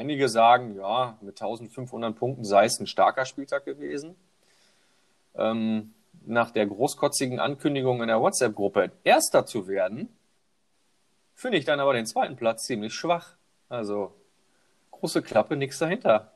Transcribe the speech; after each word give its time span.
einige 0.00 0.30
sagen, 0.30 0.76
ja, 0.76 1.18
mit 1.20 1.40
1500 1.40 2.16
Punkten 2.16 2.42
sei 2.42 2.64
es 2.64 2.80
ein 2.80 2.86
starker 2.86 3.26
Spieltag 3.26 3.66
gewesen. 3.66 4.16
Ähm, 5.34 5.92
nach 6.24 6.50
der 6.50 6.66
großkotzigen 6.66 7.38
Ankündigung 7.38 8.00
in 8.00 8.08
der 8.08 8.18
WhatsApp-Gruppe 8.18 8.92
Erster 9.04 9.44
zu 9.44 9.68
werden, 9.68 10.08
finde 11.34 11.58
ich 11.58 11.66
dann 11.66 11.80
aber 11.80 11.92
den 11.92 12.06
zweiten 12.06 12.36
Platz 12.36 12.64
ziemlich 12.64 12.94
schwach. 12.94 13.34
Also 13.68 14.14
große 14.90 15.20
Klappe, 15.20 15.54
nichts 15.54 15.78
dahinter. 15.78 16.32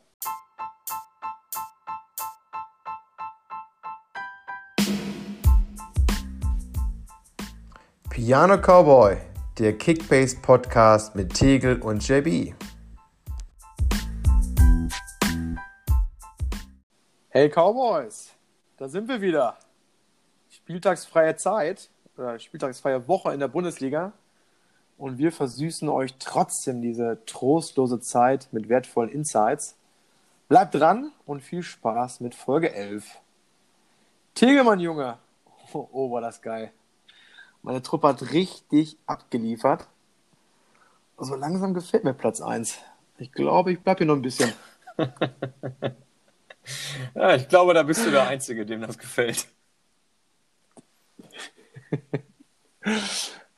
Piano 8.11 8.59
Cowboy, 8.59 9.17
der 9.59 9.79
Kickbase 9.79 10.37
Podcast 10.37 11.17
mit 11.17 11.33
Tegel 11.33 11.81
und 11.81 12.07
JB. 12.07 12.55
Hey 17.37 17.49
Cowboys, 17.49 18.33
da 18.77 18.89
sind 18.89 19.09
wir 19.09 19.21
wieder. 19.21 19.57
Spieltagsfreie 20.51 21.35
Zeit 21.35 21.91
oder 22.17 22.39
spieltagsfreie 22.39 23.09
Woche 23.09 23.35
in 23.35 23.41
der 23.41 23.49
Bundesliga 23.49 24.13
und 24.99 25.19
wir 25.19 25.33
versüßen 25.33 25.89
euch 25.89 26.15
trotzdem 26.21 26.81
diese 26.81 27.19
trostlose 27.27 27.99
Zeit 27.99 28.47
mit 28.53 28.69
wertvollen 28.69 29.11
Insights. 29.11 29.75
Bleibt 30.47 30.77
dran 30.77 31.11
und 31.27 31.41
viel 31.41 31.65
Spaß 31.65 32.21
mit 32.21 32.37
Folge 32.37 32.73
11. 32.73 33.05
Tegelmann, 34.37 34.79
Junge. 34.79 35.19
Oh, 35.73 35.89
oh, 35.93 36.13
war 36.13 36.21
das 36.21 36.41
geil. 36.41 36.71
Meine 37.63 37.83
Truppe 37.83 38.07
hat 38.07 38.31
richtig 38.31 38.97
abgeliefert. 39.07 39.89
Also 41.17 41.35
langsam 41.35 41.75
gefällt 41.75 42.05
mir 42.05 42.15
Platz 42.15 42.41
1. 42.41 42.79
Ich 43.19 43.33
glaube, 43.33 43.73
ich 43.73 43.81
bleibe 43.81 43.99
hier 43.99 44.07
noch 44.07 44.15
ein 44.15 44.23
bisschen. 44.23 44.53
Ja, 47.15 47.35
ich 47.35 47.49
glaube, 47.49 47.75
da 47.75 47.83
bist 47.83 48.07
du 48.07 48.11
der 48.11 48.27
Einzige, 48.27 48.65
dem 48.67 48.81
das 48.81 48.99
gefällt. 48.99 49.47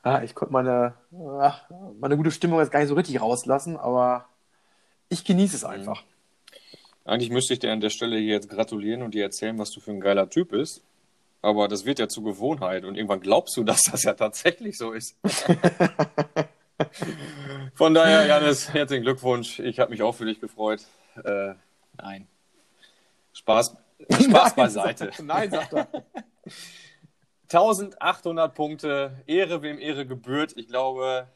ja, 0.05 0.23
ich 0.23 0.35
konnte 0.35 0.53
meine, 0.53 0.93
ach, 1.39 1.69
meine 1.99 2.17
gute 2.17 2.31
Stimmung 2.31 2.59
jetzt 2.59 2.71
gar 2.71 2.79
nicht 2.79 2.89
so 2.89 2.95
richtig 2.95 3.21
rauslassen, 3.21 3.77
aber 3.77 4.27
ich 5.09 5.23
genieße 5.23 5.55
es 5.55 5.63
einfach. 5.63 6.03
Eigentlich 7.05 7.29
müsste 7.29 7.53
ich 7.53 7.59
dir 7.59 7.71
an 7.71 7.79
der 7.79 7.89
Stelle 7.89 8.17
hier 8.17 8.33
jetzt 8.33 8.49
gratulieren 8.49 9.01
und 9.01 9.13
dir 9.13 9.23
erzählen, 9.23 9.57
was 9.57 9.71
du 9.71 9.79
für 9.79 9.91
ein 9.91 10.01
geiler 10.01 10.29
Typ 10.29 10.49
bist. 10.49 10.83
Aber 11.41 11.67
das 11.67 11.85
wird 11.85 11.99
ja 11.99 12.09
zur 12.09 12.25
Gewohnheit 12.25 12.83
und 12.83 12.95
irgendwann 12.95 13.21
glaubst 13.21 13.55
du, 13.55 13.63
dass 13.63 13.83
das 13.83 14.03
ja 14.03 14.13
tatsächlich 14.13 14.77
so 14.77 14.91
ist. 14.91 15.15
Von 17.73 17.93
daher, 17.93 18.25
Janis, 18.25 18.73
herzlichen 18.73 19.03
Glückwunsch. 19.03 19.59
Ich 19.59 19.79
habe 19.79 19.91
mich 19.91 20.01
auch 20.01 20.13
für 20.13 20.25
dich 20.25 20.41
gefreut. 20.41 20.81
Äh, 21.23 21.53
nein, 21.97 22.27
Spaß, 23.47 23.77
Spaß 24.23 24.55
beiseite. 24.55 25.09
Nein, 25.23 25.49
sagt 25.49 25.71
er. 25.71 25.87
1800 27.43 28.53
Punkte, 28.53 29.23
Ehre 29.25 29.61
wem 29.61 29.79
Ehre 29.79 30.05
gebührt. 30.05 30.51
Ich 30.57 30.67
glaube, 30.67 31.29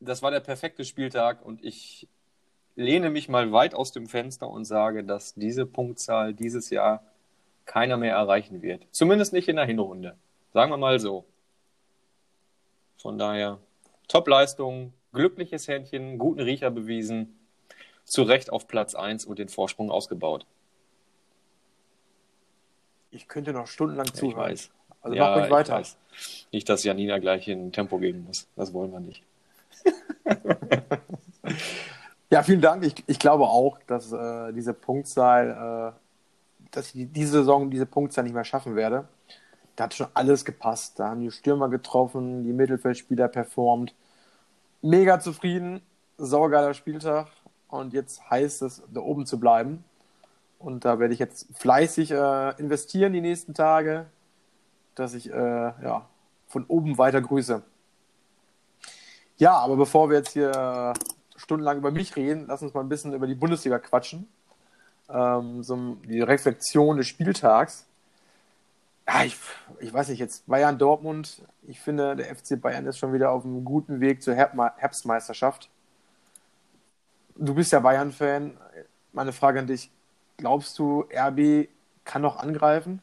das 0.00 0.20
war 0.20 0.32
der 0.32 0.40
perfekte 0.40 0.84
Spieltag 0.84 1.44
und 1.44 1.64
ich 1.64 2.08
lehne 2.74 3.08
mich 3.10 3.28
mal 3.28 3.52
weit 3.52 3.72
aus 3.72 3.92
dem 3.92 4.08
Fenster 4.08 4.50
und 4.50 4.64
sage, 4.64 5.04
dass 5.04 5.34
diese 5.34 5.64
Punktzahl 5.64 6.34
dieses 6.34 6.70
Jahr 6.70 7.04
keiner 7.64 7.96
mehr 7.96 8.14
erreichen 8.14 8.60
wird. 8.60 8.84
Zumindest 8.90 9.32
nicht 9.32 9.46
in 9.46 9.56
der 9.56 9.64
Hinrunde. 9.64 10.16
Sagen 10.52 10.72
wir 10.72 10.76
mal 10.76 10.98
so. 10.98 11.24
Von 12.96 13.16
daher, 13.16 13.60
Top-Leistung, 14.08 14.92
glückliches 15.12 15.68
Händchen, 15.68 16.18
guten 16.18 16.40
Riecher 16.40 16.72
bewiesen 16.72 17.37
zu 18.10 18.22
Recht 18.22 18.50
auf 18.50 18.66
Platz 18.66 18.94
1 18.94 19.24
und 19.24 19.38
den 19.38 19.48
Vorsprung 19.48 19.90
ausgebaut. 19.90 20.46
Ich 23.10 23.28
könnte 23.28 23.52
noch 23.52 23.66
stundenlang 23.66 24.06
Ja, 24.06 24.12
zuhören. 24.14 24.52
ich 24.52 24.52
weiß. 24.68 24.70
Also 25.02 25.16
Ja, 25.16 25.24
mach 25.28 25.36
ruhig 25.36 25.44
ich 25.46 25.50
weiter. 25.50 25.82
Nicht, 26.52 26.68
dass 26.68 26.84
Janina 26.84 27.18
gleich 27.18 27.48
in 27.48 27.72
Tempo 27.72 27.98
gehen 27.98 28.24
muss. 28.24 28.46
Das 28.56 28.72
wollen 28.72 28.92
wir 28.92 29.00
nicht. 29.00 29.22
Ja, 32.30 32.42
vielen 32.42 32.60
Dank. 32.60 32.84
Ich, 32.84 32.94
ich 33.06 33.18
glaube 33.18 33.44
auch, 33.44 33.78
dass 33.86 34.12
äh, 34.12 34.52
diese 34.52 34.74
Punktzahl, 34.74 35.94
äh, 35.96 36.68
dass 36.72 36.88
ich 36.88 36.92
die- 36.92 37.06
diese 37.06 37.30
Saison 37.32 37.70
diese 37.70 37.86
Punktzahl 37.86 38.24
nicht 38.24 38.34
mehr 38.34 38.44
schaffen 38.44 38.76
werde. 38.76 39.08
Da 39.76 39.84
hat 39.84 39.94
schon 39.94 40.08
alles 40.12 40.44
gepasst. 40.44 40.98
Da 41.00 41.08
haben 41.08 41.22
die 41.22 41.30
Stürmer 41.30 41.70
getroffen, 41.70 42.44
die 42.44 42.52
Mittelfeldspieler 42.52 43.28
performt. 43.28 43.94
Mega 44.82 45.20
zufrieden, 45.20 45.80
saugeiler 46.18 46.74
Spieltag. 46.74 47.28
Und 47.68 47.92
jetzt 47.92 48.30
heißt 48.30 48.62
es, 48.62 48.82
da 48.92 49.00
oben 49.00 49.26
zu 49.26 49.38
bleiben. 49.38 49.84
Und 50.58 50.84
da 50.84 50.98
werde 50.98 51.14
ich 51.14 51.20
jetzt 51.20 51.46
fleißig 51.54 52.10
äh, 52.10 52.58
investieren 52.58 53.12
die 53.12 53.20
nächsten 53.20 53.54
Tage, 53.54 54.06
dass 54.94 55.14
ich 55.14 55.30
äh, 55.30 55.34
ja, 55.36 56.06
von 56.48 56.64
oben 56.66 56.98
weiter 56.98 57.20
grüße. 57.20 57.62
Ja, 59.36 59.52
aber 59.52 59.76
bevor 59.76 60.10
wir 60.10 60.16
jetzt 60.16 60.32
hier 60.32 60.94
stundenlang 61.36 61.78
über 61.78 61.92
mich 61.92 62.16
reden, 62.16 62.46
lass 62.48 62.62
uns 62.62 62.74
mal 62.74 62.80
ein 62.80 62.88
bisschen 62.88 63.14
über 63.14 63.28
die 63.28 63.36
Bundesliga 63.36 63.78
quatschen. 63.78 64.26
Ähm, 65.08 65.62
so 65.62 65.96
die 66.04 66.20
Reflexion 66.20 66.96
des 66.96 67.06
Spieltags. 67.06 67.86
Ja, 69.06 69.22
ich, 69.24 69.38
ich 69.80 69.92
weiß 69.92 70.08
nicht, 70.08 70.18
jetzt 70.18 70.46
Bayern 70.48 70.76
Dortmund. 70.76 71.42
Ich 71.66 71.80
finde, 71.80 72.16
der 72.16 72.34
FC 72.34 72.60
Bayern 72.60 72.86
ist 72.86 72.98
schon 72.98 73.12
wieder 73.12 73.30
auf 73.30 73.44
einem 73.44 73.64
guten 73.64 74.00
Weg 74.00 74.22
zur 74.22 74.34
Herbstmeisterschaft. 74.34 75.70
Du 77.40 77.54
bist 77.54 77.72
ja 77.72 77.78
Bayern-Fan. 77.78 78.56
Meine 79.12 79.32
Frage 79.32 79.60
an 79.60 79.68
dich: 79.68 79.90
Glaubst 80.38 80.78
du, 80.78 81.04
RB 81.14 81.68
kann 82.04 82.22
noch 82.22 82.36
angreifen? 82.36 83.00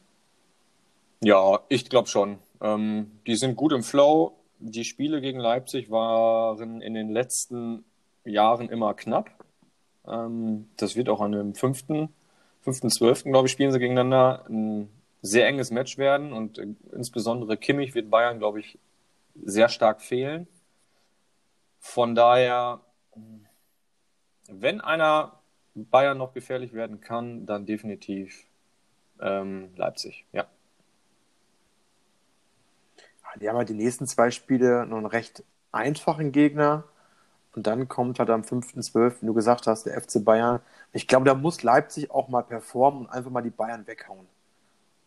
Ja, 1.22 1.60
ich 1.70 1.88
glaube 1.88 2.08
schon. 2.08 2.38
Ähm, 2.60 3.18
die 3.26 3.36
sind 3.36 3.56
gut 3.56 3.72
im 3.72 3.82
Flow. 3.82 4.36
Die 4.58 4.84
Spiele 4.84 5.22
gegen 5.22 5.38
Leipzig 5.38 5.90
waren 5.90 6.82
in 6.82 6.92
den 6.92 7.10
letzten 7.10 7.84
Jahren 8.24 8.68
immer 8.68 8.92
knapp. 8.92 9.30
Ähm, 10.06 10.68
das 10.76 10.96
wird 10.96 11.08
auch 11.08 11.22
an 11.22 11.32
dem 11.32 11.54
5., 11.54 11.84
5.12., 12.64 13.30
glaube 13.30 13.46
ich, 13.46 13.52
spielen 13.52 13.72
sie 13.72 13.78
gegeneinander. 13.78 14.44
Ein 14.48 14.90
sehr 15.22 15.46
enges 15.48 15.70
Match 15.70 15.96
werden 15.96 16.34
und 16.34 16.58
äh, 16.58 16.66
insbesondere 16.92 17.56
Kimmich 17.56 17.94
wird 17.94 18.10
Bayern, 18.10 18.38
glaube 18.38 18.60
ich, 18.60 18.78
sehr 19.44 19.70
stark 19.70 20.02
fehlen. 20.02 20.46
Von 21.78 22.14
daher, 22.14 22.80
wenn 24.48 24.80
einer 24.80 25.38
Bayern 25.74 26.18
noch 26.18 26.32
gefährlich 26.32 26.72
werden 26.72 27.00
kann, 27.00 27.46
dann 27.46 27.66
definitiv 27.66 28.46
ähm, 29.20 29.70
Leipzig, 29.76 30.24
ja. 30.32 30.46
Die 33.40 33.48
haben 33.48 33.56
halt 33.56 33.68
die 33.68 33.74
nächsten 33.74 34.06
zwei 34.06 34.30
Spiele 34.30 34.86
noch 34.86 34.96
einen 34.96 35.06
recht 35.06 35.44
einfachen 35.70 36.32
Gegner. 36.32 36.84
Und 37.54 37.66
dann 37.66 37.88
kommt 37.88 38.18
halt 38.18 38.30
am 38.30 38.42
5.12., 38.42 39.22
wie 39.22 39.26
du 39.26 39.34
gesagt 39.34 39.66
hast, 39.66 39.84
der 39.84 40.00
FC 40.00 40.24
Bayern. 40.24 40.60
Ich 40.92 41.06
glaube, 41.06 41.24
da 41.24 41.34
muss 41.34 41.62
Leipzig 41.62 42.10
auch 42.10 42.28
mal 42.28 42.42
performen 42.42 43.02
und 43.02 43.10
einfach 43.10 43.30
mal 43.30 43.42
die 43.42 43.50
Bayern 43.50 43.86
weghauen. 43.86 44.26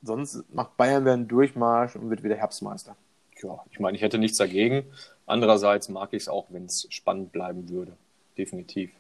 Sonst 0.01 0.44
macht 0.53 0.77
Bayern 0.77 1.03
wieder 1.03 1.13
einen 1.13 1.27
Durchmarsch 1.27 1.95
und 1.95 2.09
wird 2.09 2.23
wieder 2.23 2.35
Herbstmeister. 2.35 2.95
Ja, 3.41 3.63
ich 3.69 3.79
meine, 3.79 3.97
ich 3.97 4.03
hätte 4.03 4.17
nichts 4.17 4.38
dagegen. 4.38 4.85
Andererseits 5.25 5.89
mag 5.89 6.13
ich 6.13 6.23
es 6.23 6.29
auch, 6.29 6.47
wenn 6.50 6.66
es 6.66 6.88
spannend 6.89 7.31
bleiben 7.31 7.69
würde. 7.69 7.95
Definitiv. 8.38 8.91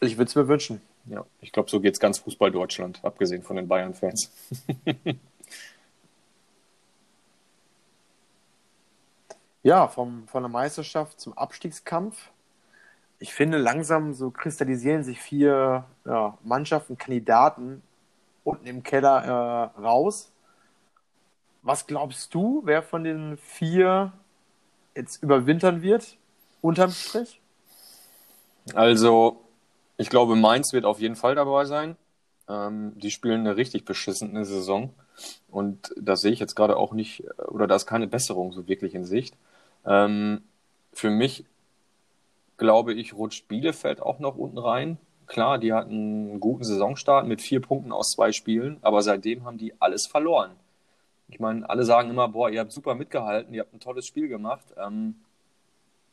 Ich 0.00 0.16
würde 0.16 0.28
es 0.28 0.34
mir 0.34 0.48
wünschen. 0.48 0.80
Ja, 1.06 1.24
ich 1.40 1.52
glaube, 1.52 1.70
so 1.70 1.80
geht 1.80 1.94
es 1.94 2.00
ganz 2.00 2.18
Fußball 2.18 2.50
Deutschland, 2.50 3.00
abgesehen 3.04 3.42
von 3.42 3.56
den 3.56 3.68
Bayern-Fans. 3.68 4.30
Ja, 9.62 9.86
vom, 9.86 10.26
von 10.26 10.42
der 10.42 10.50
Meisterschaft 10.50 11.20
zum 11.20 11.38
Abstiegskampf. 11.38 12.30
Ich 13.20 13.32
finde, 13.32 13.58
langsam 13.58 14.12
so 14.12 14.30
kristallisieren 14.32 15.04
sich 15.04 15.20
vier 15.20 15.84
ja, 16.04 16.36
Mannschaften, 16.42 16.98
Kandidaten 16.98 17.82
unten 18.42 18.66
im 18.66 18.82
Keller 18.82 19.72
äh, 19.76 19.80
raus. 19.80 20.32
Was 21.62 21.86
glaubst 21.86 22.34
du, 22.34 22.62
wer 22.64 22.82
von 22.82 23.04
den 23.04 23.36
vier 23.36 24.12
jetzt 24.96 25.22
überwintern 25.22 25.80
wird, 25.80 26.16
unterm 26.60 26.90
Strich? 26.90 27.40
Also, 28.74 29.44
ich 29.96 30.10
glaube, 30.10 30.36
Mainz 30.36 30.72
wird 30.72 30.84
auf 30.84 31.00
jeden 31.00 31.16
Fall 31.16 31.34
dabei 31.34 31.64
sein. 31.64 31.96
Ähm, 32.48 32.92
die 32.96 33.10
spielen 33.10 33.40
eine 33.40 33.56
richtig 33.56 33.84
beschissene 33.84 34.44
Saison. 34.44 34.94
Und 35.48 35.92
das 35.96 36.22
sehe 36.22 36.32
ich 36.32 36.40
jetzt 36.40 36.56
gerade 36.56 36.76
auch 36.76 36.92
nicht, 36.92 37.24
oder 37.48 37.66
da 37.66 37.76
ist 37.76 37.86
keine 37.86 38.08
Besserung 38.08 38.52
so 38.52 38.66
wirklich 38.68 38.94
in 38.94 39.04
Sicht. 39.04 39.36
Ähm, 39.84 40.42
für 40.92 41.10
mich, 41.10 41.44
glaube 42.56 42.94
ich, 42.94 43.14
rutscht 43.14 43.48
Bielefeld 43.48 44.00
auch 44.00 44.18
noch 44.18 44.36
unten 44.36 44.58
rein. 44.58 44.98
Klar, 45.26 45.58
die 45.58 45.72
hatten 45.72 46.30
einen 46.30 46.40
guten 46.40 46.64
Saisonstart 46.64 47.26
mit 47.26 47.40
vier 47.40 47.60
Punkten 47.60 47.92
aus 47.92 48.10
zwei 48.10 48.32
Spielen, 48.32 48.78
aber 48.82 49.02
seitdem 49.02 49.44
haben 49.44 49.58
die 49.58 49.80
alles 49.80 50.06
verloren. 50.06 50.50
Ich 51.28 51.40
meine, 51.40 51.68
alle 51.68 51.84
sagen 51.84 52.10
immer, 52.10 52.28
boah, 52.28 52.50
ihr 52.50 52.60
habt 52.60 52.72
super 52.72 52.94
mitgehalten, 52.94 53.54
ihr 53.54 53.60
habt 53.62 53.72
ein 53.72 53.80
tolles 53.80 54.06
Spiel 54.06 54.28
gemacht. 54.28 54.64
Ähm, 54.76 55.16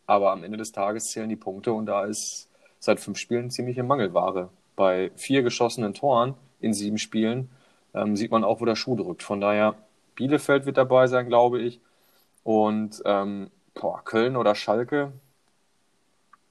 aber 0.06 0.32
am 0.32 0.44
Ende 0.44 0.58
des 0.58 0.72
Tages 0.72 1.12
zählen 1.12 1.30
die 1.30 1.36
Punkte 1.36 1.74
und 1.74 1.86
da 1.86 2.06
ist 2.06 2.49
seit 2.80 3.00
fünf 3.00 3.18
Spielen 3.18 3.52
ziemliche 3.52 3.84
Mangelware. 3.84 4.50
Bei 4.76 5.12
vier 5.16 5.44
geschossenen 5.44 5.94
Toren 5.94 6.36
in 6.60 6.74
sieben 6.74 6.98
Spielen 6.98 7.50
ähm, 7.94 8.16
sieht 8.16 8.32
man 8.32 8.44
auch, 8.44 8.62
wo 8.62 8.66
der 8.66 8.76
Schuh 8.76 8.96
drückt. 8.96 9.24
Von 9.24 9.42
daher, 9.42 9.76
Bielefeld 10.16 10.66
wird 10.66 10.78
dabei 10.78 11.08
sein, 11.08 11.28
glaube 11.28 11.62
ich. 11.62 11.80
Und 12.44 13.02
ähm, 13.06 13.52
boah, 13.74 14.04
Köln 14.04 14.36
oder 14.36 14.56
Schalke. 14.56 15.12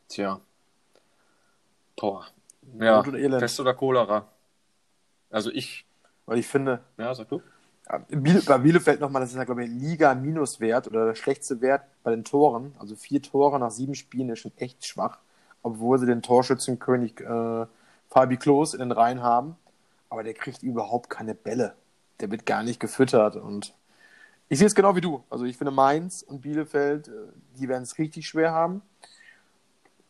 Tja. 0.09 0.41
Boah. 1.97 2.27
Ja, 2.81 3.01
oder 3.01 3.39
Pest 3.39 3.61
oder 3.61 3.75
Cholera. 3.75 4.27
Also 5.31 5.51
ich. 5.51 5.85
Weil 6.27 6.39
ich 6.39 6.47
finde. 6.47 6.81
Ja, 6.99 7.15
sag 7.15 7.29
du. 7.29 7.43
Bei 8.47 8.59
Bielefeld 8.59 9.01
nochmal, 9.01 9.23
das 9.23 9.31
ist 9.31 9.37
ja, 9.37 9.45
glaube 9.45 9.65
ich, 9.65 9.71
Liga-Minuswert 9.71 10.89
oder 10.89 11.07
der 11.07 11.15
schlechteste 11.15 11.63
Wert 11.63 11.85
bei 12.03 12.11
den 12.11 12.23
Toren. 12.23 12.75
Also 12.79 12.95
vier 12.97 13.23
Tore 13.23 13.59
nach 13.59 13.71
sieben 13.71 13.95
Spielen 13.95 14.29
ist 14.29 14.41
schon 14.41 14.53
echt 14.59 14.85
schwach, 14.85 15.19
obwohl 15.69 15.99
sie 15.99 16.07
den 16.07 16.23
Torschützenkönig 16.23 17.21
äh, 17.21 17.67
Fabi 18.09 18.37
Klos 18.39 18.73
in 18.73 18.81
den 18.81 18.93
Reihen 18.93 19.23
haben. 19.23 19.57
Aber 20.09 20.23
der 20.23 20.33
kriegt 20.33 20.63
überhaupt 20.63 21.11
keine 21.11 21.35
Bälle. 21.35 21.75
Der 22.21 22.31
wird 22.31 22.47
gar 22.47 22.63
nicht 22.63 22.81
gefüttert. 22.81 23.37
Und 23.37 23.75
ich 24.49 24.59
sehe 24.59 24.67
es 24.67 24.75
genau 24.75 24.97
wie 24.97 25.03
du. 25.03 25.23
Also 25.29 25.45
ich 25.45 25.59
finde 25.59 25.71
Mainz 25.71 26.23
und 26.23 26.41
Bielefeld, 26.41 27.09
äh, 27.09 27.13
die 27.59 27.69
werden 27.69 27.83
es 27.83 27.99
richtig 27.99 28.27
schwer 28.27 28.53
haben. 28.53 28.81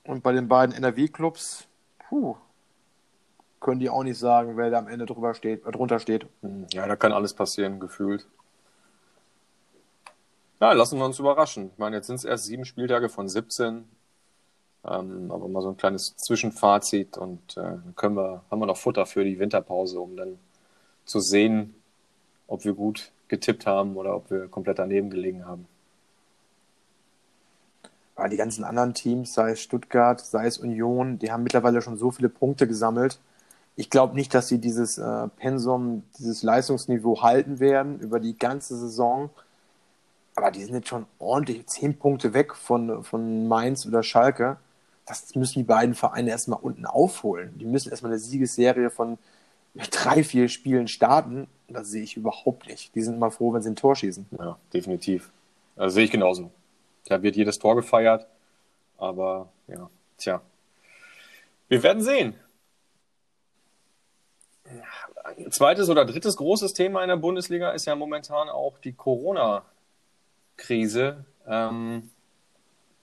Und 0.05 0.23
bei 0.23 0.33
den 0.33 0.49
beiden 0.49 0.75
NRW-Clubs, 0.75 1.67
puh, 2.09 2.37
können 3.61 3.81
die 3.81 3.91
auch 3.91 4.05
nicht 4.05 4.19
sagen, 4.19 4.57
wer 4.57 4.71
da 4.71 4.79
am 4.79 4.87
Ende 4.87 5.07
drüber 5.07 5.35
steht, 5.35 5.67
äh, 5.67 5.73
drunter 5.73 5.99
steht. 5.99 6.27
Hm, 6.43 6.67
ja, 6.73 6.87
da 6.87 6.95
kann 6.95 7.13
alles 7.13 7.35
passieren, 7.35 7.81
gefühlt. 7.81 8.29
Ja, 10.61 10.73
lassen 10.73 10.99
wir 10.99 11.05
uns 11.05 11.19
überraschen. 11.19 11.71
Ich 11.73 11.79
meine, 11.79 11.97
jetzt 11.97 12.07
sind 12.07 12.17
es 12.17 12.25
erst 12.25 12.45
sieben 12.45 12.65
Spieltage 12.65 13.09
von 13.09 13.29
17. 13.29 13.89
Ähm, 14.85 15.31
aber 15.31 15.49
mal 15.49 15.63
so 15.63 15.71
ein 15.71 15.77
kleines 15.77 16.17
Zwischenfazit 16.17 17.19
und 17.19 17.57
äh, 17.57 17.77
können 17.97 18.17
wir, 18.17 18.43
haben 18.51 18.61
wir 18.61 18.67
noch 18.67 18.77
Futter 18.77 19.07
für 19.07 19.25
die 19.25 19.39
Winterpause, 19.39 20.01
um 20.01 20.17
dann 20.17 20.39
zu 21.05 21.21
sehen, 21.21 21.75
ob 22.47 22.65
wir 22.65 22.75
gut 22.75 23.11
getippt 23.29 23.67
haben 23.67 23.97
oder 23.97 24.15
ob 24.15 24.31
wir 24.31 24.49
komplett 24.49 24.79
daneben 24.79 25.11
gelegen 25.11 25.45
haben. 25.45 25.67
die 28.31 28.37
ganzen 28.37 28.65
anderen 28.65 28.95
Teams, 28.95 29.35
sei 29.35 29.53
es 29.53 29.61
Stuttgart, 29.61 30.21
sei 30.21 30.47
es 30.47 30.59
Union, 30.59 31.19
die 31.19 31.31
haben 31.31 31.43
mittlerweile 31.43 31.83
schon 31.83 31.97
so 31.97 32.11
viele 32.11 32.29
Punkte 32.29 32.67
gesammelt 32.67 33.19
ich 33.79 33.91
glaube 33.91 34.17
nicht, 34.17 34.35
dass 34.35 34.49
sie 34.49 34.59
dieses 34.59 34.99
äh, 34.99 35.29
Pensum, 35.37 36.03
dieses 36.19 36.43
Leistungsniveau 36.43 37.23
halten 37.23 37.61
werden 37.61 38.01
über 38.01 38.19
die 38.19 38.37
ganze 38.37 38.77
Saison. 38.77 39.31
Aber 40.35 40.51
die 40.51 40.65
sind 40.65 40.75
jetzt 40.75 40.89
schon 40.89 41.07
ordentlich 41.21 41.65
zehn 41.69 41.97
Punkte 41.97 42.35
weg 42.35 42.57
von, 42.57 43.05
von 43.05 43.47
Mainz 43.47 43.87
oder 43.87 44.03
Schalke. 44.03 44.57
Das 45.09 45.35
müssen 45.35 45.61
die 45.61 45.65
beiden 45.65 45.95
Vereine 45.95 46.31
erstmal 46.31 46.61
unten 46.61 46.87
aufholen. 46.87 47.57
Die 47.59 47.65
müssen 47.65 47.91
erstmal 47.91 48.13
eine 48.13 48.19
Siegesserie 48.19 48.91
von 48.91 49.19
drei, 49.91 50.23
vier 50.23 50.49
Spielen 50.49 50.87
starten. 50.87 51.49
Das 51.69 51.89
sehe 51.89 52.03
ich 52.03 52.17
überhaupt 52.17 52.69
nicht. 52.69 52.95
Die 52.95 53.03
sind 53.03 53.15
immer 53.15 53.31
froh, 53.31 53.53
wenn 53.53 53.63
sie 53.63 53.71
ein 53.71 53.77
Tor 53.77 53.97
schießen. 53.97 54.27
Ja, 54.39 54.59
definitiv. 54.73 55.31
Also 55.77 55.95
sehe 55.95 56.05
ich 56.05 56.11
genauso. 56.11 56.51
Da 57.07 57.23
wird 57.23 57.37
jedes 57.37 57.59
Tor 57.59 57.75
gefeiert. 57.75 58.27
Aber 58.99 59.49
ja, 59.67 59.89
tja. 60.19 60.43
Wir 61.69 61.83
werden 61.83 62.03
sehen 62.03 62.35
zweites 65.51 65.89
oder 65.89 66.05
drittes 66.05 66.37
großes 66.37 66.75
Thema 66.75 67.03
in 67.03 67.09
der 67.09 67.17
Bundesliga 67.17 67.71
ist 67.71 67.87
ja 67.87 67.97
momentan 67.97 68.49
auch 68.49 68.79
die 68.79 68.93
Corona-Krise. 68.93 71.25
Ähm, 71.47 72.11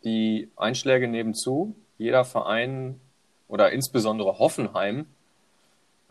die 0.04 0.52
Einschläge 0.56 1.08
nehmen 1.08 1.34
zu. 1.34 1.76
Jeder 1.98 2.26
Verein 2.26 3.00
oder 3.48 3.72
insbesondere 3.72 4.40
Hoffenheim 4.40 5.06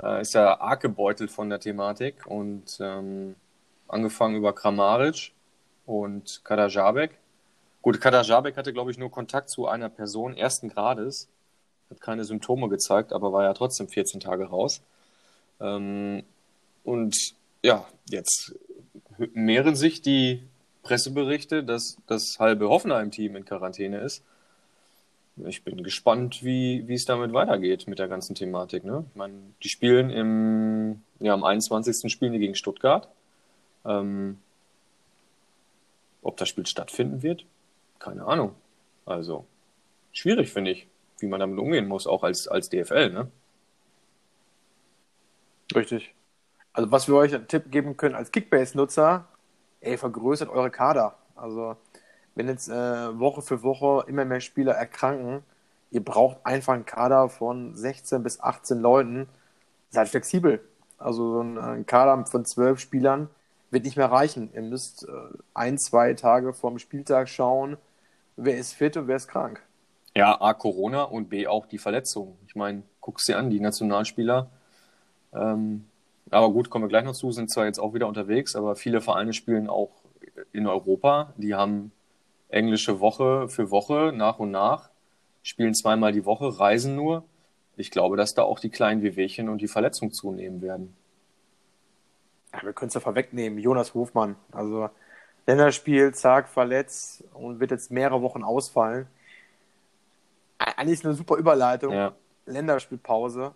äh, 0.03 0.21
ist 0.21 0.35
ja 0.35 0.61
arg 0.61 0.81
gebeutelt 0.81 1.31
von 1.31 1.51
der 1.51 1.61
Thematik 1.61 2.27
und 2.27 2.79
ähm, 2.81 3.37
angefangen 3.89 4.37
über 4.37 4.53
Kramaric 4.53 5.33
und 5.87 6.41
Kadajabek. 6.45 7.19
Gut, 7.83 8.01
Kadajabek 8.01 8.57
hatte, 8.57 8.73
glaube 8.73 8.91
ich, 8.91 8.99
nur 8.99 9.11
Kontakt 9.11 9.51
zu 9.51 9.69
einer 9.69 9.91
Person 9.91 10.37
ersten 10.37 10.69
Grades, 10.69 11.29
hat 11.91 12.01
keine 12.01 12.25
Symptome 12.25 12.69
gezeigt, 12.69 13.13
aber 13.13 13.33
war 13.33 13.45
ja 13.45 13.53
trotzdem 13.53 13.89
14 13.89 14.21
Tage 14.21 14.47
raus. 14.47 14.81
Ähm, 15.61 16.23
und 16.83 17.17
ja, 17.63 17.87
jetzt 18.09 18.55
mehren 19.33 19.75
sich 19.75 20.03
die 20.03 20.43
Presseberichte, 20.83 21.65
dass 21.65 21.97
das 22.07 22.37
halbe 22.39 22.69
Hoffenheim-Team 22.69 23.37
in 23.37 23.45
Quarantäne 23.45 23.99
ist. 24.01 24.23
Ich 25.37 25.65
bin 25.65 25.83
gespannt, 25.83 26.45
wie, 26.45 26.87
wie 26.87 26.95
es 26.95 27.07
damit 27.07 27.33
weitergeht 27.33 27.89
mit 27.89 27.99
der 27.99 28.07
ganzen 28.07 28.35
Thematik. 28.35 28.85
Ne? 28.85 29.05
Ich 29.11 29.17
meine, 29.17 29.35
die 29.63 29.69
spielen 29.69 30.11
im, 30.11 31.03
ja, 31.19 31.35
am 31.35 31.43
21. 31.43 32.11
spielen 32.13 32.33
die 32.33 32.39
gegen 32.39 32.55
Stuttgart. 32.55 33.09
Ähm, 33.85 34.39
ob 36.23 36.37
das 36.37 36.49
Spiel 36.49 36.67
stattfinden 36.67 37.23
wird, 37.23 37.45
keine 37.99 38.25
Ahnung. 38.25 38.55
Also, 39.05 39.45
schwierig 40.13 40.53
finde 40.53 40.71
ich, 40.71 40.87
wie 41.19 41.27
man 41.27 41.41
damit 41.41 41.59
umgehen 41.59 41.87
muss, 41.87 42.07
auch 42.07 42.23
als, 42.23 42.49
als 42.49 42.71
DFL. 42.71 43.11
Ne? 43.11 43.31
Richtig. 45.75 46.15
Also 46.73 46.91
was 46.91 47.09
wir 47.09 47.15
euch 47.17 47.35
einen 47.35 47.49
Tipp 47.49 47.71
geben 47.71 47.97
können 47.97 48.15
als 48.15 48.33
Kickbase-Nutzer, 48.33 49.27
ey, 49.81 49.97
vergrößert 49.97 50.49
eure 50.49 50.71
Kader. 50.71 51.17
Also 51.37 51.77
wenn 52.35 52.49
jetzt 52.49 52.69
äh, 52.69 53.19
Woche 53.19 53.43
für 53.43 53.63
Woche 53.63 54.05
immer 54.09 54.25
mehr 54.25 54.41
Spieler 54.41 54.73
erkranken, 54.73 55.43
ihr 55.91 56.05
braucht 56.05 56.39
einfach 56.45 56.75
einen 56.75 56.87
Kader 56.87 57.29
von 57.29 57.75
16 57.75 58.23
bis 58.23 58.41
18 58.41 58.79
Leuten. 58.79 59.29
Seid 59.91 60.09
flexibel. 60.09 60.61
Also 60.99 61.33
so 61.33 61.41
ein, 61.41 61.59
ein 61.59 61.87
Kader 61.87 62.25
von 62.27 62.45
12 62.45 62.81
Spielern 62.81 63.29
wird 63.71 63.85
nicht 63.85 63.97
mehr 63.97 64.11
reichen. 64.11 64.51
Ihr 64.55 64.63
müsst 64.63 65.05
äh, 65.05 65.13
ein, 65.53 65.79
zwei 65.79 66.15
Tage 66.15 66.53
vorm 66.53 66.79
Spieltag 66.79 67.29
schauen, 67.29 67.77
wer 68.37 68.57
ist 68.57 68.73
fit 68.73 68.97
und 68.97 69.09
wer 69.09 69.17
ist 69.17 69.29
krank. 69.29 69.63
Ja, 70.17 70.41
A, 70.41 70.55
Corona 70.55 71.03
und 71.03 71.29
B, 71.29 71.47
auch 71.47 71.67
die 71.67 71.79
Verletzungen. 71.79 72.37
Ich 72.47 72.55
meine, 72.55 72.83
guckst 73.01 73.29
dir 73.29 73.37
an, 73.37 73.51
die 73.51 73.61
Nationalspieler, 73.61 74.49
ähm, 75.33 75.87
aber 76.31 76.51
gut, 76.51 76.71
kommen 76.71 76.85
wir 76.85 76.89
gleich 76.89 77.05
noch 77.05 77.15
zu, 77.15 77.33
sind 77.33 77.51
zwar 77.51 77.67
jetzt 77.67 77.79
auch 77.79 77.95
wieder 77.95 78.07
unterwegs, 78.07 78.57
aber 78.57 78.77
viele 78.77 79.01
Vereine 79.01 79.33
spielen 79.33 79.69
auch 79.69 79.91
in 80.53 80.67
Europa. 80.67 81.33
Die 81.37 81.55
haben 81.55 81.93
englische 82.49 83.01
Woche 83.01 83.49
für 83.49 83.71
Woche 83.71 84.13
nach 84.15 84.39
und 84.39 84.51
nach, 84.51 84.91
spielen 85.43 85.75
zweimal 85.75 86.13
die 86.13 86.25
Woche, 86.25 86.59
reisen 86.59 86.97
nur. 86.97 87.25
Ich 87.77 87.91
glaube, 87.91 88.17
dass 88.17 88.35
da 88.35 88.43
auch 88.43 88.61
die 88.61 88.71
kleinen 88.71 89.03
Wehwehchen 89.03 89.49
und 89.49 89.59
die 89.59 89.69
Verletzungen 89.69 90.13
zunehmen 90.13 90.63
werden. 90.63 90.97
Ja, 92.53 92.63
wir 92.63 92.73
können 92.73 92.89
es 92.89 92.95
ja 92.95 93.01
vorwegnehmen. 93.01 93.59
Jonas 93.59 93.95
Hofmann, 93.95 94.37
also 94.53 94.89
Länderspiel, 95.47 96.15
zack, 96.15 96.49
verletzt 96.49 97.25
und 97.35 97.61
wird 97.61 97.71
jetzt 97.73 97.91
mehrere 97.91 98.23
Wochen 98.23 98.43
ausfallen. 98.43 99.07
Eigentlich 100.59 101.05
eine 101.05 101.15
super 101.15 101.37
Überleitung. 101.37 101.93
Ja. 101.93 102.15
Länderspielpause. 102.47 103.53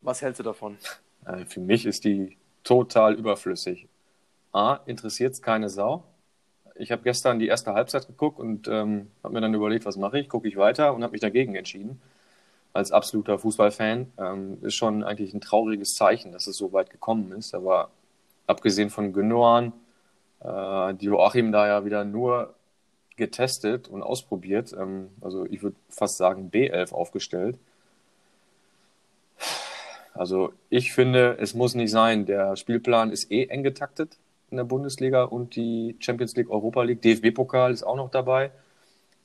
Was 0.00 0.22
hältst 0.22 0.40
du 0.40 0.42
davon? 0.42 0.76
Äh, 1.24 1.44
für 1.46 1.60
mich 1.60 1.86
ist 1.86 2.04
die 2.04 2.36
total 2.64 3.14
überflüssig. 3.14 3.88
A, 4.52 4.80
interessiert 4.86 5.34
es 5.34 5.42
keine 5.42 5.68
Sau. 5.68 6.04
Ich 6.78 6.92
habe 6.92 7.02
gestern 7.02 7.40
die 7.40 7.48
erste 7.48 7.74
Halbzeit 7.74 8.06
geguckt 8.06 8.38
und 8.38 8.68
ähm, 8.68 9.10
habe 9.24 9.34
mir 9.34 9.40
dann 9.40 9.52
überlegt, 9.54 9.84
was 9.84 9.96
mache 9.96 10.20
ich? 10.20 10.28
Gucke 10.28 10.46
ich 10.46 10.56
weiter 10.56 10.94
und 10.94 11.02
habe 11.02 11.12
mich 11.12 11.20
dagegen 11.20 11.56
entschieden. 11.56 12.00
Als 12.72 12.92
absoluter 12.92 13.38
Fußballfan 13.38 14.12
ähm, 14.18 14.58
ist 14.62 14.76
schon 14.76 15.02
eigentlich 15.02 15.34
ein 15.34 15.40
trauriges 15.40 15.94
Zeichen, 15.96 16.30
dass 16.32 16.46
es 16.46 16.56
so 16.56 16.72
weit 16.72 16.90
gekommen 16.90 17.32
ist. 17.32 17.54
Aber 17.54 17.90
abgesehen 18.46 18.90
von 18.90 19.12
Gündogan, 19.12 19.72
äh, 20.40 20.94
die 20.94 21.06
Joachim 21.06 21.50
da 21.50 21.66
ja 21.66 21.84
wieder 21.84 22.04
nur 22.04 22.54
getestet 23.16 23.88
und 23.88 24.02
ausprobiert, 24.02 24.72
ähm, 24.78 25.08
also 25.20 25.46
ich 25.46 25.62
würde 25.62 25.76
fast 25.88 26.16
sagen 26.18 26.50
B11 26.52 26.92
aufgestellt. 26.92 27.58
Also 30.14 30.52
ich 30.70 30.92
finde, 30.92 31.38
es 31.40 31.54
muss 31.54 31.74
nicht 31.74 31.90
sein. 31.90 32.26
Der 32.26 32.56
Spielplan 32.56 33.10
ist 33.10 33.32
eh 33.32 33.46
eng 33.46 33.64
getaktet 33.64 34.16
in 34.50 34.56
der 34.56 34.64
Bundesliga 34.64 35.24
und 35.24 35.56
die 35.56 35.96
Champions 36.00 36.34
League, 36.36 36.50
Europa 36.50 36.82
League, 36.82 37.02
DFB-Pokal 37.02 37.72
ist 37.72 37.82
auch 37.82 37.96
noch 37.96 38.10
dabei. 38.10 38.50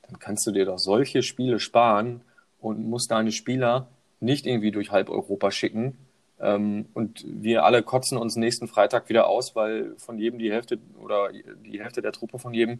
Dann 0.07 0.19
kannst 0.19 0.45
du 0.45 0.51
dir 0.51 0.65
doch 0.65 0.79
solche 0.79 1.23
Spiele 1.23 1.59
sparen 1.59 2.21
und 2.59 2.87
musst 2.87 3.11
deine 3.11 3.31
Spieler 3.31 3.87
nicht 4.19 4.45
irgendwie 4.45 4.71
durch 4.71 4.91
halb 4.91 5.09
Europa 5.09 5.51
schicken. 5.51 5.97
Ähm, 6.39 6.85
und 6.93 7.23
wir 7.25 7.63
alle 7.63 7.83
kotzen 7.83 8.17
uns 8.17 8.35
nächsten 8.35 8.67
Freitag 8.67 9.09
wieder 9.09 9.27
aus, 9.27 9.55
weil 9.55 9.95
von 9.97 10.17
jedem 10.17 10.39
die 10.39 10.51
Hälfte 10.51 10.79
oder 11.01 11.29
die 11.31 11.81
Hälfte 11.81 12.01
der 12.01 12.11
Truppe 12.11 12.39
von 12.39 12.53
jedem 12.53 12.79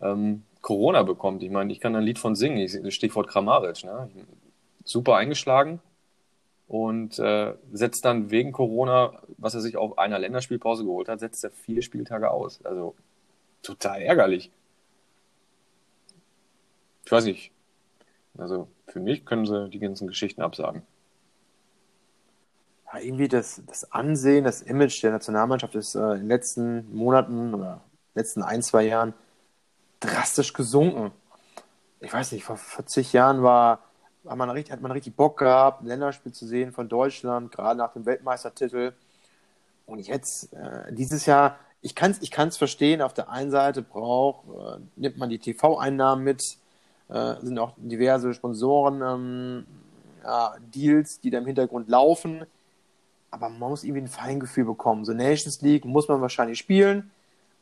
ähm, 0.00 0.42
Corona 0.60 1.02
bekommt. 1.02 1.42
Ich 1.42 1.50
meine, 1.50 1.72
ich 1.72 1.80
kann 1.80 1.94
ein 1.94 2.02
Lied 2.02 2.18
von 2.18 2.34
singen, 2.34 2.90
Stichwort 2.90 3.28
Kramaric. 3.28 3.84
Ne? 3.84 4.08
Super 4.84 5.16
eingeschlagen, 5.16 5.80
und 6.68 7.18
äh, 7.18 7.54
setzt 7.72 8.04
dann 8.04 8.30
wegen 8.30 8.52
Corona, 8.52 9.22
was 9.36 9.54
er 9.54 9.60
sich 9.60 9.76
auf 9.76 9.98
einer 9.98 10.18
Länderspielpause 10.18 10.84
geholt 10.84 11.08
hat, 11.08 11.20
setzt 11.20 11.44
er 11.44 11.50
vier 11.50 11.82
Spieltage 11.82 12.30
aus. 12.30 12.64
Also 12.64 12.94
total 13.62 14.02
ärgerlich. 14.02 14.50
ich 17.04 17.12
weiß 17.12 17.24
nicht. 17.24 17.52
Also 18.36 18.68
für 18.86 19.00
mich 19.00 19.24
können 19.24 19.46
sie 19.46 19.68
die 19.70 19.78
ganzen 19.78 20.08
Geschichten 20.08 20.42
absagen. 20.42 20.82
Ja, 22.86 22.98
irgendwie 23.00 23.28
das, 23.28 23.62
das 23.66 23.90
Ansehen, 23.92 24.44
das 24.44 24.62
Image 24.62 25.02
der 25.02 25.12
Nationalmannschaft 25.12 25.74
ist 25.74 25.94
äh, 25.94 26.12
in 26.12 26.20
den 26.20 26.28
letzten 26.28 26.94
Monaten 26.94 27.54
oder 27.54 27.80
letzten 28.14 28.42
ein, 28.42 28.62
zwei 28.62 28.84
Jahren 28.84 29.14
drastisch 30.00 30.52
gesunken. 30.52 31.12
Ich 32.00 32.12
weiß 32.12 32.32
nicht, 32.32 32.44
vor 32.44 32.56
40 32.56 33.12
Jahren 33.12 33.42
war, 33.42 33.80
war 34.24 34.36
man 34.36 34.50
richtig, 34.50 34.72
hat 34.72 34.80
man 34.80 34.90
richtig 34.90 35.14
Bock 35.14 35.38
gehabt, 35.38 35.82
ein 35.82 35.86
Länderspiel 35.86 36.32
zu 36.32 36.46
sehen 36.46 36.72
von 36.72 36.88
Deutschland, 36.88 37.52
gerade 37.52 37.78
nach 37.78 37.92
dem 37.92 38.06
Weltmeistertitel. 38.06 38.92
Und 39.86 40.00
jetzt, 40.00 40.52
äh, 40.54 40.92
dieses 40.92 41.26
Jahr, 41.26 41.58
ich 41.82 41.94
kann 41.94 42.10
es 42.10 42.22
ich 42.22 42.30
kann's 42.30 42.56
verstehen, 42.56 43.02
auf 43.02 43.12
der 43.12 43.28
einen 43.28 43.50
Seite 43.50 43.82
braucht, 43.82 44.46
äh, 44.48 44.80
nimmt 44.96 45.18
man 45.18 45.28
die 45.28 45.38
TV-Einnahmen 45.38 46.24
mit, 46.24 46.42
äh, 47.08 47.34
sind 47.42 47.58
auch 47.58 47.74
diverse 47.76 48.32
Sponsoren, 48.32 49.02
ähm, 49.02 49.66
ja, 50.22 50.54
Deals, 50.74 51.20
die 51.20 51.30
da 51.30 51.38
im 51.38 51.46
Hintergrund 51.46 51.88
laufen. 51.88 52.46
Aber 53.30 53.50
man 53.50 53.70
muss 53.70 53.84
irgendwie 53.84 54.02
ein 54.02 54.08
Feingefühl 54.08 54.64
bekommen. 54.64 55.04
So 55.04 55.12
Nations 55.12 55.60
League 55.60 55.84
muss 55.84 56.08
man 56.08 56.22
wahrscheinlich 56.22 56.58
spielen, 56.58 57.10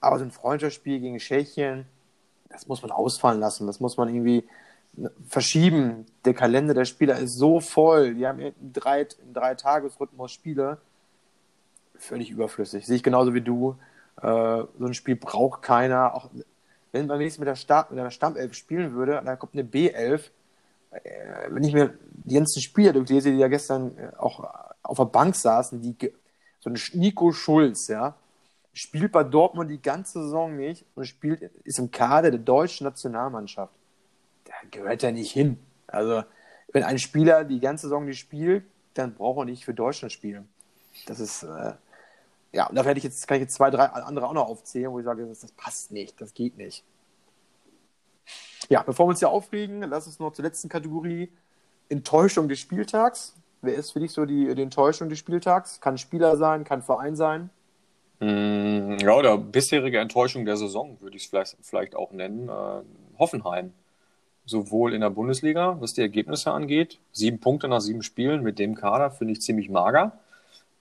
aber 0.00 0.18
so 0.18 0.24
ein 0.24 0.30
Freundschaftsspiel 0.30 1.00
gegen 1.00 1.18
Tschechien, 1.18 1.86
das 2.50 2.68
muss 2.68 2.82
man 2.82 2.92
ausfallen 2.92 3.40
lassen. 3.40 3.66
Das 3.66 3.80
muss 3.80 3.96
man 3.96 4.08
irgendwie 4.08 4.44
verschieben. 5.28 6.06
Der 6.24 6.34
Kalender 6.34 6.74
der 6.74 6.84
Spieler 6.84 7.18
ist 7.18 7.38
so 7.38 7.60
voll. 7.60 8.14
Die 8.14 8.26
haben 8.26 8.40
im 8.40 8.72
drei, 8.72 9.06
im 9.22 9.32
drei 9.32 9.54
Tagesrhythmus 9.54 10.32
Spiele. 10.32 10.78
Völlig 11.96 12.30
überflüssig. 12.30 12.86
Sehe 12.86 12.96
ich 12.96 13.02
genauso 13.02 13.34
wie 13.34 13.40
du. 13.40 13.76
Äh, 14.20 14.26
so 14.26 14.86
ein 14.86 14.94
Spiel 14.94 15.16
braucht 15.16 15.62
keiner. 15.62 16.14
Auch 16.14 16.30
wenn 16.92 17.06
man 17.06 17.18
wenigstens 17.18 17.40
mit 17.40 17.48
der, 17.48 17.56
Start, 17.56 17.90
mit 17.90 17.98
der 17.98 18.10
Stammelf 18.10 18.54
spielen 18.54 18.94
würde, 18.94 19.22
dann 19.24 19.38
kommt 19.38 19.54
eine 19.54 19.64
B11. 19.64 20.30
Äh, 20.90 21.00
wenn 21.48 21.64
ich 21.64 21.72
mir 21.72 21.94
die 22.12 22.34
ganzen 22.34 22.60
Spieler 22.60 22.92
durchlese, 22.92 23.30
die 23.30 23.38
ja 23.38 23.48
gestern 23.48 23.96
äh, 23.96 24.12
auch 24.18 24.44
auf 24.82 24.98
der 24.98 25.04
Bank 25.04 25.34
saßen, 25.34 25.80
die 25.80 26.12
so 26.60 26.70
ein 26.70 26.78
Nico 26.94 27.32
Schulz, 27.32 27.88
ja, 27.88 28.14
spielt 28.72 29.12
bei 29.12 29.24
Dortmund 29.24 29.70
die 29.70 29.82
ganze 29.82 30.22
Saison 30.22 30.56
nicht 30.56 30.84
und 30.94 31.06
spielt, 31.06 31.42
ist 31.64 31.78
im 31.78 31.90
Kader 31.90 32.30
der 32.30 32.40
deutschen 32.40 32.84
Nationalmannschaft. 32.84 33.72
Gehört 34.70 35.02
er 35.02 35.12
nicht 35.12 35.32
hin. 35.32 35.58
Also, 35.86 36.22
wenn 36.72 36.84
ein 36.84 36.98
Spieler 36.98 37.44
die 37.44 37.60
ganze 37.60 37.86
Saison 37.86 38.04
nicht 38.04 38.18
spielt, 38.18 38.64
dann 38.94 39.14
braucht 39.14 39.38
er 39.38 39.44
nicht 39.44 39.64
für 39.64 39.74
Deutschland 39.74 40.12
spielen. 40.12 40.48
Das 41.06 41.20
ist, 41.20 41.42
äh, 41.42 41.72
ja, 42.52 42.66
und 42.66 42.76
da 42.76 42.84
werde 42.84 42.98
ich 42.98 43.04
jetzt, 43.04 43.26
kann 43.26 43.36
ich 43.36 43.42
jetzt 43.42 43.54
zwei, 43.54 43.70
drei 43.70 43.84
andere 43.84 44.26
auch 44.26 44.34
noch 44.34 44.48
aufzählen, 44.48 44.92
wo 44.92 44.98
ich 44.98 45.04
sage, 45.04 45.26
das, 45.26 45.40
das 45.40 45.52
passt 45.52 45.90
nicht, 45.90 46.20
das 46.20 46.34
geht 46.34 46.56
nicht. 46.56 46.84
Ja, 48.68 48.82
bevor 48.82 49.06
wir 49.06 49.10
uns 49.10 49.18
hier 49.18 49.30
aufregen, 49.30 49.82
lass 49.82 50.06
uns 50.06 50.18
noch 50.18 50.32
zur 50.32 50.44
letzten 50.44 50.68
Kategorie 50.68 51.30
Enttäuschung 51.88 52.48
des 52.48 52.58
Spieltags. 52.58 53.34
Wer 53.60 53.74
ist 53.74 53.92
für 53.92 54.00
dich 54.00 54.12
so 54.12 54.24
die, 54.24 54.54
die 54.54 54.62
Enttäuschung 54.62 55.08
des 55.08 55.18
Spieltags? 55.18 55.80
Kann 55.80 55.98
Spieler 55.98 56.36
sein, 56.36 56.64
kann 56.64 56.82
Verein 56.82 57.16
sein? 57.16 57.50
Mm, 58.20 58.98
ja, 58.98 59.14
oder 59.14 59.36
bisherige 59.36 59.98
Enttäuschung 59.98 60.44
der 60.44 60.56
Saison 60.56 61.00
würde 61.00 61.16
ich 61.16 61.24
es 61.24 61.30
vielleicht, 61.30 61.56
vielleicht 61.60 61.94
auch 61.94 62.12
nennen. 62.12 62.48
Äh, 62.48 62.82
Hoffenheim. 63.18 63.72
Sowohl 64.44 64.92
in 64.92 65.00
der 65.00 65.10
Bundesliga, 65.10 65.76
was 65.80 65.92
die 65.92 66.00
Ergebnisse 66.00 66.52
angeht. 66.52 66.98
Sieben 67.12 67.38
Punkte 67.38 67.68
nach 67.68 67.80
sieben 67.80 68.02
Spielen 68.02 68.42
mit 68.42 68.58
dem 68.58 68.74
Kader 68.74 69.10
finde 69.10 69.32
ich 69.32 69.40
ziemlich 69.40 69.70
mager. 69.70 70.18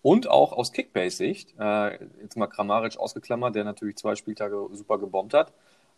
Und 0.02 0.28
auch 0.28 0.52
aus 0.52 0.72
Kickbase-Sicht, 0.72 1.54
äh, 1.60 2.04
jetzt 2.22 2.36
mal 2.36 2.48
Kramaric 2.48 2.98
ausgeklammert, 2.98 3.56
der 3.56 3.64
natürlich 3.64 3.98
zwei 3.98 4.16
Spieltage 4.16 4.68
super 4.72 4.98
gebombt 4.98 5.36
hat. 5.36 5.54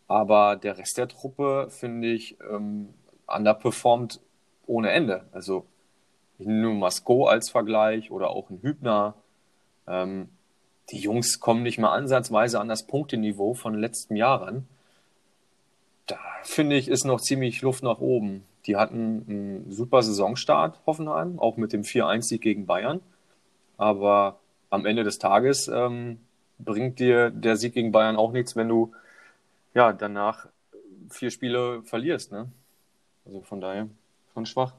Aber 0.10 0.58
der 0.58 0.77
Rest 0.77 0.98
der 0.98 1.08
Truppe, 1.08 1.67
finde 1.70 2.10
ich, 2.10 2.38
ähm, 2.51 2.89
underperformt 3.27 4.20
ohne 4.65 4.91
Ende. 4.91 5.25
Also 5.32 5.65
nur 6.38 6.74
Masco 6.74 7.25
als 7.25 7.50
Vergleich 7.50 8.12
oder 8.12 8.29
auch 8.29 8.50
ein 8.50 8.62
Hübner. 8.62 9.15
Ähm, 9.88 10.29
die 10.91 11.00
Jungs 11.00 11.39
kommen 11.39 11.63
nicht 11.63 11.79
mal 11.79 11.93
ansatzweise 11.93 12.60
an 12.60 12.67
das 12.67 12.86
Punkteniveau 12.86 13.53
von 13.53 13.74
letzten 13.75 14.15
Jahren. 14.15 14.67
Da 16.05 16.19
finde 16.43 16.75
ich, 16.75 16.88
ist 16.88 17.05
noch 17.05 17.22
ziemlich 17.22 17.62
Luft 17.62 17.83
nach 17.83 18.00
oben. 18.00 18.45
Die 18.65 18.75
hatten 18.75 19.25
einen 19.27 19.72
super 19.72 20.03
Saisonstart, 20.03 20.81
Hoffenheim, 20.86 21.39
auch 21.39 21.57
mit 21.57 21.74
dem 21.74 21.83
4-1-Sieg 21.83 22.41
gegen 22.41 22.65
Bayern. 22.65 23.01
Aber 23.77 24.39
am 24.69 24.86
Ende 24.86 25.03
des 25.03 25.19
Tages 25.19 25.67
ähm, 25.67 26.19
bringt 26.60 27.00
dir 27.00 27.29
der 27.29 27.57
Sieg 27.57 27.74
gegen 27.74 27.91
Bayern 27.91 28.15
auch 28.15 28.31
nichts, 28.31 28.55
wenn 28.55 28.69
du 28.69 28.93
ja 29.74 29.93
danach 29.93 30.48
vier 31.10 31.31
Spiele 31.31 31.83
verlierst. 31.83 32.31
Ne? 32.31 32.51
Also 33.25 33.41
von 33.41 33.62
daher 33.62 33.88
schon 34.33 34.45
schwach. 34.45 34.74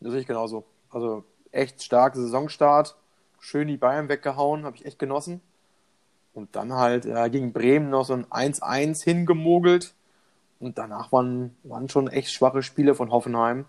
Das 0.00 0.12
sehe 0.12 0.20
ich 0.20 0.26
genauso. 0.26 0.64
Also 0.90 1.24
echt 1.50 1.82
starker 1.82 2.20
Saisonstart. 2.20 2.96
Schön 3.40 3.68
die 3.68 3.76
Bayern 3.76 4.08
weggehauen, 4.08 4.64
habe 4.64 4.76
ich 4.76 4.84
echt 4.84 4.98
genossen. 4.98 5.40
Und 6.38 6.54
dann 6.54 6.72
halt 6.72 7.04
äh, 7.04 7.28
gegen 7.30 7.52
Bremen 7.52 7.90
noch 7.90 8.04
so 8.04 8.14
ein 8.14 8.24
1-1 8.26 9.02
hingemogelt. 9.02 9.92
Und 10.60 10.78
danach 10.78 11.10
waren, 11.10 11.56
waren 11.64 11.88
schon 11.88 12.06
echt 12.06 12.30
schwache 12.30 12.62
Spiele 12.62 12.94
von 12.94 13.10
Hoffenheim. 13.10 13.64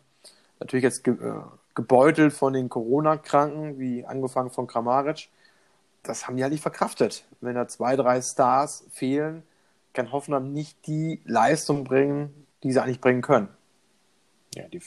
Natürlich 0.59 0.83
jetzt 0.83 1.03
ge 1.03 1.15
äh, 1.15 1.41
gebeutelt 1.73 2.31
von 2.31 2.53
den 2.53 2.69
Corona-Kranken, 2.69 3.79
wie 3.79 4.05
angefangen 4.05 4.51
von 4.51 4.67
Kramaric. 4.67 5.29
Das 6.03 6.27
haben 6.27 6.37
die 6.37 6.43
halt 6.43 6.51
nicht 6.51 6.61
verkraftet. 6.61 7.25
Wenn 7.41 7.55
da 7.55 7.67
zwei, 7.67 7.95
drei 7.95 8.21
Stars 8.21 8.85
fehlen, 8.91 9.41
kann 9.93 10.11
Hoffenheim 10.11 10.53
nicht 10.53 10.85
die 10.85 11.21
Leistung 11.25 11.83
bringen, 11.85 12.45
die 12.61 12.71
sie 12.71 12.83
eigentlich 12.83 13.01
bringen 13.01 13.23
können. 13.23 13.47
Ja, 14.53 14.67
die, 14.67 14.81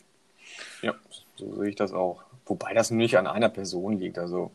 ja 0.82 0.94
so 1.34 1.56
sehe 1.56 1.70
ich 1.70 1.76
das 1.76 1.92
auch. 1.92 2.22
Wobei 2.46 2.74
das 2.74 2.92
nicht 2.92 3.18
an 3.18 3.26
einer 3.26 3.48
Person 3.48 3.98
liegt. 3.98 4.18
Also 4.20 4.52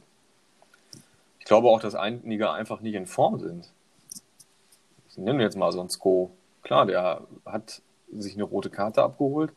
glaube 1.47 1.67
auch, 1.69 1.79
dass 1.79 1.95
einige 1.95 2.51
einfach 2.51 2.81
nicht 2.81 2.95
in 2.95 3.05
Form 3.05 3.39
sind. 3.39 3.71
Ich 5.09 5.17
nenne 5.17 5.43
jetzt 5.43 5.57
mal 5.57 5.71
so 5.71 5.79
einen 5.79 5.89
Sko. 5.89 6.31
Klar, 6.61 6.85
der 6.85 7.27
hat 7.45 7.81
sich 8.11 8.35
eine 8.35 8.43
rote 8.43 8.69
Karte 8.69 9.03
abgeholt, 9.03 9.51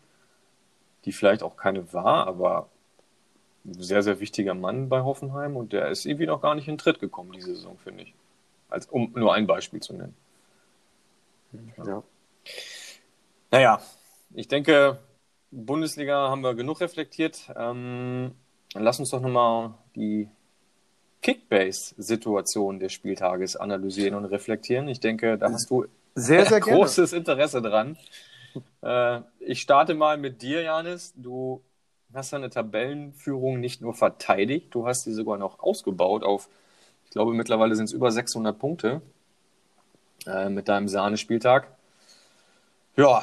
die 1.04 1.12
vielleicht 1.12 1.42
auch 1.42 1.56
keine 1.56 1.92
war, 1.92 2.26
aber 2.26 2.68
ein 3.64 3.80
sehr, 3.80 4.02
sehr 4.02 4.20
wichtiger 4.20 4.54
Mann 4.54 4.88
bei 4.88 5.02
Hoffenheim 5.02 5.56
und 5.56 5.73
der 5.73 5.88
ist 5.88 6.06
irgendwie 6.06 6.26
noch 6.26 6.40
gar 6.40 6.54
nicht 6.54 6.68
in 6.68 6.78
Tritt 6.78 6.99
gekommen 6.99 7.32
diese 7.32 7.54
Saison, 7.54 7.76
finde 7.78 8.04
ich. 8.04 8.14
Als, 8.68 8.87
um 8.87 9.12
nur 9.14 9.35
ein 9.35 9.47
Beispiel 9.47 9.80
zu 9.80 9.94
nennen. 9.94 10.16
Ja. 11.85 12.02
Naja, 13.50 13.80
ich 14.35 14.49
denke, 14.49 14.99
Bundesliga 15.50 16.28
haben 16.30 16.42
wir 16.42 16.54
genug 16.54 16.80
reflektiert. 16.80 17.50
Ähm, 17.56 18.32
lass 18.75 19.00
uns 19.00 19.11
doch 19.11 19.20
nochmal 19.20 19.75
die 19.97 20.28
Kickbase-Situation 21.23 22.79
des 22.79 22.93
Spieltages 22.93 23.57
analysieren 23.57 24.15
und 24.15 24.25
reflektieren. 24.27 24.89
Ich 24.89 25.00
denke, 25.00 25.37
da 25.39 25.50
hast 25.53 25.71
du 25.71 25.87
sehr, 26.15 26.47
sehr 26.47 26.61
großes 26.61 27.11
gerne. 27.11 27.21
Interesse 27.21 27.62
dran. 27.62 27.97
Äh, 28.83 29.21
ich 29.41 29.61
starte 29.61 29.95
mal 29.95 30.17
mit 30.17 30.43
dir, 30.43 30.62
Janis. 30.62 31.12
Du 31.17 31.62
hast 32.12 32.33
deine 32.33 32.50
Tabellenführung 32.50 33.61
nicht 33.61 33.81
nur 33.81 33.95
verteidigt, 33.95 34.75
du 34.75 34.87
hast 34.87 35.05
sie 35.05 35.12
sogar 35.12 35.39
noch 35.39 35.61
ausgebaut 35.61 36.25
auf, 36.25 36.49
ich 37.05 37.11
glaube, 37.11 37.35
mittlerweile 37.35 37.75
sind 37.75 37.85
es 37.87 37.93
über 37.93 38.11
600 38.11 38.59
Punkte 38.59 39.00
äh, 40.27 40.49
mit 40.49 40.69
deinem 40.69 40.89
Sahnespieltag. 40.89 41.69
Ja, 42.97 43.23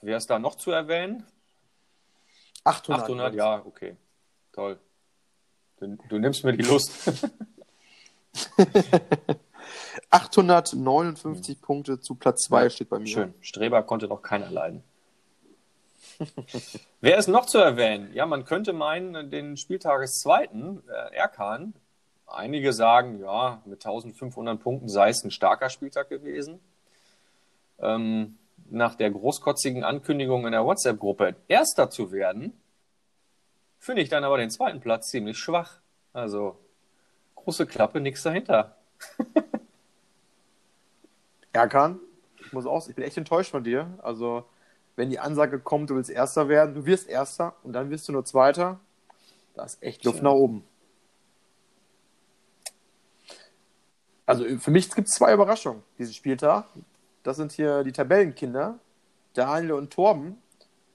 wer 0.00 0.16
ist 0.16 0.30
da 0.30 0.38
noch 0.38 0.54
zu 0.54 0.70
erwähnen? 0.70 1.26
800. 2.64 3.02
800, 3.04 3.34
ja, 3.34 3.62
okay. 3.64 3.96
Toll. 4.52 4.78
Du, 5.82 5.98
du 6.08 6.18
nimmst 6.18 6.44
mir 6.44 6.52
die 6.52 6.62
Lust. 6.62 7.10
859 10.10 11.56
hm. 11.56 11.60
Punkte 11.60 12.00
zu 12.00 12.14
Platz 12.14 12.42
2 12.42 12.62
ja, 12.62 12.70
steht 12.70 12.88
bei 12.88 13.00
mir. 13.00 13.08
Schön. 13.08 13.34
Streber 13.40 13.82
konnte 13.82 14.06
noch 14.06 14.22
keiner 14.22 14.48
leiden. 14.48 14.84
Wer 17.00 17.18
ist 17.18 17.26
noch 17.28 17.46
zu 17.46 17.58
erwähnen? 17.58 18.10
Ja, 18.14 18.26
man 18.26 18.44
könnte 18.44 18.72
meinen, 18.72 19.30
den 19.30 19.56
Spieltageszweiten, 19.56 20.84
äh, 20.88 21.16
Erkan. 21.16 21.74
Einige 22.26 22.72
sagen, 22.72 23.18
ja, 23.20 23.60
mit 23.64 23.84
1500 23.84 24.62
Punkten 24.62 24.88
sei 24.88 25.08
es 25.08 25.24
ein 25.24 25.32
starker 25.32 25.68
Spieltag 25.68 26.08
gewesen. 26.08 26.60
Ähm, 27.80 28.38
nach 28.70 28.94
der 28.94 29.10
großkotzigen 29.10 29.82
Ankündigung 29.82 30.46
in 30.46 30.52
der 30.52 30.64
WhatsApp-Gruppe 30.64 31.34
Erster 31.48 31.90
zu 31.90 32.12
werden, 32.12 32.52
finde 33.82 34.00
ich 34.00 34.08
dann 34.08 34.22
aber 34.22 34.38
den 34.38 34.48
zweiten 34.48 34.80
Platz 34.80 35.10
ziemlich 35.10 35.36
schwach. 35.36 35.80
Also 36.12 36.56
große 37.34 37.66
Klappe, 37.66 38.00
nichts 38.00 38.22
dahinter. 38.22 38.76
Erkan, 41.52 41.98
ich 42.38 42.52
muss 42.52 42.64
auch, 42.64 42.88
ich 42.88 42.94
bin 42.94 43.04
echt 43.04 43.16
enttäuscht 43.16 43.50
von 43.50 43.64
dir. 43.64 43.98
Also, 44.02 44.44
wenn 44.94 45.10
die 45.10 45.18
Ansage 45.18 45.58
kommt, 45.58 45.90
du 45.90 45.96
willst 45.96 46.10
Erster 46.10 46.48
werden, 46.48 46.76
du 46.76 46.86
wirst 46.86 47.08
Erster 47.08 47.56
und 47.64 47.72
dann 47.72 47.90
wirst 47.90 48.06
du 48.06 48.12
nur 48.12 48.24
Zweiter, 48.24 48.78
da 49.54 49.64
ist 49.64 49.82
echt 49.82 50.04
Luft 50.04 50.18
ja. 50.18 50.24
nach 50.24 50.32
oben. 50.32 50.64
Also 54.24 54.44
für 54.60 54.70
mich 54.70 54.94
gibt 54.94 55.08
es 55.08 55.14
zwei 55.14 55.34
Überraschungen 55.34 55.82
diesen 55.98 56.14
Spieltag. 56.14 56.66
das 57.24 57.36
sind 57.36 57.50
hier 57.50 57.82
die 57.82 57.92
Tabellenkinder, 57.92 58.78
Daniel 59.34 59.72
und 59.72 59.92
Torben. 59.92 60.41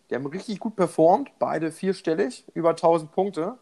Die 0.10 0.16
haben 0.16 0.26
richtig 0.26 0.60
gut 0.60 0.76
performt, 0.76 1.32
beide 1.40 1.72
vierstellig, 1.72 2.46
über 2.54 2.72
1000 2.72 3.12
Punkte. 3.12 3.58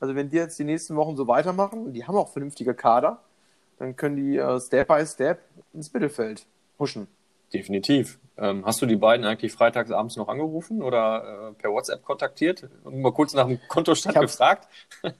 Also 0.00 0.14
wenn 0.14 0.28
die 0.28 0.36
jetzt 0.36 0.58
die 0.58 0.64
nächsten 0.64 0.96
Wochen 0.96 1.16
so 1.16 1.28
weitermachen, 1.28 1.92
die 1.92 2.06
haben 2.06 2.16
auch 2.16 2.30
vernünftige 2.30 2.74
Kader, 2.74 3.22
dann 3.78 3.96
können 3.96 4.16
die 4.16 4.36
äh, 4.36 4.60
Step 4.60 4.88
by 4.88 5.06
Step 5.06 5.40
ins 5.72 5.92
Mittelfeld 5.92 6.46
huschen. 6.78 7.06
Definitiv. 7.52 8.18
Ähm, 8.36 8.66
hast 8.66 8.82
du 8.82 8.86
die 8.86 8.96
beiden 8.96 9.24
eigentlich 9.24 9.52
freitags 9.52 9.92
abends 9.92 10.16
noch 10.16 10.28
angerufen 10.28 10.82
oder 10.82 11.50
äh, 11.50 11.52
per 11.54 11.70
WhatsApp 11.70 12.02
kontaktiert 12.02 12.68
und 12.82 13.00
mal 13.00 13.12
kurz 13.12 13.32
nach 13.32 13.46
dem 13.46 13.60
Kontostand 13.68 14.20
gefragt? 14.20 14.68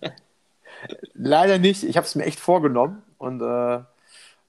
Leider 1.15 1.59
nicht. 1.59 1.85
Ich 1.85 1.97
habe 1.97 2.07
es 2.07 2.17
mir 2.17 2.25
echt 2.25 2.41
vorgenommen 2.41 3.03
und 3.19 3.41
äh, 3.41 3.81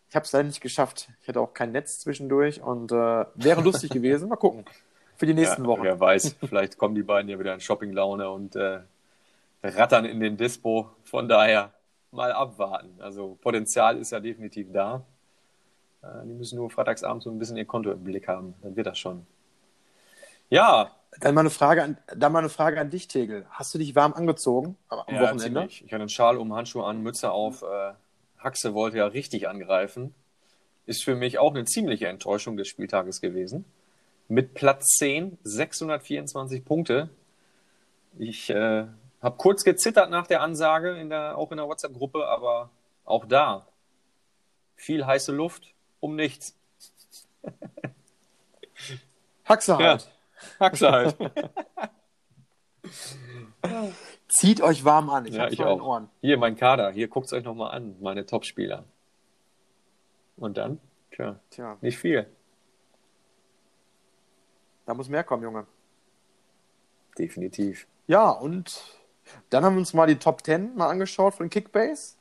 ich 0.10 0.16
habe 0.16 0.26
es 0.26 0.32
leider 0.32 0.48
nicht 0.48 0.62
geschafft. 0.62 1.10
Ich 1.22 1.28
hatte 1.28 1.42
auch 1.42 1.54
kein 1.54 1.72
Netz 1.72 2.00
zwischendurch 2.00 2.62
und 2.62 2.92
äh, 2.92 3.26
wäre 3.36 3.62
lustig 3.62 3.92
gewesen. 3.92 4.30
Mal 4.30 4.38
gucken. 4.38 4.66
Für 5.18 5.26
die 5.26 5.34
nächsten 5.34 5.64
ja, 5.64 5.68
Wochen. 5.68 5.84
Wer 5.84 6.00
weiß, 6.00 6.36
vielleicht 6.48 6.78
kommen 6.78 6.96
die 6.96 7.04
beiden 7.04 7.30
ja 7.30 7.40
wieder 7.40 7.54
in 7.54 7.60
Shopping-Laune 7.60 8.30
und 8.30 8.56
äh, 8.56 8.80
rattern 9.64 10.06
in 10.06 10.20
den 10.20 10.38
Dispo. 10.38 10.90
Von 11.04 11.28
daher 11.28 11.72
mal 12.12 12.32
abwarten. 12.32 13.00
Also 13.00 13.38
Potenzial 13.42 13.98
ist 13.98 14.12
ja 14.12 14.20
definitiv 14.20 14.72
da. 14.72 15.04
Äh, 16.02 16.26
die 16.26 16.34
müssen 16.34 16.58
nur 16.58 16.70
freitagsabends 16.70 17.26
so 17.26 17.32
ein 17.32 17.40
bisschen 17.40 17.58
ihr 17.58 17.66
Konto 17.66 17.92
im 17.92 18.04
Blick 18.04 18.28
haben. 18.28 18.56
Dann 18.62 18.76
wird 18.76 18.88
das 18.88 18.98
schon. 18.98 19.26
Ja. 20.50 20.92
Dann 21.22 21.34
mal 21.34 21.42
eine 21.42 21.50
Frage 21.50 21.84
an, 21.84 21.98
dann 22.14 22.34
mal 22.34 22.40
eine 22.40 22.50
Frage 22.50 22.80
an 22.80 22.90
dich, 22.90 23.08
Tegel. 23.08 23.46
Hast 23.50 23.74
du 23.74 23.78
dich 23.78 23.96
warm 23.96 24.14
angezogen 24.14 24.76
am 24.90 25.04
ja, 25.08 25.22
Wochenende? 25.22 25.62
Ziemlich. 25.62 25.86
Ich 25.86 25.94
hatte 25.94 26.02
einen 26.02 26.10
Schal 26.10 26.38
um, 26.38 26.54
Handschuhe 26.54 26.86
an, 26.86 27.02
Mütze 27.02 27.32
auf. 27.32 27.62
Äh, 27.62 27.94
Haxe 28.38 28.74
wollte 28.74 28.98
ja 28.98 29.08
richtig 29.08 29.48
angreifen. 29.48 30.14
Ist 30.86 31.04
für 31.04 31.16
mich 31.16 31.40
auch 31.40 31.54
eine 31.54 31.66
ziemliche 31.66 32.08
Enttäuschung 32.08 32.58
des 32.58 32.68
Spieltages 32.68 33.22
gewesen. 33.22 33.66
Mit 34.28 34.54
Platz 34.54 34.98
10, 34.98 35.38
624 35.44 36.66
Punkte. 36.66 37.10
Ich 38.18 38.50
äh, 38.50 38.86
habe 39.22 39.38
kurz 39.38 39.64
gezittert 39.64 40.10
nach 40.10 40.28
der 40.28 40.42
Ansage, 40.42 40.98
in 40.98 41.10
der, 41.10 41.38
auch 41.38 41.52
in 41.52 41.58
der 41.58 41.68
WhatsApp-Gruppe, 41.68 42.28
aber 42.28 42.70
auch 43.06 43.26
da 43.26 43.68
viel 44.76 45.06
heiße 45.06 45.32
Luft 45.32 45.74
um 46.00 46.16
nichts. 46.16 46.58
Haxe 49.46 49.78
halt. 49.78 50.10
Ja, 50.60 50.60
Haxe 50.60 50.92
halt. 50.92 51.16
Zieht 54.28 54.62
euch 54.62 54.86
warm 54.86 55.10
an. 55.10 55.26
Ich 55.26 55.36
ja, 55.36 55.48
ich 55.48 55.64
auch. 55.64 55.82
Ohren. 55.82 56.10
Hier, 56.22 56.38
mein 56.38 56.56
Kader. 56.56 56.92
Hier, 56.92 57.08
guckt 57.08 57.26
es 57.28 57.34
euch 57.34 57.44
nochmal 57.44 57.72
an. 57.72 57.96
Meine 58.02 58.26
Topspieler. 58.26 58.84
Und 60.38 60.58
dann? 60.58 60.80
Tja, 61.12 61.40
Tja, 61.50 61.78
nicht 61.82 61.98
viel. 61.98 62.28
Da 64.86 64.94
muss 64.94 65.10
mehr 65.10 65.24
kommen, 65.24 65.44
Junge. 65.44 65.66
Definitiv. 67.18 67.88
Ja, 68.08 68.30
und 68.30 68.82
dann 69.50 69.64
haben 69.64 69.76
wir 69.76 69.80
uns 69.80 69.94
mal 69.94 70.08
die 70.08 70.18
Top 70.18 70.46
10 70.46 70.76
mal 70.76 70.90
angeschaut 70.90 71.36
von 71.36 71.50
Kickbase. 71.50 72.16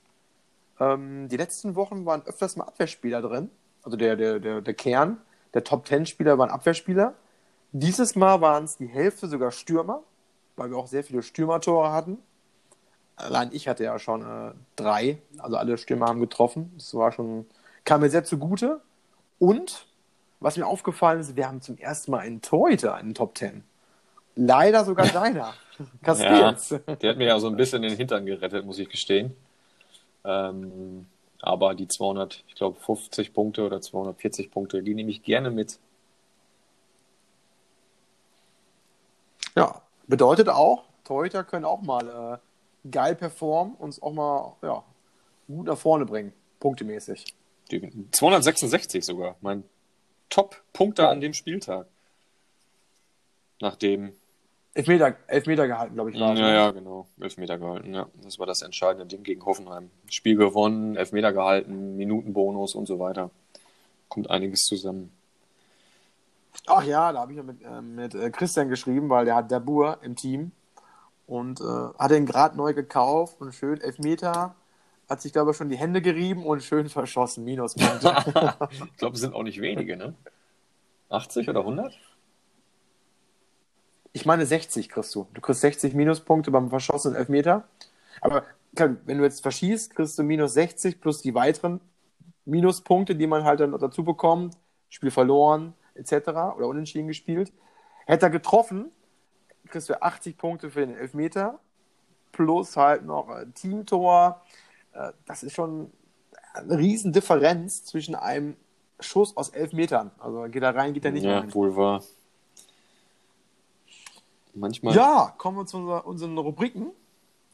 Ähm, 0.80 1.28
die 1.28 1.36
letzten 1.36 1.74
Wochen 1.74 2.06
waren 2.06 2.22
öfters 2.26 2.56
mal 2.56 2.64
Abwehrspieler 2.64 3.20
drin. 3.20 3.50
Also 3.82 3.96
der, 3.96 4.16
der, 4.16 4.38
der, 4.38 4.60
der 4.60 4.74
Kern 4.74 5.20
der 5.52 5.62
Top 5.62 5.86
10 5.86 6.06
Spieler 6.06 6.38
waren 6.38 6.50
Abwehrspieler. 6.50 7.14
Dieses 7.72 8.16
Mal 8.16 8.40
waren 8.40 8.64
es 8.64 8.76
die 8.76 8.86
Hälfte 8.86 9.28
sogar 9.28 9.50
Stürmer 9.50 10.02
weil 10.56 10.70
wir 10.70 10.76
auch 10.76 10.86
sehr 10.86 11.04
viele 11.04 11.22
Stürmertore 11.22 11.90
hatten. 11.92 12.18
Allein 13.16 13.50
ich 13.52 13.68
hatte 13.68 13.84
ja 13.84 13.98
schon 13.98 14.22
äh, 14.22 14.52
drei, 14.76 15.18
also 15.38 15.56
alle 15.56 15.78
Stürmer 15.78 16.06
haben 16.06 16.20
getroffen. 16.20 16.72
Das 16.76 16.94
war 16.94 17.12
schon, 17.12 17.46
kam 17.84 18.00
mir 18.00 18.10
sehr 18.10 18.24
zugute. 18.24 18.80
Und 19.38 19.86
was 20.44 20.56
mir 20.56 20.66
aufgefallen 20.66 21.20
ist, 21.20 21.36
wir 21.36 21.48
haben 21.48 21.60
zum 21.60 21.78
ersten 21.78 22.10
Mal 22.10 22.18
einen 22.18 22.42
Torhüter 22.42 22.98
in 23.00 23.08
den 23.08 23.14
Top 23.14 23.34
Ten. 23.34 23.64
Leider 24.36 24.84
sogar 24.84 25.06
deiner. 25.12 25.54
Castells. 26.02 26.70
Ja, 26.70 26.78
der 26.78 27.10
hat 27.10 27.18
mir 27.18 27.26
ja 27.26 27.40
so 27.40 27.48
ein 27.48 27.56
bisschen 27.56 27.82
den 27.82 27.96
Hintern 27.96 28.26
gerettet, 28.26 28.64
muss 28.64 28.78
ich 28.78 28.88
gestehen. 28.88 29.36
Ähm, 30.24 31.06
aber 31.42 31.74
die 31.74 31.88
200, 31.88 32.44
ich 32.46 32.54
glaube 32.54 32.78
50 32.78 33.32
Punkte 33.34 33.64
oder 33.64 33.80
240 33.80 34.50
Punkte, 34.50 34.82
die 34.82 34.94
nehme 34.94 35.10
ich 35.10 35.22
gerne 35.22 35.50
mit. 35.50 35.78
Ja, 39.56 39.82
Bedeutet 40.06 40.48
auch, 40.48 40.84
Torhüter 41.04 41.44
können 41.44 41.64
auch 41.64 41.80
mal 41.80 42.40
äh, 42.84 42.88
geil 42.90 43.14
performen 43.14 43.74
und 43.74 43.84
uns 43.86 44.02
auch 44.02 44.12
mal 44.12 44.54
ja, 44.62 44.84
gut 45.46 45.66
nach 45.66 45.78
vorne 45.78 46.04
bringen, 46.04 46.32
punktemäßig. 46.60 47.24
266 48.12 49.04
sogar, 49.04 49.36
mein 49.40 49.64
Top-Punkter 50.28 51.08
an 51.08 51.20
dem 51.20 51.34
Spieltag. 51.34 51.86
Nachdem. 53.60 54.12
Elfmeter, 54.74 55.16
Elfmeter 55.28 55.68
gehalten, 55.68 55.94
glaube 55.94 56.10
ich. 56.10 56.18
War 56.18 56.36
ja, 56.36 56.52
ja, 56.52 56.70
genau. 56.72 57.06
Elfmeter 57.20 57.58
gehalten, 57.58 57.94
ja. 57.94 58.08
Das 58.22 58.38
war 58.38 58.46
das 58.46 58.62
entscheidende 58.62 59.06
Ding 59.06 59.22
gegen 59.22 59.44
Hoffenheim. 59.44 59.90
Spiel 60.10 60.36
gewonnen, 60.36 60.96
Elfmeter 60.96 61.32
gehalten, 61.32 61.96
Minutenbonus 61.96 62.74
und 62.74 62.86
so 62.86 62.98
weiter. 62.98 63.30
Kommt 64.08 64.30
einiges 64.30 64.62
zusammen. 64.62 65.12
Ach 66.66 66.84
ja, 66.84 67.12
da 67.12 67.20
habe 67.20 67.32
ich 67.32 67.36
ja 67.36 67.42
mit, 67.42 67.62
äh, 67.62 67.82
mit 67.82 68.14
äh, 68.14 68.30
Christian 68.30 68.68
geschrieben, 68.68 69.08
weil 69.10 69.24
der 69.24 69.36
hat 69.36 69.52
Dabur 69.52 69.98
im 70.02 70.16
Team 70.16 70.52
und 71.26 71.60
äh, 71.60 71.64
hat 71.98 72.10
den 72.10 72.26
gerade 72.26 72.56
neu 72.56 72.74
gekauft 72.74 73.40
und 73.40 73.54
schön 73.54 73.80
Elfmeter, 73.80 74.54
hat 75.08 75.20
sich 75.20 75.32
glaube 75.32 75.50
ich 75.50 75.56
schon 75.56 75.68
die 75.68 75.76
Hände 75.76 76.02
gerieben 76.02 76.44
und 76.46 76.62
schön 76.62 76.88
verschossen, 76.88 77.44
Minuspunkte. 77.44 78.14
ich 78.70 78.96
glaube, 78.96 79.14
es 79.14 79.20
sind 79.20 79.34
auch 79.34 79.42
nicht 79.42 79.60
wenige, 79.60 79.96
ne? 79.96 80.14
80 81.10 81.48
oder 81.48 81.60
100? 81.60 81.96
Ich 84.12 84.26
meine 84.26 84.46
60 84.46 84.88
kriegst 84.88 85.14
du. 85.14 85.26
Du 85.34 85.40
kriegst 85.40 85.60
60 85.60 85.94
Minuspunkte 85.94 86.50
beim 86.50 86.70
verschossenen 86.70 87.16
Elfmeter. 87.16 87.64
Aber 88.20 88.44
klar, 88.74 88.96
wenn 89.04 89.18
du 89.18 89.24
jetzt 89.24 89.42
verschießt, 89.42 89.94
kriegst 89.94 90.18
du 90.18 90.22
minus 90.22 90.54
60 90.54 91.00
plus 91.00 91.20
die 91.20 91.34
weiteren 91.34 91.80
Minuspunkte, 92.44 93.16
die 93.16 93.26
man 93.26 93.44
halt 93.44 93.60
dann 93.60 93.72
dazu 93.78 94.04
bekommt. 94.04 94.56
Spiel 94.88 95.10
verloren, 95.10 95.74
etc. 95.94 96.28
oder 96.56 96.68
unentschieden 96.68 97.08
gespielt. 97.08 97.52
Hätte 98.06 98.26
er 98.26 98.30
getroffen, 98.30 98.92
kriegst 99.68 99.88
du 99.88 100.00
80 100.00 100.36
Punkte 100.36 100.70
für 100.70 100.80
den 100.86 100.96
Elfmeter 100.96 101.58
plus 102.34 102.76
halt 102.76 103.04
noch 103.04 103.28
ein 103.28 103.54
Teamtor. 103.54 104.42
Äh, 104.94 105.12
das 105.26 105.42
ist 105.42 105.54
schon 105.54 105.90
eine 106.54 106.78
riesen 106.78 107.12
Differenz 107.12 107.84
zwischen 107.84 108.14
einem 108.14 108.56
Schuss 109.00 109.36
aus 109.36 109.50
elf 109.50 109.72
Metern. 109.72 110.10
Also 110.18 110.42
geht 110.44 110.62
er 110.62 110.74
rein, 110.74 110.94
geht 110.94 111.04
er 111.04 111.10
nicht 111.10 111.24
ja, 111.24 111.38
rein. 111.38 111.48
Ja, 111.48 111.54
wohl 111.54 111.76
wahr. 111.76 112.02
Manchmal. 114.54 114.94
Ja, 114.94 115.34
kommen 115.36 115.58
wir 115.58 115.66
zu 115.66 115.78
unser, 115.78 116.06
unseren 116.06 116.38
Rubriken. 116.38 116.92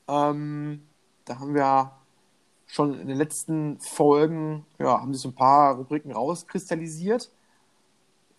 Ähm, 0.07 0.87
da 1.25 1.39
haben 1.39 1.55
wir 1.55 1.93
schon 2.67 3.01
in 3.01 3.09
den 3.09 3.17
letzten 3.17 3.81
Folgen, 3.81 4.67
ja, 4.79 5.01
haben 5.01 5.15
sich 5.15 5.23
so 5.23 5.29
ein 5.31 5.35
paar 5.35 5.77
Rubriken 5.77 6.13
rauskristallisiert 6.13 7.31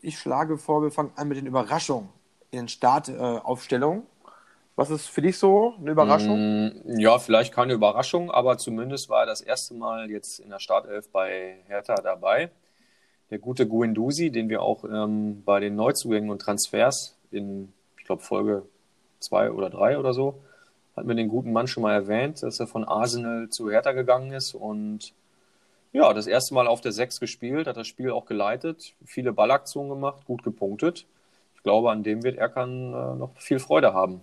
ich 0.01 0.17
schlage 0.17 0.57
vor, 0.57 0.81
wir 0.81 0.91
fangen 0.91 1.11
an 1.15 1.27
mit 1.27 1.37
den 1.37 1.45
Überraschungen 1.45 2.09
in 2.49 2.59
den 2.59 2.67
Startaufstellungen. 2.67 4.03
Was 4.81 4.89
ist 4.89 5.09
für 5.09 5.21
dich 5.21 5.37
so 5.37 5.75
eine 5.79 5.91
Überraschung? 5.91 6.69
Mm, 6.87 6.99
ja, 6.99 7.19
vielleicht 7.19 7.53
keine 7.53 7.73
Überraschung, 7.73 8.31
aber 8.31 8.57
zumindest 8.57 9.09
war 9.09 9.19
er 9.19 9.25
das 9.27 9.41
erste 9.41 9.75
Mal 9.75 10.09
jetzt 10.09 10.39
in 10.39 10.49
der 10.49 10.57
Startelf 10.57 11.07
bei 11.11 11.57
Hertha 11.67 11.93
dabei. 11.93 12.49
Der 13.29 13.37
gute 13.37 13.67
Guendouzi, 13.67 14.31
den 14.31 14.49
wir 14.49 14.63
auch 14.63 14.83
ähm, 14.83 15.43
bei 15.45 15.59
den 15.59 15.75
Neuzugängen 15.75 16.31
und 16.31 16.41
Transfers 16.41 17.15
in, 17.29 17.71
ich 17.99 18.05
glaube, 18.05 18.23
Folge 18.23 18.63
zwei 19.19 19.51
oder 19.51 19.69
drei 19.69 19.99
oder 19.99 20.13
so, 20.13 20.41
hatten 20.95 21.07
wir 21.07 21.13
den 21.13 21.29
guten 21.29 21.53
Mann 21.53 21.67
schon 21.67 21.83
mal 21.83 21.93
erwähnt, 21.93 22.41
dass 22.41 22.59
er 22.59 22.65
von 22.65 22.83
Arsenal 22.83 23.49
zu 23.49 23.69
Hertha 23.69 23.91
gegangen 23.91 24.33
ist 24.33 24.55
und 24.55 25.13
ja, 25.91 26.11
das 26.11 26.25
erste 26.25 26.55
Mal 26.55 26.65
auf 26.65 26.81
der 26.81 26.91
6 26.91 27.19
gespielt, 27.19 27.67
hat 27.67 27.77
das 27.77 27.85
Spiel 27.85 28.09
auch 28.09 28.25
geleitet, 28.25 28.95
viele 29.05 29.31
Ballaktionen 29.31 29.91
gemacht, 29.91 30.25
gut 30.25 30.41
gepunktet. 30.41 31.05
Ich 31.53 31.61
glaube, 31.61 31.91
an 31.91 32.01
dem 32.01 32.23
wird 32.23 32.39
Erkan 32.39 32.93
äh, 32.95 33.15
noch 33.15 33.37
viel 33.37 33.59
Freude 33.59 33.93
haben. 33.93 34.21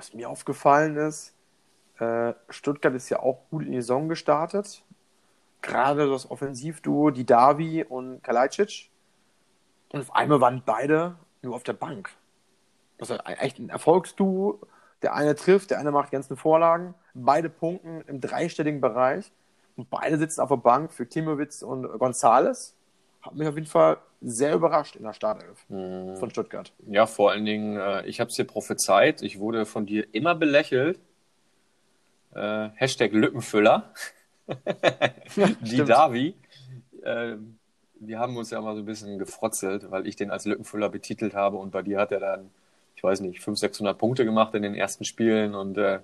Was 0.00 0.14
mir 0.14 0.30
aufgefallen 0.30 0.96
ist, 0.96 1.34
äh, 1.98 2.32
Stuttgart 2.48 2.94
ist 2.94 3.10
ja 3.10 3.20
auch 3.20 3.42
gut 3.50 3.66
in 3.66 3.72
die 3.72 3.82
Saison 3.82 4.08
gestartet. 4.08 4.82
Gerade 5.60 6.08
das 6.08 6.30
Offensivduo, 6.30 7.10
die 7.10 7.26
Davi 7.26 7.84
und 7.84 8.22
Kalajdzic. 8.22 8.90
Und 9.92 10.00
auf 10.00 10.14
einmal 10.14 10.40
waren 10.40 10.62
beide 10.64 11.16
nur 11.42 11.54
auf 11.54 11.64
der 11.64 11.74
Bank. 11.74 12.08
Das 12.96 13.10
ist 13.10 13.20
echt 13.26 13.58
ein 13.58 13.68
Erfolgsduo 13.68 14.60
der 15.02 15.14
eine 15.14 15.34
trifft, 15.34 15.70
der 15.70 15.78
eine 15.78 15.90
macht 15.90 16.08
die 16.08 16.12
ganzen 16.16 16.36
Vorlagen. 16.36 16.94
Beide 17.12 17.50
punkten 17.50 18.02
im 18.06 18.22
dreistelligen 18.22 18.80
Bereich. 18.80 19.30
Und 19.76 19.90
beide 19.90 20.16
sitzen 20.18 20.40
auf 20.40 20.48
der 20.48 20.56
Bank 20.56 20.92
für 20.92 21.06
Timowitz 21.06 21.62
und 21.62 21.86
Gonzales. 21.98 22.74
Hat 23.22 23.34
mich 23.34 23.46
auf 23.46 23.54
jeden 23.54 23.66
Fall 23.66 23.98
sehr 24.22 24.54
überrascht 24.54 24.96
in 24.96 25.04
der 25.04 25.12
Startelf 25.12 25.64
mhm. 25.68 26.16
von 26.16 26.30
Stuttgart. 26.30 26.72
Ja, 26.86 27.06
vor 27.06 27.30
allen 27.30 27.44
Dingen, 27.44 27.76
äh, 27.76 28.06
ich 28.06 28.20
habe 28.20 28.30
es 28.30 28.36
dir 28.36 28.44
prophezeit. 28.44 29.22
Ich 29.22 29.38
wurde 29.38 29.66
von 29.66 29.86
dir 29.86 30.06
immer 30.12 30.34
belächelt. 30.34 30.98
Äh, 32.34 32.68
Hashtag 32.74 33.12
Lückenfüller. 33.12 33.92
die 35.60 35.84
Davi, 35.84 36.34
äh, 37.02 37.36
wir 38.00 38.18
haben 38.18 38.36
uns 38.36 38.50
ja 38.50 38.60
mal 38.60 38.74
so 38.74 38.82
ein 38.82 38.86
bisschen 38.86 39.18
gefrotzelt, 39.18 39.90
weil 39.90 40.06
ich 40.06 40.16
den 40.16 40.30
als 40.30 40.44
Lückenfüller 40.46 40.88
betitelt 40.88 41.34
habe 41.34 41.56
und 41.56 41.70
bei 41.70 41.82
dir 41.82 41.98
hat 41.98 42.12
er 42.12 42.20
dann, 42.20 42.50
ich 42.96 43.02
weiß 43.02 43.20
nicht, 43.20 43.40
500, 43.40 43.58
600 43.58 43.98
Punkte 43.98 44.24
gemacht 44.24 44.54
in 44.54 44.62
den 44.62 44.74
ersten 44.74 45.04
Spielen 45.04 45.54
und 45.54 45.78
äh, 45.78 46.00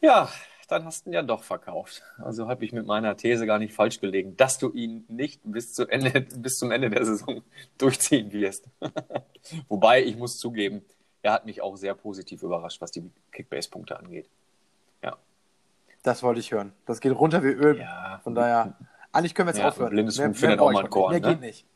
ja, 0.00 0.28
dann 0.68 0.84
hast 0.84 1.06
du 1.06 1.10
ihn 1.10 1.14
ja 1.14 1.22
doch 1.22 1.42
verkauft. 1.42 2.02
Also 2.18 2.46
habe 2.48 2.64
ich 2.64 2.72
mit 2.72 2.86
meiner 2.86 3.16
These 3.16 3.46
gar 3.46 3.58
nicht 3.58 3.74
falsch 3.74 4.00
gelegen, 4.00 4.36
dass 4.36 4.58
du 4.58 4.70
ihn 4.72 5.04
nicht 5.08 5.40
bis, 5.44 5.74
zu 5.74 5.88
Ende, 5.88 6.20
bis 6.36 6.58
zum 6.58 6.70
Ende 6.70 6.90
der 6.90 7.04
Saison 7.04 7.42
durchziehen 7.78 8.30
wirst. 8.32 8.66
Wobei, 9.68 10.04
ich 10.04 10.16
muss 10.16 10.38
zugeben, 10.38 10.84
er 11.22 11.32
hat 11.32 11.46
mich 11.46 11.62
auch 11.62 11.76
sehr 11.76 11.94
positiv 11.94 12.42
überrascht, 12.42 12.80
was 12.80 12.90
die 12.92 13.10
Kickbase-Punkte 13.32 13.98
angeht. 13.98 14.28
Ja. 15.02 15.16
Das 16.02 16.22
wollte 16.22 16.40
ich 16.40 16.52
hören. 16.52 16.72
Das 16.86 17.00
geht 17.00 17.12
runter 17.12 17.42
wie 17.42 17.48
Öl. 17.48 17.78
Ja. 17.78 18.20
Von 18.22 18.34
daher, 18.34 18.76
eigentlich 19.12 19.34
können 19.34 19.48
wir 19.48 19.52
jetzt 19.52 19.60
Ja, 19.60 19.68
aufhören. 19.68 19.90
blindes 19.90 20.18
Mehr- 20.18 20.34
findet 20.34 20.60
auch 20.60 20.70
mal 20.70 20.80
einen 20.80 20.90
Korn. 20.90 21.12
Mehr 21.12 21.20
ne? 21.20 21.28
geht 21.28 21.40
nicht. 21.40 21.66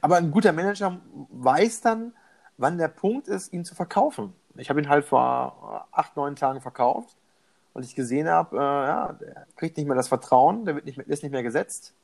Aber 0.00 0.16
ein 0.16 0.30
guter 0.30 0.52
Manager 0.52 1.00
weiß 1.30 1.80
dann, 1.80 2.14
wann 2.58 2.78
der 2.78 2.88
Punkt 2.88 3.26
ist, 3.26 3.52
ihn 3.52 3.64
zu 3.64 3.74
verkaufen. 3.74 4.34
Ich 4.56 4.70
habe 4.70 4.80
ihn 4.80 4.88
halt 4.88 5.04
vor 5.04 5.86
acht, 5.90 6.16
neun 6.16 6.36
Tagen 6.36 6.60
verkauft 6.60 7.16
und 7.74 7.84
ich 7.84 7.94
gesehen 7.94 8.28
habe, 8.28 8.56
äh, 8.56 8.60
ja, 8.60 9.12
der 9.20 9.46
kriegt 9.56 9.76
nicht 9.76 9.86
mehr 9.86 9.96
das 9.96 10.08
Vertrauen, 10.08 10.64
der 10.64 10.74
wird 10.74 10.84
nicht 10.84 10.98
mehr, 10.98 11.06
ist 11.06 11.22
nicht 11.22 11.32
mehr 11.32 11.42
gesetzt. 11.42 11.94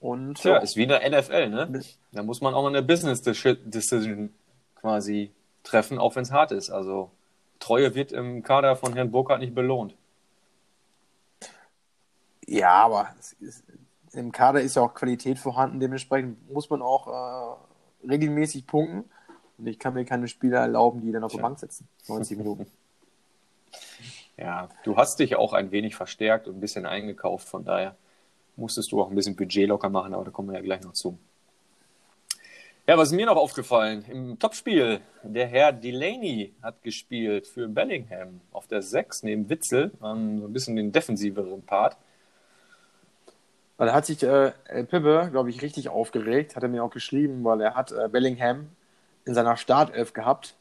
Und 0.00 0.36
Tja, 0.36 0.52
ja, 0.52 0.58
ist 0.58 0.76
wie 0.76 0.84
in 0.84 0.88
der 0.90 1.08
NFL, 1.08 1.48
ne? 1.48 1.82
Da 2.12 2.22
muss 2.22 2.40
man 2.40 2.54
auch 2.54 2.62
mal 2.62 2.68
eine 2.68 2.82
Business 2.82 3.20
Decision 3.20 4.32
quasi 4.76 5.32
treffen, 5.64 5.98
auch 5.98 6.14
wenn 6.14 6.22
es 6.22 6.30
hart 6.30 6.52
ist. 6.52 6.70
Also 6.70 7.10
Treue 7.58 7.94
wird 7.94 8.12
im 8.12 8.42
Kader 8.42 8.76
von 8.76 8.94
Herrn 8.94 9.10
Burkhardt 9.10 9.40
nicht 9.40 9.54
belohnt. 9.54 9.94
ja, 12.46 12.72
aber 12.72 13.08
ist, 13.40 13.64
im 14.12 14.32
Kader 14.32 14.60
ist 14.60 14.76
ja 14.76 14.82
auch 14.82 14.94
Qualität 14.94 15.38
vorhanden, 15.38 15.80
dementsprechend 15.80 16.50
muss 16.50 16.70
man 16.70 16.80
auch 16.80 17.58
äh, 18.04 18.06
regelmäßig 18.08 18.66
punkten. 18.66 19.10
Und 19.58 19.66
ich 19.66 19.78
kann 19.78 19.94
mir 19.94 20.04
keine 20.04 20.28
Spieler 20.28 20.60
erlauben, 20.60 21.00
die 21.00 21.12
dann 21.12 21.24
auf 21.24 21.32
der. 21.32 21.42
Bank 21.42 21.58
sitzen. 21.58 21.88
90 22.08 22.38
Minuten. 22.38 22.66
Ja, 24.40 24.68
du 24.84 24.96
hast 24.96 25.18
dich 25.18 25.34
auch 25.34 25.52
ein 25.52 25.72
wenig 25.72 25.96
verstärkt 25.96 26.46
und 26.46 26.56
ein 26.56 26.60
bisschen 26.60 26.86
eingekauft, 26.86 27.48
von 27.48 27.64
daher 27.64 27.96
musstest 28.54 28.92
du 28.92 29.02
auch 29.02 29.10
ein 29.10 29.16
bisschen 29.16 29.34
Budget 29.34 29.68
locker 29.68 29.88
machen, 29.88 30.14
aber 30.14 30.26
da 30.26 30.30
kommen 30.30 30.50
wir 30.50 30.58
ja 30.58 30.62
gleich 30.62 30.80
noch 30.82 30.92
zu. 30.92 31.18
Ja, 32.86 32.96
was 32.96 33.08
ist 33.08 33.16
mir 33.16 33.26
noch 33.26 33.36
aufgefallen? 33.36 34.04
Im 34.08 34.38
Topspiel, 34.38 35.00
der 35.22 35.46
Herr 35.48 35.72
Delaney 35.72 36.54
hat 36.62 36.82
gespielt 36.82 37.46
für 37.46 37.68
Bellingham 37.68 38.40
auf 38.52 38.66
der 38.66 38.80
6 38.80 39.24
neben 39.24 39.50
Witzel, 39.50 39.90
ähm, 40.02 40.40
so 40.40 40.46
ein 40.46 40.52
bisschen 40.52 40.76
den 40.76 40.92
defensiveren 40.92 41.60
Part. 41.62 41.96
Da 43.76 43.92
hat 43.92 44.06
sich 44.06 44.22
äh, 44.22 44.52
Pippe, 44.84 45.28
glaube 45.30 45.50
ich, 45.50 45.60
richtig 45.62 45.88
aufgeregt, 45.88 46.56
hat 46.56 46.62
er 46.62 46.68
mir 46.68 46.82
auch 46.82 46.90
geschrieben, 46.90 47.44
weil 47.44 47.60
er 47.60 47.74
hat 47.74 47.92
äh, 47.92 48.08
Bellingham 48.08 48.68
in 49.28 49.34
seiner 49.34 49.58
Startelf 49.58 50.14
gehabt. 50.14 50.56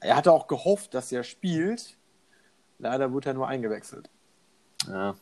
Er 0.00 0.16
hatte 0.16 0.32
auch 0.32 0.48
gehofft, 0.48 0.92
dass 0.92 1.12
er 1.12 1.22
spielt. 1.22 1.96
Leider 2.78 3.12
wurde 3.12 3.30
er 3.30 3.34
nur 3.34 3.46
eingewechselt. 3.46 4.10
Ja, 4.88 5.14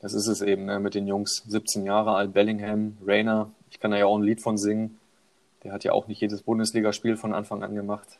das 0.00 0.14
ist 0.14 0.26
es 0.26 0.40
eben 0.40 0.64
ne, 0.64 0.80
mit 0.80 0.94
den 0.94 1.06
Jungs. 1.06 1.44
17 1.46 1.84
Jahre 1.84 2.14
alt, 2.14 2.32
Bellingham, 2.32 2.96
Rainer. 3.06 3.50
Ich 3.70 3.78
kann 3.78 3.90
da 3.90 3.98
ja 3.98 4.06
auch 4.06 4.16
ein 4.16 4.22
Lied 4.22 4.40
von 4.40 4.56
singen. 4.56 4.98
Der 5.64 5.72
hat 5.72 5.84
ja 5.84 5.92
auch 5.92 6.06
nicht 6.06 6.20
jedes 6.20 6.42
Bundesligaspiel 6.42 7.16
von 7.16 7.34
Anfang 7.34 7.62
an 7.62 7.74
gemacht. 7.74 8.18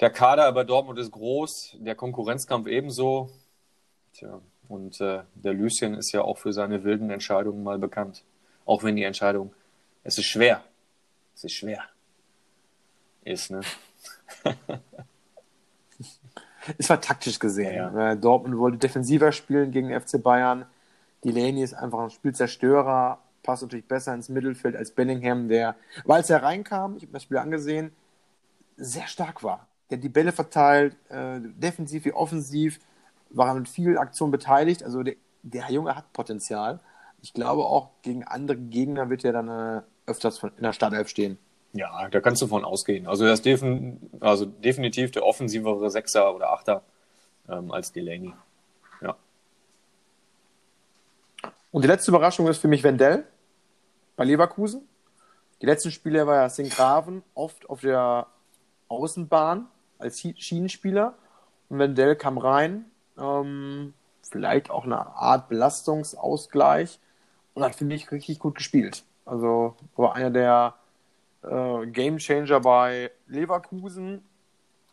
Der 0.00 0.10
Kader 0.10 0.50
bei 0.52 0.64
Dortmund 0.64 0.98
ist 0.98 1.10
groß, 1.10 1.76
der 1.80 1.96
Konkurrenzkampf 1.96 2.66
ebenso. 2.66 3.30
Tja, 4.14 4.40
und 4.68 5.00
äh, 5.02 5.22
der 5.34 5.52
Lucien 5.52 5.94
ist 5.94 6.12
ja 6.12 6.22
auch 6.22 6.38
für 6.38 6.52
seine 6.52 6.84
wilden 6.84 7.10
Entscheidungen 7.10 7.62
mal 7.62 7.78
bekannt. 7.78 8.24
Auch 8.64 8.82
wenn 8.84 8.96
die 8.96 9.02
Entscheidung, 9.02 9.52
es 10.02 10.16
ist 10.16 10.26
schwer. 10.26 10.62
Es 11.34 11.44
ist 11.44 11.52
schwer. 11.52 11.82
Ist, 13.28 13.50
ne? 13.50 13.60
Es 16.76 16.90
war 16.90 17.00
taktisch 17.00 17.38
gesehen. 17.38 17.74
Ja, 17.74 18.12
Äh, 18.12 18.16
Dortmund 18.16 18.58
wollte 18.58 18.78
defensiver 18.78 19.32
spielen 19.32 19.70
gegen 19.70 19.98
FC 19.98 20.22
Bayern. 20.22 20.66
Delaney 21.24 21.62
ist 21.62 21.74
einfach 21.74 22.00
ein 22.00 22.10
Spielzerstörer, 22.10 23.18
passt 23.42 23.62
natürlich 23.62 23.86
besser 23.88 24.14
ins 24.14 24.28
Mittelfeld 24.28 24.76
als 24.76 24.90
Bellingham, 24.92 25.48
der, 25.48 25.76
weil 26.04 26.18
als 26.18 26.30
er 26.30 26.42
reinkam, 26.42 26.96
ich 26.96 27.02
habe 27.02 27.12
das 27.12 27.22
Spiel 27.24 27.38
angesehen, 27.38 27.92
sehr 28.76 29.06
stark 29.08 29.42
war. 29.42 29.68
Der 29.90 29.98
hat 29.98 30.04
die 30.04 30.08
Bälle 30.10 30.32
verteilt, 30.32 30.96
äh, 31.10 31.40
defensiv 31.40 32.04
wie 32.04 32.12
offensiv, 32.12 32.80
war 33.30 33.54
mit 33.54 33.68
vielen 33.68 33.98
Aktionen 33.98 34.32
beteiligt. 34.32 34.82
Also 34.84 35.02
der, 35.02 35.16
der 35.42 35.70
Junge 35.70 35.96
hat 35.96 36.12
Potenzial. 36.12 36.80
Ich 37.22 37.32
glaube 37.34 37.64
auch, 37.64 37.90
gegen 38.02 38.24
andere 38.24 38.58
Gegner 38.58 39.10
wird 39.10 39.24
er 39.24 39.32
dann 39.32 39.48
äh, 39.48 39.82
öfters 40.06 40.38
von, 40.38 40.52
in 40.56 40.62
der 40.62 40.72
Startelf 40.72 41.08
stehen. 41.08 41.38
Ja, 41.72 42.08
da 42.08 42.20
kannst 42.20 42.40
du 42.40 42.46
von 42.46 42.64
ausgehen. 42.64 43.06
Also 43.06 43.26
er 43.26 43.34
ist 43.34 43.44
defin 43.44 44.10
also 44.20 44.46
definitiv 44.46 45.10
der 45.10 45.24
offensivere 45.24 45.90
Sechser 45.90 46.34
oder 46.34 46.52
Achter 46.52 46.82
ähm, 47.48 47.70
als 47.70 47.92
Delaney. 47.92 48.32
Ja. 49.02 49.16
Und 51.70 51.82
die 51.82 51.88
letzte 51.88 52.10
Überraschung 52.10 52.48
ist 52.48 52.58
für 52.58 52.68
mich 52.68 52.82
Wendell 52.82 53.24
bei 54.16 54.24
Leverkusen. 54.24 54.88
Die 55.60 55.66
letzten 55.66 55.90
Spiele 55.90 56.26
war 56.26 56.36
ja 56.36 56.48
Sinkgraven 56.48 57.22
oft 57.34 57.68
auf 57.68 57.82
der 57.82 58.28
Außenbahn 58.88 59.66
als 59.98 60.20
Schi- 60.20 60.40
Schienenspieler. 60.40 61.14
Und 61.68 61.78
Wendell 61.78 62.16
kam 62.16 62.38
rein, 62.38 62.86
ähm, 63.18 63.92
vielleicht 64.22 64.70
auch 64.70 64.84
eine 64.84 64.98
Art 64.98 65.50
Belastungsausgleich 65.50 66.98
und 67.52 67.62
hat, 67.62 67.74
finde 67.74 67.94
ich, 67.94 68.10
richtig 68.10 68.38
gut 68.38 68.54
gespielt. 68.54 69.04
Also 69.26 69.76
war 69.96 70.14
einer 70.14 70.30
der 70.30 70.74
äh, 71.42 71.86
Game 71.86 72.18
Changer 72.18 72.60
bei 72.60 73.10
Leverkusen. 73.26 74.24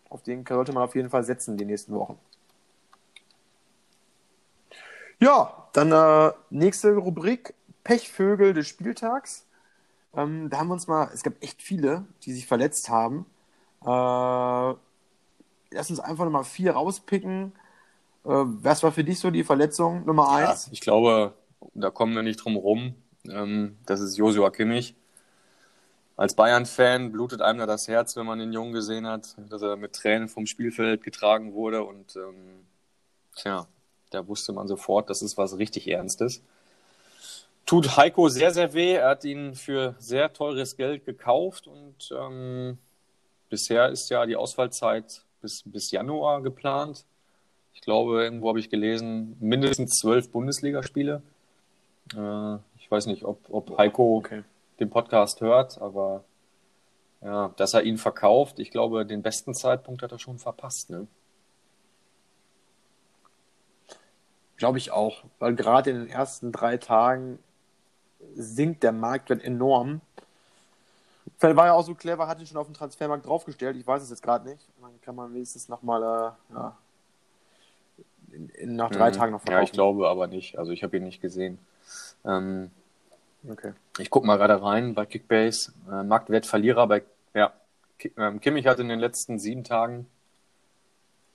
Auf 0.09 0.23
den 0.23 0.45
sollte 0.45 0.71
man 0.71 0.83
auf 0.83 0.95
jeden 0.95 1.09
Fall 1.09 1.23
setzen 1.23 1.57
die 1.57 1.65
nächsten 1.65 1.93
Wochen. 1.93 2.17
Ja, 5.19 5.67
dann 5.73 5.91
äh, 5.91 6.33
nächste 6.49 6.95
Rubrik, 6.95 7.53
Pechvögel 7.83 8.53
des 8.53 8.67
Spieltags. 8.67 9.45
Ähm, 10.15 10.49
da 10.49 10.59
haben 10.59 10.67
wir 10.67 10.73
uns 10.73 10.87
mal, 10.87 11.09
es 11.13 11.23
gab 11.23 11.33
echt 11.41 11.61
viele, 11.61 12.05
die 12.23 12.33
sich 12.33 12.47
verletzt 12.47 12.89
haben. 12.89 13.25
Äh, 13.81 13.87
lass 13.87 15.89
uns 15.89 15.99
einfach 15.99 16.25
nochmal 16.25 16.43
vier 16.43 16.73
rauspicken. 16.73 17.53
Äh, 18.23 18.29
was 18.29 18.83
war 18.83 18.91
für 18.91 19.03
dich 19.03 19.19
so 19.19 19.31
die 19.31 19.43
Verletzung 19.43 20.05
Nummer 20.05 20.39
ja. 20.39 20.49
eins? 20.49 20.69
Ich 20.71 20.81
glaube, 20.81 21.33
da 21.73 21.89
kommen 21.89 22.15
wir 22.15 22.23
nicht 22.23 22.37
drum 22.37 22.55
rum. 22.55 22.95
Ähm, 23.29 23.77
das 23.85 23.99
ist 23.99 24.17
Josua 24.17 24.51
Kimmich. 24.51 24.95
Als 26.17 26.33
Bayern-Fan 26.35 27.11
blutet 27.11 27.41
einem 27.41 27.59
da 27.59 27.65
das 27.65 27.87
Herz, 27.87 28.15
wenn 28.15 28.25
man 28.25 28.39
den 28.39 28.53
Jungen 28.53 28.71
gesehen 28.71 29.05
hat, 29.05 29.35
dass 29.49 29.61
er 29.61 29.75
mit 29.75 29.93
Tränen 29.93 30.29
vom 30.29 30.45
Spielfeld 30.45 31.03
getragen 31.03 31.53
wurde. 31.53 31.83
Und 31.83 32.15
ähm, 32.15 32.65
tja, 33.35 33.67
da 34.11 34.27
wusste 34.27 34.53
man 34.53 34.67
sofort, 34.67 35.09
das 35.09 35.21
ist 35.21 35.37
was 35.37 35.57
richtig 35.57 35.89
Ernstes. 35.89 36.41
Tut 37.65 37.97
Heiko 37.97 38.29
sehr, 38.29 38.51
sehr 38.51 38.73
weh. 38.73 38.93
Er 38.93 39.09
hat 39.09 39.25
ihn 39.25 39.55
für 39.55 39.95
sehr 39.99 40.31
teures 40.31 40.77
Geld 40.77 41.05
gekauft 41.05 41.67
und 41.67 42.11
ähm, 42.17 42.77
bisher 43.49 43.89
ist 43.89 44.09
ja 44.09 44.25
die 44.25 44.35
Ausfallzeit 44.37 45.21
bis, 45.41 45.63
bis 45.65 45.91
Januar 45.91 46.41
geplant. 46.41 47.03
Ich 47.73 47.81
glaube, 47.81 48.23
irgendwo 48.23 48.49
habe 48.49 48.59
ich 48.59 48.69
gelesen, 48.69 49.35
mindestens 49.41 49.99
zwölf 49.99 50.29
Bundesligaspiele. 50.29 51.21
Äh, 52.15 52.55
ich 52.79 52.89
weiß 52.89 53.07
nicht, 53.07 53.25
ob, 53.25 53.39
ob 53.49 53.77
Heiko 53.77 54.17
Okay. 54.17 54.43
Den 54.79 54.89
Podcast 54.89 55.41
hört, 55.41 55.81
aber 55.81 56.23
ja, 57.21 57.49
dass 57.57 57.73
er 57.73 57.83
ihn 57.83 57.97
verkauft, 57.97 58.59
ich 58.59 58.71
glaube, 58.71 59.05
den 59.05 59.21
besten 59.21 59.53
Zeitpunkt 59.53 60.01
hat 60.03 60.11
er 60.11 60.19
schon 60.19 60.37
verpasst. 60.37 60.89
Ne? 60.89 61.07
Glaube 64.57 64.77
ich 64.77 64.91
auch, 64.91 65.23
weil 65.39 65.55
gerade 65.55 65.89
in 65.89 65.97
den 65.99 66.09
ersten 66.09 66.51
drei 66.51 66.77
Tagen 66.77 67.39
sinkt 68.35 68.83
der 68.83 68.91
Marktwert 68.93 69.43
enorm. 69.43 70.01
Vielleicht 71.37 71.57
war 71.57 71.67
er 71.67 71.73
auch 71.73 71.83
so 71.85 71.93
clever, 71.95 72.27
hat 72.27 72.39
ihn 72.39 72.47
schon 72.47 72.57
auf 72.57 72.67
den 72.67 72.73
Transfermarkt 72.73 73.25
draufgestellt. 73.25 73.75
Ich 73.75 73.85
weiß 73.85 74.01
es 74.01 74.09
jetzt 74.09 74.23
gerade 74.23 74.47
nicht. 74.49 74.65
Dann 74.81 75.01
kann 75.01 75.15
man 75.15 75.33
wenigstens 75.33 75.67
nochmal 75.67 76.01
äh, 76.01 76.53
ja, 76.53 76.77
in, 78.31 78.49
in, 78.49 78.75
nach 78.75 78.91
drei 78.91 79.09
Mhm. 79.09 79.13
Tagen 79.13 79.31
noch 79.33 79.39
Ja, 79.41 79.45
verkaufen. 79.45 79.65
ich 79.65 79.71
glaube 79.73 80.07
aber 80.07 80.27
nicht. 80.27 80.57
Also 80.57 80.71
ich 80.71 80.83
habe 80.83 80.95
ihn 80.97 81.03
nicht 81.03 81.21
gesehen. 81.21 81.59
Ähm, 82.23 82.71
Okay. 83.49 83.73
ich 83.99 84.09
gucke 84.09 84.25
mal 84.25 84.37
gerade 84.37 84.61
rein 84.61 84.93
bei 84.93 85.05
Kickbase. 85.05 85.73
Äh, 85.89 86.03
Marktwertverlierer 86.03 86.87
bei 86.87 87.03
ja, 87.33 87.53
ähm, 88.17 88.39
Kimmich 88.39 88.67
hat 88.67 88.79
in 88.79 88.89
den 88.89 88.99
letzten 88.99 89.39
sieben 89.39 89.63
Tagen 89.63 90.07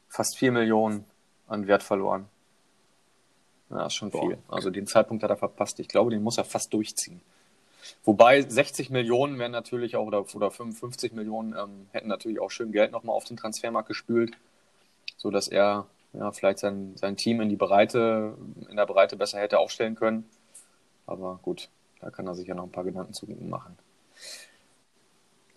fast 0.08 0.36
vier 0.36 0.52
Millionen 0.52 1.04
an 1.46 1.66
Wert 1.66 1.82
verloren. 1.82 2.26
Ja, 3.70 3.86
ist 3.86 3.94
schon 3.94 4.10
Boah. 4.10 4.22
viel. 4.22 4.38
Also 4.48 4.70
den 4.70 4.86
Zeitpunkt 4.86 5.22
hat 5.22 5.30
er 5.30 5.36
verpasst. 5.36 5.78
Ich 5.78 5.88
glaube, 5.88 6.10
den 6.10 6.22
muss 6.22 6.38
er 6.38 6.44
fast 6.44 6.72
durchziehen. 6.72 7.20
Wobei 8.04 8.42
60 8.42 8.90
Millionen 8.90 9.38
wären 9.38 9.52
natürlich 9.52 9.96
auch, 9.96 10.06
oder, 10.06 10.24
oder 10.34 10.50
55 10.50 11.12
Millionen 11.12 11.54
ähm, 11.56 11.86
hätten 11.92 12.08
natürlich 12.08 12.40
auch 12.40 12.50
schön 12.50 12.72
Geld 12.72 12.92
nochmal 12.92 13.16
auf 13.16 13.24
den 13.24 13.36
Transfermarkt 13.36 13.88
gespült, 13.88 14.36
sodass 15.16 15.48
er 15.48 15.86
ja, 16.12 16.32
vielleicht 16.32 16.58
sein, 16.58 16.92
sein 16.96 17.16
Team 17.16 17.40
in 17.40 17.48
die 17.48 17.56
Breite, 17.56 18.36
in 18.68 18.76
der 18.76 18.86
Breite 18.86 19.16
besser 19.16 19.38
hätte 19.38 19.58
aufstellen 19.58 19.94
können. 19.94 20.28
Aber 21.06 21.38
gut, 21.42 21.68
da 22.00 22.10
kann 22.10 22.26
er 22.26 22.34
sich 22.34 22.46
ja 22.46 22.54
noch 22.54 22.64
ein 22.64 22.72
paar 22.72 22.84
Gedanken 22.84 23.12
zu 23.12 23.26
machen. 23.26 23.76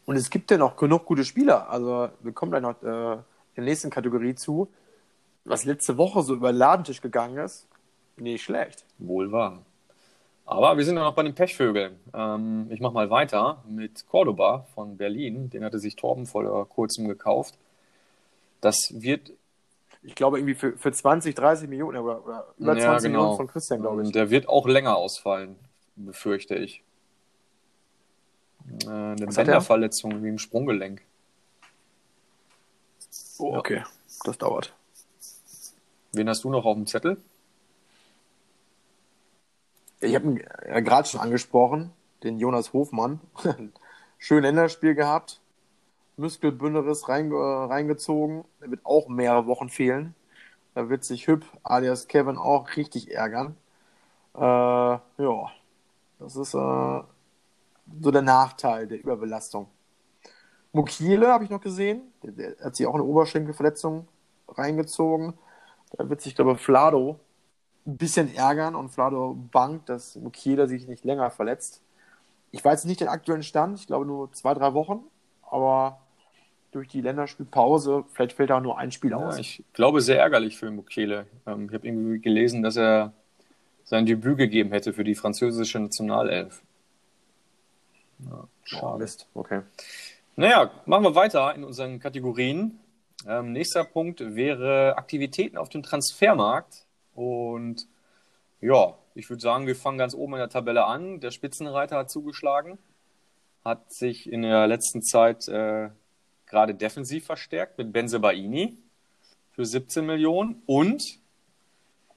Und 0.05 0.15
es 0.17 0.29
gibt 0.29 0.51
ja 0.51 0.57
noch 0.57 0.75
genug 0.75 1.05
gute 1.05 1.23
Spieler. 1.23 1.69
Also 1.69 2.09
wir 2.21 2.33
kommen 2.33 2.51
gleich 2.51 2.61
noch 2.61 2.81
äh, 2.83 3.13
in 3.13 3.23
der 3.57 3.63
nächsten 3.65 3.89
Kategorie 3.89 4.35
zu. 4.35 4.67
Was 5.45 5.65
letzte 5.65 5.97
Woche 5.97 6.21
so 6.23 6.35
über 6.35 6.51
den 6.51 6.57
Ladentisch 6.57 7.01
gegangen 7.01 7.37
ist, 7.37 7.67
nicht 8.17 8.43
schlecht. 8.43 8.85
Wohl 8.97 9.31
wahr. 9.31 9.59
Aber 10.45 10.77
wir 10.77 10.83
sind 10.83 10.97
ja 10.97 11.03
noch 11.03 11.15
bei 11.15 11.23
den 11.23 11.35
Pechvögeln. 11.35 11.99
Ähm, 12.13 12.67
ich 12.69 12.81
mache 12.81 12.93
mal 12.93 13.09
weiter 13.09 13.63
mit 13.67 14.05
Cordoba 14.07 14.65
von 14.75 14.97
Berlin. 14.97 15.49
Den 15.49 15.63
hatte 15.63 15.79
sich 15.79 15.95
Torben 15.95 16.25
vor 16.25 16.67
kurzem 16.67 17.07
gekauft. 17.07 17.57
Das 18.61 18.77
wird. 18.91 19.31
Ich 20.05 20.15
glaube, 20.15 20.37
irgendwie 20.37 20.55
für, 20.55 20.77
für 20.77 20.91
20, 20.91 21.33
30 21.33 21.69
Millionen 21.69 21.97
oder, 21.97 22.25
oder 22.25 22.47
über 22.57 22.75
Ja, 22.75 22.83
20 22.83 23.07
genau. 23.07 23.19
Millionen 23.21 23.37
von 23.37 23.47
Christian, 23.47 23.81
glaube 23.81 24.01
ich. 24.01 24.07
Und 24.07 24.15
der 24.15 24.29
wird 24.29 24.49
auch 24.49 24.67
länger 24.67 24.97
ausfallen, 24.97 25.55
befürchte 25.95 26.55
ich. 26.55 26.83
Äh, 28.85 28.89
eine 28.89 29.21
er? 29.21 29.27
Bänderverletzung 29.27 30.23
wie 30.23 30.29
im 30.29 30.37
Sprunggelenk. 30.37 31.01
Oh, 33.39 33.57
okay. 33.57 33.83
Das 34.23 34.37
dauert. 34.37 34.73
Wen 36.13 36.29
hast 36.29 36.43
du 36.43 36.49
noch 36.49 36.65
auf 36.65 36.75
dem 36.75 36.87
Zettel? 36.87 37.17
Ich 39.99 40.15
habe 40.15 40.25
ihn 40.25 40.43
ja 40.67 40.79
gerade 40.81 41.07
schon 41.07 41.21
angesprochen, 41.21 41.91
den 42.23 42.37
Jonas 42.37 42.73
Hofmann. 42.73 43.19
Schön 44.17 44.43
Länderspiel 44.43 44.95
gehabt. 44.95 45.39
Muskelbünderis 46.17 47.09
reinge 47.09 47.35
reingezogen. 47.35 48.45
Er 48.61 48.69
wird 48.69 48.85
auch 48.85 49.07
mehrere 49.07 49.47
Wochen 49.47 49.69
fehlen. 49.69 50.13
Da 50.75 50.89
wird 50.89 51.03
sich 51.03 51.27
Hüb 51.27 51.45
alias 51.63 52.07
Kevin 52.07 52.37
auch 52.37 52.75
richtig 52.75 53.11
ärgern. 53.11 53.55
Äh, 54.35 54.39
ja, 54.39 55.51
das 56.23 56.35
ist 56.37 56.53
äh, 56.53 56.57
so 56.57 58.11
der 58.11 58.21
Nachteil 58.21 58.87
der 58.87 58.99
Überbelastung. 58.99 59.69
Mukiele 60.71 61.27
habe 61.27 61.43
ich 61.43 61.49
noch 61.49 61.61
gesehen. 61.61 62.01
Der, 62.23 62.31
der 62.31 62.65
hat 62.65 62.75
sich 62.75 62.87
auch 62.87 62.93
eine 62.95 63.03
Oberschenkelverletzung 63.03 64.07
reingezogen. 64.47 65.33
Da 65.97 66.09
wird 66.09 66.21
sich, 66.21 66.35
glaube 66.35 66.53
ich, 66.53 66.59
Flado 66.61 67.19
ein 67.87 67.97
bisschen 67.97 68.33
ärgern 68.35 68.75
und 68.75 68.89
Flado 68.89 69.35
bangt, 69.51 69.89
dass 69.89 70.15
Mukiele 70.17 70.67
sich 70.67 70.87
nicht 70.87 71.05
länger 71.05 71.31
verletzt. 71.31 71.81
Ich 72.51 72.63
weiß 72.65 72.85
nicht 72.85 73.01
den 73.01 73.09
aktuellen 73.09 73.43
Stand, 73.43 73.79
ich 73.79 73.87
glaube 73.87 74.05
nur 74.05 74.31
zwei, 74.33 74.53
drei 74.53 74.73
Wochen, 74.73 75.03
aber 75.43 76.01
durch 76.71 76.89
die 76.89 77.01
Länderspielpause, 77.01 78.05
vielleicht 78.13 78.33
fällt 78.33 78.51
da 78.51 78.61
nur 78.61 78.77
ein 78.79 78.91
Spiel 78.91 79.13
Ja, 79.15 79.15
aus. 79.15 79.37
ich 79.37 79.63
glaube, 79.73 80.01
sehr 80.01 80.19
ärgerlich 80.19 80.57
für 80.57 80.71
Mukele. 80.71 81.27
Ähm, 81.45 81.67
ich 81.69 81.73
habe 81.75 81.87
irgendwie 81.87 82.19
gelesen, 82.19 82.63
dass 82.63 82.77
er 82.77 83.13
sein 83.83 84.05
Debüt 84.05 84.37
gegeben 84.37 84.71
hätte 84.71 84.93
für 84.93 85.03
die 85.03 85.15
französische 85.15 85.79
Nationalelf. 85.79 86.61
Ja, 88.19 88.43
Oh, 88.43 88.47
schade. 88.63 88.99
Mist, 88.99 89.27
okay. 89.33 89.61
Naja, 90.35 90.71
machen 90.85 91.03
wir 91.03 91.15
weiter 91.15 91.53
in 91.53 91.63
unseren 91.63 91.99
Kategorien. 91.99 92.79
Ähm, 93.27 93.51
nächster 93.51 93.83
Punkt 93.83 94.19
wäre 94.35 94.97
Aktivitäten 94.97 95.57
auf 95.57 95.69
dem 95.69 95.83
Transfermarkt. 95.83 96.85
Und 97.13 97.87
ja, 98.61 98.95
ich 99.15 99.29
würde 99.29 99.41
sagen, 99.41 99.67
wir 99.67 99.75
fangen 99.75 99.97
ganz 99.97 100.15
oben 100.15 100.33
in 100.33 100.39
der 100.39 100.49
Tabelle 100.49 100.85
an. 100.85 101.19
Der 101.19 101.31
Spitzenreiter 101.31 101.97
hat 101.97 102.09
zugeschlagen, 102.09 102.77
hat 103.63 103.93
sich 103.93 104.31
in 104.31 104.41
der 104.41 104.67
letzten 104.67 105.03
Zeit 105.03 105.47
äh, 105.47 105.89
gerade 106.47 106.73
defensiv 106.73 107.25
verstärkt 107.25 107.77
mit 107.77 107.93
Benzebaini 107.93 108.77
für 109.51 109.65
17 109.65 110.05
Millionen 110.05 110.63
und 110.65 111.19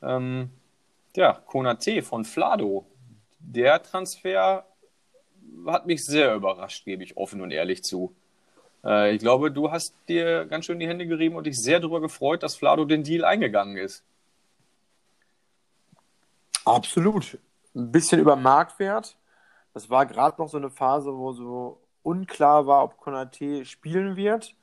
ähm, 0.02 0.50
ja, 1.16 1.32
Konate 1.46 2.02
von 2.02 2.24
Flado. 2.24 2.86
Der 3.38 3.82
Transfer 3.82 4.66
hat 5.66 5.86
mich 5.86 6.04
sehr 6.04 6.34
überrascht, 6.34 6.84
gebe 6.84 7.02
ich 7.02 7.16
offen 7.16 7.40
und 7.40 7.50
ehrlich 7.50 7.82
zu. 7.82 8.14
Äh, 8.84 9.14
ich 9.14 9.20
glaube, 9.20 9.50
du 9.50 9.70
hast 9.70 9.94
dir 10.08 10.46
ganz 10.46 10.66
schön 10.66 10.78
die 10.78 10.88
Hände 10.88 11.06
gerieben 11.06 11.36
und 11.36 11.44
dich 11.44 11.60
sehr 11.60 11.80
darüber 11.80 12.00
gefreut, 12.00 12.42
dass 12.42 12.56
Flado 12.56 12.84
den 12.84 13.02
Deal 13.02 13.24
eingegangen 13.24 13.76
ist. 13.76 14.04
Absolut. 16.64 17.38
Ein 17.74 17.92
bisschen 17.92 18.20
über 18.20 18.36
Marktwert. 18.36 19.16
Das 19.74 19.90
war 19.90 20.06
gerade 20.06 20.40
noch 20.40 20.48
so 20.48 20.56
eine 20.56 20.70
Phase, 20.70 21.14
wo 21.14 21.32
so 21.32 21.80
unklar 22.02 22.66
war, 22.66 22.84
ob 22.84 22.96
Konate 22.98 23.64
spielen 23.64 24.16
wird. 24.16 24.54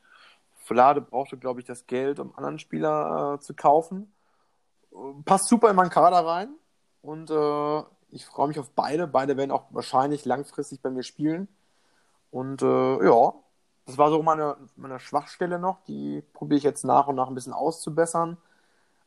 Flade 0.58 1.02
brauchte, 1.02 1.38
glaube 1.38 1.60
ich, 1.60 1.66
das 1.66 1.88
Geld, 1.88 2.20
um 2.20 2.36
anderen 2.36 2.58
Spieler 2.60 3.36
äh, 3.36 3.40
zu 3.40 3.54
kaufen. 3.54 4.12
Passt 5.26 5.48
super 5.48 5.70
in 5.70 5.76
meinen 5.76 5.90
Kader 5.90 6.26
rein. 6.26 6.50
Und 7.02 7.30
äh, 7.30 7.84
ich 8.10 8.26
freue 8.26 8.48
mich 8.48 8.60
auf 8.60 8.70
beide. 8.72 9.08
Beide 9.08 9.38
werden 9.38 9.52
auch 9.52 9.66
wahrscheinlich 9.72 10.26
langfristig 10.26 10.82
bei 10.82 10.90
mir 10.90 11.04
spielen. 11.04 11.48
Und 12.32 12.62
äh, 12.62 13.06
ja, 13.06 13.34
das 13.86 13.98
war 13.98 14.10
so 14.10 14.24
meine, 14.24 14.58
meine 14.76 15.00
Schwachstelle 15.00 15.60
noch. 15.60 15.84
Die 15.86 16.24
probiere 16.34 16.58
ich 16.58 16.64
jetzt 16.64 16.86
nach 16.86 17.08
und 17.08 17.16
nach 17.16 17.28
ein 17.28 17.36
bisschen 17.36 17.54
auszubessern 17.54 18.38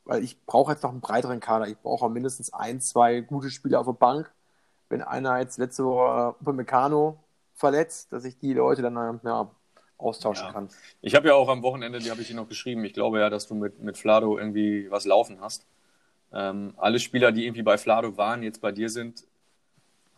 weil 0.07 0.22
ich 0.22 0.44
brauche 0.46 0.72
jetzt 0.72 0.83
noch 0.83 0.90
einen 0.90 1.01
breiteren 1.01 1.40
Kader. 1.40 1.66
Ich 1.66 1.77
brauche 1.79 2.05
auch 2.05 2.09
mindestens 2.09 2.53
ein, 2.53 2.81
zwei 2.81 3.20
gute 3.20 3.51
Spieler 3.51 3.81
auf 3.81 3.87
der 3.87 3.92
Bank. 3.92 4.33
Wenn 4.88 5.03
einer 5.03 5.38
jetzt 5.40 5.59
letzte 5.59 5.85
Woche 5.85 6.37
äh, 6.38 6.42
Upamecano 6.42 7.18
verletzt, 7.55 8.12
dass 8.12 8.25
ich 8.25 8.38
die 8.38 8.55
Leute 8.55 8.83
dann 8.83 8.96
äh, 8.96 9.27
ja, 9.27 9.51
austauschen 9.99 10.46
Ja. 10.46 10.53
kann. 10.53 10.68
Ich 11.03 11.16
habe 11.16 11.29
ja 11.29 11.35
auch 11.35 11.49
am 11.49 11.62
Wochenende, 11.62 11.99
die 11.99 12.11
habe 12.11 12.20
ich 12.20 12.29
dir 12.29 12.37
noch 12.37 12.49
geschrieben, 12.49 12.85
ich 12.85 12.94
glaube 12.94 13.18
ja, 13.18 13.29
dass 13.31 13.49
du 13.49 13.55
mit, 13.55 13.81
mit 13.81 13.99
Flado 13.99 14.38
irgendwie 14.38 14.88
was 14.90 15.05
laufen 15.07 15.40
hast. 15.40 15.66
Ähm, 16.33 16.75
alle 16.77 16.99
Spieler, 16.99 17.33
die 17.33 17.45
irgendwie 17.45 17.62
bei 17.62 17.79
Flado 17.79 18.17
waren, 18.17 18.43
jetzt 18.43 18.61
bei 18.61 18.73
dir 18.73 18.89
sind, 18.89 19.25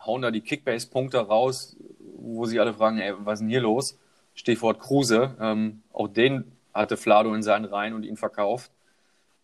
hauen 0.04 0.22
da 0.22 0.30
die 0.30 0.40
Kickbase-Punkte 0.40 1.18
raus, 1.18 1.76
wo 2.16 2.46
sie 2.46 2.60
alle 2.60 2.74
fragen, 2.74 2.98
ey, 2.98 3.14
was 3.18 3.34
ist 3.34 3.40
denn 3.40 3.48
hier 3.48 3.60
los? 3.60 3.98
Stichwort 4.34 4.80
Kruse. 4.80 5.36
Ähm, 5.40 5.82
auch 5.92 6.08
den 6.08 6.52
hatte 6.72 6.96
Flado 6.96 7.34
in 7.34 7.42
seinen 7.42 7.64
Reihen 7.64 7.94
und 7.94 8.04
ihn 8.04 8.16
verkauft. 8.16 8.70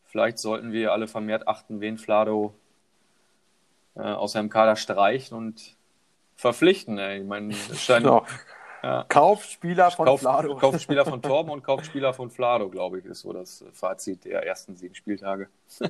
Vielleicht 0.05 0.39
sollten 0.39 0.73
wir 0.73 0.93
alle 0.93 1.09
vermehrt 1.09 1.49
achten, 1.49 1.81
wen 1.81 1.99
Flado 1.99 2.55
äh, 3.97 4.03
aus 4.03 4.33
seinem 4.33 4.49
Kader 4.51 4.77
streicht 4.77 5.33
und 5.33 5.77
verpflichten. 6.37 6.99
Ey. 6.99 7.21
Ich 7.21 7.27
meine, 7.27 7.53
es 7.53 7.81
scheint, 7.83 8.05
Genau. 8.05 8.25
ja. 8.83 9.05
Kauft 9.09 9.51
Spieler 9.51 9.91
von 9.91 10.07
Kauft, 10.07 10.21
Flado. 10.21 10.57
kauft 10.61 10.81
Spieler 10.83 11.05
von 11.05 11.21
Torben 11.21 11.51
und 11.51 11.65
kauft 11.65 11.87
Spieler 11.87 12.13
von 12.15 12.31
Flado, 12.31 12.69
glaube 12.69 13.01
ich, 13.01 13.05
ist 13.05 13.21
so 13.21 13.33
das 13.33 13.65
Fazit 13.73 14.25
der 14.25 14.47
ersten 14.47 14.77
sieben 14.77 14.95
Spieltage. 14.95 15.49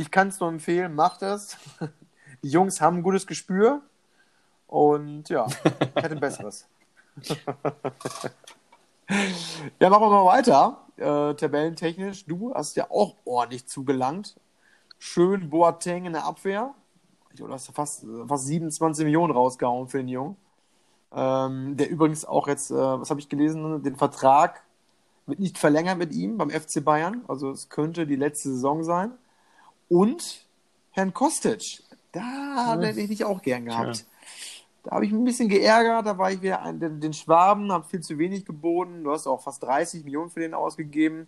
Ich 0.00 0.10
kann 0.10 0.28
es 0.28 0.40
nur 0.40 0.48
empfehlen, 0.48 0.94
macht 0.94 1.20
es. 1.20 1.58
Die 2.42 2.48
Jungs 2.48 2.80
haben 2.80 2.96
ein 2.96 3.02
gutes 3.02 3.26
Gespür. 3.26 3.82
Und 4.66 5.28
ja, 5.28 5.46
ich 5.46 6.02
hätte 6.02 6.14
ein 6.14 6.20
besseres. 6.20 6.66
ja, 9.78 9.90
machen 9.90 10.02
wir 10.02 10.10
mal 10.10 10.24
weiter. 10.24 10.78
Äh, 10.96 11.34
tabellentechnisch. 11.34 12.24
Du 12.24 12.54
hast 12.54 12.76
ja 12.76 12.90
auch 12.90 13.16
ordentlich 13.26 13.66
zugelangt. 13.66 14.40
Schön 14.98 15.50
Boateng 15.50 16.06
in 16.06 16.14
der 16.14 16.24
Abwehr. 16.24 16.72
Du 17.36 17.52
hast 17.52 17.66
fast, 17.66 18.06
fast 18.26 18.46
27 18.46 19.04
Millionen 19.04 19.34
rausgehauen 19.34 19.88
für 19.88 19.98
den 19.98 20.08
Jungen. 20.08 20.38
Ähm, 21.12 21.76
der 21.76 21.90
übrigens 21.90 22.24
auch 22.24 22.48
jetzt, 22.48 22.70
äh, 22.70 22.74
was 22.74 23.10
habe 23.10 23.20
ich 23.20 23.28
gelesen, 23.28 23.82
den 23.82 23.96
Vertrag 23.96 24.62
wird 25.26 25.40
nicht 25.40 25.58
verlängert 25.58 25.98
mit 25.98 26.14
ihm 26.14 26.38
beim 26.38 26.48
FC 26.48 26.82
Bayern. 26.82 27.22
Also 27.28 27.50
es 27.50 27.68
könnte 27.68 28.06
die 28.06 28.16
letzte 28.16 28.48
Saison 28.48 28.82
sein. 28.82 29.12
Und 29.90 30.46
Herrn 30.92 31.12
Kostic, 31.12 31.82
da 32.12 32.78
hätte 32.80 33.00
ich 33.00 33.08
dich 33.08 33.24
auch 33.24 33.42
gern 33.42 33.64
gehabt. 33.64 34.06
Da 34.84 34.92
habe 34.92 35.04
ich 35.04 35.10
mich 35.10 35.20
ein 35.20 35.24
bisschen 35.24 35.48
geärgert, 35.48 36.06
da 36.06 36.16
war 36.16 36.30
ich 36.30 36.40
wieder 36.40 36.62
ein, 36.62 36.78
den, 36.78 37.00
den 37.00 37.12
Schwaben, 37.12 37.72
habe 37.72 37.86
viel 37.86 38.00
zu 38.00 38.16
wenig 38.16 38.46
geboten. 38.46 39.02
Du 39.02 39.10
hast 39.10 39.26
auch 39.26 39.42
fast 39.42 39.62
30 39.64 40.04
Millionen 40.04 40.30
für 40.30 40.40
den 40.40 40.54
ausgegeben. 40.54 41.26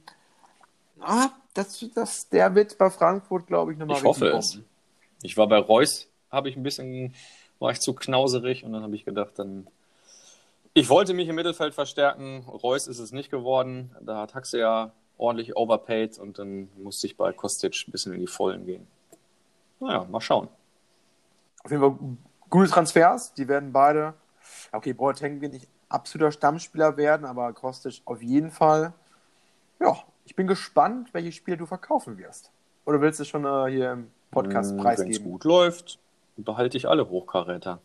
Ah, 1.00 1.30
das, 1.54 1.84
das, 1.92 2.28
der 2.28 2.54
wird 2.54 2.78
bei 2.78 2.88
Frankfurt, 2.88 3.48
glaube 3.48 3.72
ich, 3.72 3.78
nochmal 3.78 3.98
Ich 3.98 4.04
hoffe 4.04 4.28
es. 4.28 4.60
Ich 5.22 5.36
war 5.36 5.48
bei 5.48 5.58
Reus, 5.58 6.08
habe 6.30 6.48
ich 6.48 6.56
ein 6.56 6.62
bisschen, 6.62 7.14
war 7.58 7.72
ich 7.72 7.80
zu 7.80 7.94
knauserig 7.94 8.64
und 8.64 8.72
dann 8.72 8.84
habe 8.84 8.94
ich 8.94 9.04
gedacht, 9.04 9.32
dann. 9.36 9.66
Ich 10.72 10.88
wollte 10.88 11.14
mich 11.14 11.28
im 11.28 11.34
Mittelfeld 11.34 11.74
verstärken. 11.74 12.44
Reus 12.48 12.86
ist 12.86 13.00
es 13.00 13.10
nicht 13.12 13.30
geworden. 13.30 13.94
Da 14.00 14.20
hat 14.20 14.34
Haxe 14.34 14.58
ja 14.58 14.92
ordentlich 15.22 15.56
overpaid 15.56 16.18
und 16.18 16.38
dann 16.38 16.68
musste 16.76 17.06
ich 17.06 17.16
bei 17.16 17.32
Kostic 17.32 17.84
ein 17.86 17.92
bisschen 17.92 18.12
in 18.12 18.20
die 18.20 18.26
Vollen 18.26 18.66
gehen. 18.66 18.86
Naja, 19.80 20.04
mal 20.10 20.20
schauen. 20.20 20.48
Auf 21.64 21.70
jeden 21.70 21.82
Fall 21.82 21.96
gute 22.50 22.70
Transfers. 22.70 23.32
Die 23.34 23.48
werden 23.48 23.72
beide. 23.72 24.14
Okay, 24.72 24.92
Boateng 24.92 25.40
wird 25.40 25.52
nicht 25.52 25.68
absoluter 25.88 26.32
Stammspieler 26.32 26.96
werden, 26.96 27.24
aber 27.24 27.52
Kostic 27.52 28.02
auf 28.04 28.22
jeden 28.22 28.50
Fall. 28.50 28.92
Ja, 29.80 29.96
ich 30.24 30.36
bin 30.36 30.46
gespannt, 30.46 31.12
welche 31.14 31.32
Spiele 31.32 31.56
du 31.56 31.66
verkaufen 31.66 32.18
wirst. 32.18 32.50
Oder 32.84 33.00
willst 33.00 33.20
du 33.20 33.24
schon 33.24 33.44
äh, 33.44 33.70
hier 33.70 33.92
im 33.92 34.10
Podcast 34.30 34.70
Wenn 34.70 34.78
es 34.78 34.84
preisgeben? 34.84 35.24
gut 35.24 35.44
läuft, 35.44 35.98
behalte 36.36 36.76
ich 36.76 36.88
alle 36.88 37.08
Hochkaräter. 37.08 37.80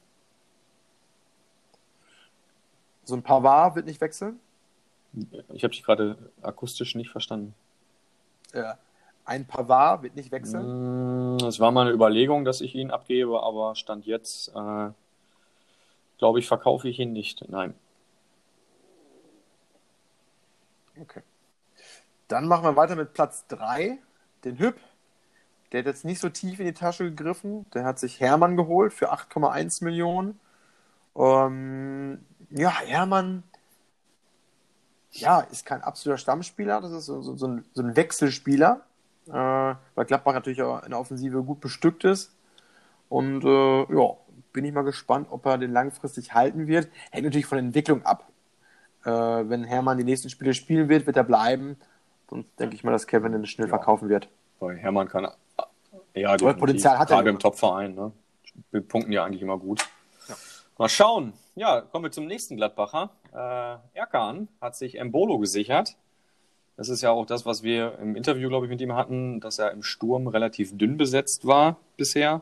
So 3.04 3.16
ein 3.16 3.24
Pavard 3.24 3.76
wird 3.76 3.86
nicht 3.86 4.02
wechseln. 4.02 4.40
Ich 5.54 5.64
habe 5.64 5.72
dich 5.72 5.84
gerade 5.84 6.18
akustisch 6.42 6.96
nicht 6.96 7.10
verstanden. 7.10 7.54
Äh, 8.54 8.74
ein 9.26 9.46
Pavard 9.46 10.04
wird 10.04 10.16
nicht 10.16 10.32
wechseln. 10.32 11.36
Mm, 11.36 11.46
Es 11.46 11.60
war 11.60 11.72
mal 11.72 11.82
eine 11.82 11.92
Überlegung, 11.92 12.46
dass 12.46 12.62
ich 12.62 12.76
ihn 12.76 12.92
abgebe, 12.92 13.44
aber 13.44 13.76
Stand 13.76 14.06
jetzt, 14.06 14.50
äh, 14.50 14.90
glaube 16.18 16.40
ich, 16.40 16.48
verkaufe 16.48 16.88
ich 16.88 17.00
ihn 17.00 17.14
nicht. 17.14 17.48
Nein. 17.50 17.74
Okay. 21.02 21.22
Dann 22.28 22.48
machen 22.48 22.64
wir 22.64 22.76
weiter 22.76 22.96
mit 22.96 23.14
Platz 23.14 23.46
3, 23.48 23.98
den 24.44 24.60
Hüb. 24.60 24.78
Der 25.72 25.80
hat 25.80 25.88
jetzt 25.88 26.06
nicht 26.06 26.20
so 26.20 26.30
tief 26.30 26.60
in 26.60 26.66
die 26.66 26.74
Tasche 26.74 27.04
gegriffen. 27.04 27.66
Der 27.74 27.84
hat 27.84 28.00
sich 28.00 28.20
Hermann 28.20 28.56
geholt 28.56 28.94
für 28.94 29.12
8,1 29.12 29.84
Millionen. 29.84 30.40
Ähm, 31.16 32.24
ja, 32.50 32.70
Hermann 32.80 33.44
ja, 35.20 35.42
ist 35.42 35.66
kein 35.66 35.82
absoluter 35.82 36.18
Stammspieler. 36.18 36.82
Das 36.82 36.92
ist 36.92 37.06
so, 37.06 37.22
so, 37.22 37.36
so, 37.36 37.48
ein, 37.48 37.66
so 37.74 37.82
ein 37.84 37.96
Wechselspieler, 37.96 38.82
äh, 39.28 39.32
weil 39.32 40.06
Gladbach 40.06 40.34
natürlich 40.34 40.62
auch 40.62 40.84
in 40.84 40.92
der 40.92 41.00
Offensive 41.00 41.44
gut 41.44 41.60
bestückt 41.60 42.04
ist. 42.04 42.34
Und 43.10 43.44
äh, 43.44 43.80
ja, 43.94 44.18
bin 44.54 44.66
ich 44.66 44.74
mal 44.74 44.84
gespannt, 44.84 45.28
ob 45.30 45.46
er 45.46 45.58
den 45.58 45.72
langfristig 45.72 46.34
halten 46.34 46.68
wird. 46.68 46.90
Hängt 47.12 47.26
natürlich 47.26 47.46
von 47.46 47.58
der 47.58 47.66
Entwicklung 47.66 48.04
ab. 48.06 48.28
Äh, 49.06 49.10
wenn 49.10 49.64
Hermann 49.64 49.98
die 49.98 50.04
nächsten 50.04 50.30
Spiele 50.30 50.54
spielen 50.54 50.90
wird, 50.90 51.06
wird 51.06 51.18
er 51.18 51.24
bleiben. 51.24 51.78
Sonst 52.30 52.50
denke 52.60 52.76
ich 52.76 52.84
mal, 52.84 52.92
dass 52.92 53.08
Kevin 53.08 53.32
den 53.32 53.46
schnell 53.46 53.68
Ja. 53.68 53.76
verkaufen 53.76 54.10
wird. 54.10 54.28
Bei 54.60 54.76
Hermann 54.76 55.08
kann 55.08 55.28
ja, 56.14 56.32
Aber 56.32 56.54
Potenzial 56.56 56.98
hat 56.98 57.10
er 57.12 57.18
gerade 57.18 57.30
im 57.30 57.40
Topverein. 57.40 57.94
Ne? 57.94 58.12
Wir 58.72 58.82
punkten 58.82 59.12
ja 59.12 59.24
eigentlich 59.24 59.42
immer 59.42 59.58
gut. 59.58 59.88
Mal 60.78 60.90
schauen. 60.90 61.34
Ja, 61.56 61.82
kommen 61.82 62.06
wir 62.06 62.12
zum 62.12 62.26
nächsten 62.26 62.56
Gladbacher. 62.56 63.10
Äh, 63.38 63.78
Erkan 63.94 64.48
hat 64.60 64.76
sich 64.76 64.98
Embolo 64.98 65.38
gesichert. 65.38 65.96
Das 66.76 66.90
ist 66.90 67.02
ja 67.02 67.12
auch 67.12 67.26
das, 67.26 67.46
was 67.46 67.62
wir 67.62 68.00
im 68.00 68.16
Interview, 68.16 68.50
glaube 68.50 68.66
ich, 68.66 68.70
mit 68.72 68.82
ihm 68.82 68.96
hatten, 68.96 69.40
dass 69.40 69.60
er 69.60 69.72
im 69.72 69.84
Sturm 69.84 70.28
relativ 70.28 70.76
dünn 70.76 70.98
besetzt 70.98 71.46
war 71.46 71.78
bisher. 71.98 72.42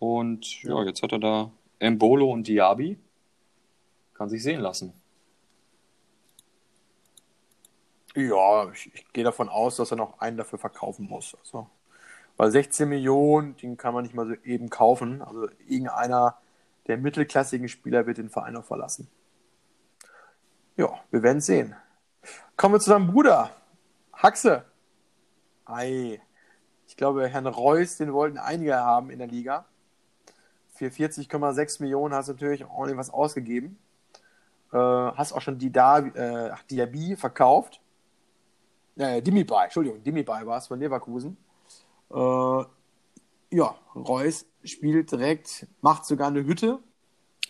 Und 0.00 0.62
ja, 0.64 0.82
jetzt 0.82 1.02
hat 1.02 1.12
er 1.12 1.20
da 1.20 1.50
Embolo 1.78 2.32
und 2.32 2.48
Diaby. 2.48 2.98
Kann 4.14 4.28
sich 4.28 4.42
sehen 4.42 4.60
lassen. 4.60 4.92
Ja, 8.16 8.70
ich, 8.72 8.90
ich 8.92 9.12
gehe 9.12 9.22
davon 9.22 9.48
aus, 9.48 9.76
dass 9.76 9.92
er 9.92 9.96
noch 9.96 10.18
einen 10.18 10.36
dafür 10.36 10.58
verkaufen 10.58 11.06
muss. 11.06 11.36
Also, 11.40 11.68
weil 12.36 12.50
16 12.50 12.88
Millionen, 12.88 13.56
den 13.56 13.76
kann 13.76 13.94
man 13.94 14.02
nicht 14.02 14.14
mal 14.14 14.26
so 14.26 14.34
eben 14.44 14.68
kaufen. 14.68 15.22
Also 15.22 15.48
irgendeiner 15.68 16.38
der 16.88 16.96
mittelklassigen 16.96 17.68
Spieler 17.68 18.06
wird 18.06 18.18
den 18.18 18.30
Verein 18.30 18.56
auch 18.56 18.64
verlassen. 18.64 19.08
Ja, 20.78 21.00
wir 21.10 21.22
werden 21.24 21.40
sehen. 21.40 21.74
Kommen 22.56 22.74
wir 22.76 22.80
zu 22.80 22.90
deinem 22.90 23.08
Bruder. 23.08 23.50
Haxe. 24.12 24.64
Ei. 25.64 26.20
Ich 26.86 26.96
glaube, 26.96 27.26
Herrn 27.28 27.46
Reus, 27.48 27.96
den 27.96 28.12
wollten 28.12 28.38
einige 28.38 28.76
haben 28.76 29.10
in 29.10 29.18
der 29.18 29.26
Liga. 29.28 29.66
Für 30.70 30.86
40,6 30.86 31.82
Millionen 31.82 32.14
hast 32.14 32.28
du 32.28 32.32
natürlich 32.32 32.64
ordentlich 32.64 32.96
was 32.96 33.10
ausgegeben. 33.10 33.76
Äh, 34.72 34.76
hast 34.78 35.32
auch 35.32 35.40
schon 35.40 35.58
die 35.58 35.72
da, 35.72 35.98
äh, 35.98 36.52
Diaby 36.70 37.16
verkauft. 37.16 37.80
Äh, 38.96 39.20
Dimibai, 39.20 39.64
Entschuldigung, 39.64 40.02
Dimibai 40.04 40.46
war 40.46 40.58
es 40.58 40.68
von 40.68 40.78
Leverkusen. 40.78 41.36
Äh, 42.10 42.64
ja, 43.50 43.74
Reus 43.96 44.46
spielt 44.62 45.10
direkt, 45.10 45.66
macht 45.80 46.04
sogar 46.04 46.28
eine 46.28 46.44
Hütte. 46.44 46.78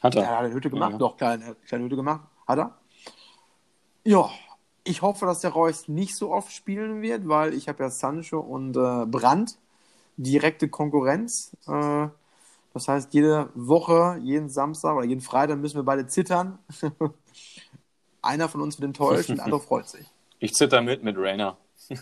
Hat 0.02 0.14
Ja, 0.14 0.22
er. 0.22 0.28
er 0.28 0.36
hat 0.38 0.44
eine 0.46 0.54
Hütte 0.54 0.70
gemacht, 0.70 0.92
Ja. 0.92 0.98
doch, 0.98 1.16
kleine, 1.18 1.54
kleine 1.66 1.84
Hütte 1.84 1.96
gemacht, 1.96 2.22
hat 2.46 2.58
er. 2.58 2.77
Ja, 4.08 4.30
ich 4.84 5.02
hoffe, 5.02 5.26
dass 5.26 5.40
der 5.40 5.50
Reus 5.50 5.86
nicht 5.86 6.16
so 6.16 6.32
oft 6.32 6.50
spielen 6.50 7.02
wird, 7.02 7.28
weil 7.28 7.52
ich 7.52 7.68
habe 7.68 7.82
ja 7.82 7.90
Sancho 7.90 8.40
und 8.40 8.74
äh, 8.74 9.04
Brandt, 9.04 9.58
direkte 10.16 10.70
Konkurrenz. 10.70 11.54
Äh, 11.66 12.08
das 12.72 12.88
heißt, 12.88 13.12
jede 13.12 13.50
Woche, 13.54 14.18
jeden 14.22 14.48
Samstag 14.48 14.96
oder 14.96 15.04
jeden 15.04 15.20
Freitag 15.20 15.58
müssen 15.58 15.76
wir 15.76 15.82
beide 15.82 16.06
zittern. 16.06 16.58
Einer 18.22 18.48
von 18.48 18.62
uns 18.62 18.78
wird 18.78 18.86
enttäuscht 18.86 19.28
und 19.28 19.36
der 19.36 19.44
andere 19.44 19.60
freut 19.60 19.88
sich. 19.88 20.06
Ich 20.40 20.54
zitter 20.54 20.80
mit 20.80 21.02
mit 21.02 21.16
Rainer. 21.18 21.58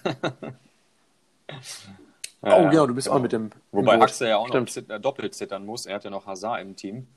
Oh, 2.43 2.69
genau, 2.69 2.87
du 2.87 2.95
bist 2.95 3.09
auch 3.09 3.21
mit 3.21 3.33
dem. 3.33 3.51
Wobei. 3.73 4.01
Axel 4.01 4.29
ja 4.29 4.37
auch 4.37 4.47
noch 4.47 4.55
Stimmt. 4.55 4.71
zit- 4.71 5.05
doppelt 5.05 5.35
zittern 5.35 5.67
muss. 5.67 5.87
Er 5.87 5.97
hat 5.97 6.05
ja 6.05 6.11
noch 6.11 6.27
Hazard 6.27 6.61
im 6.61 6.77
Team. 6.77 7.09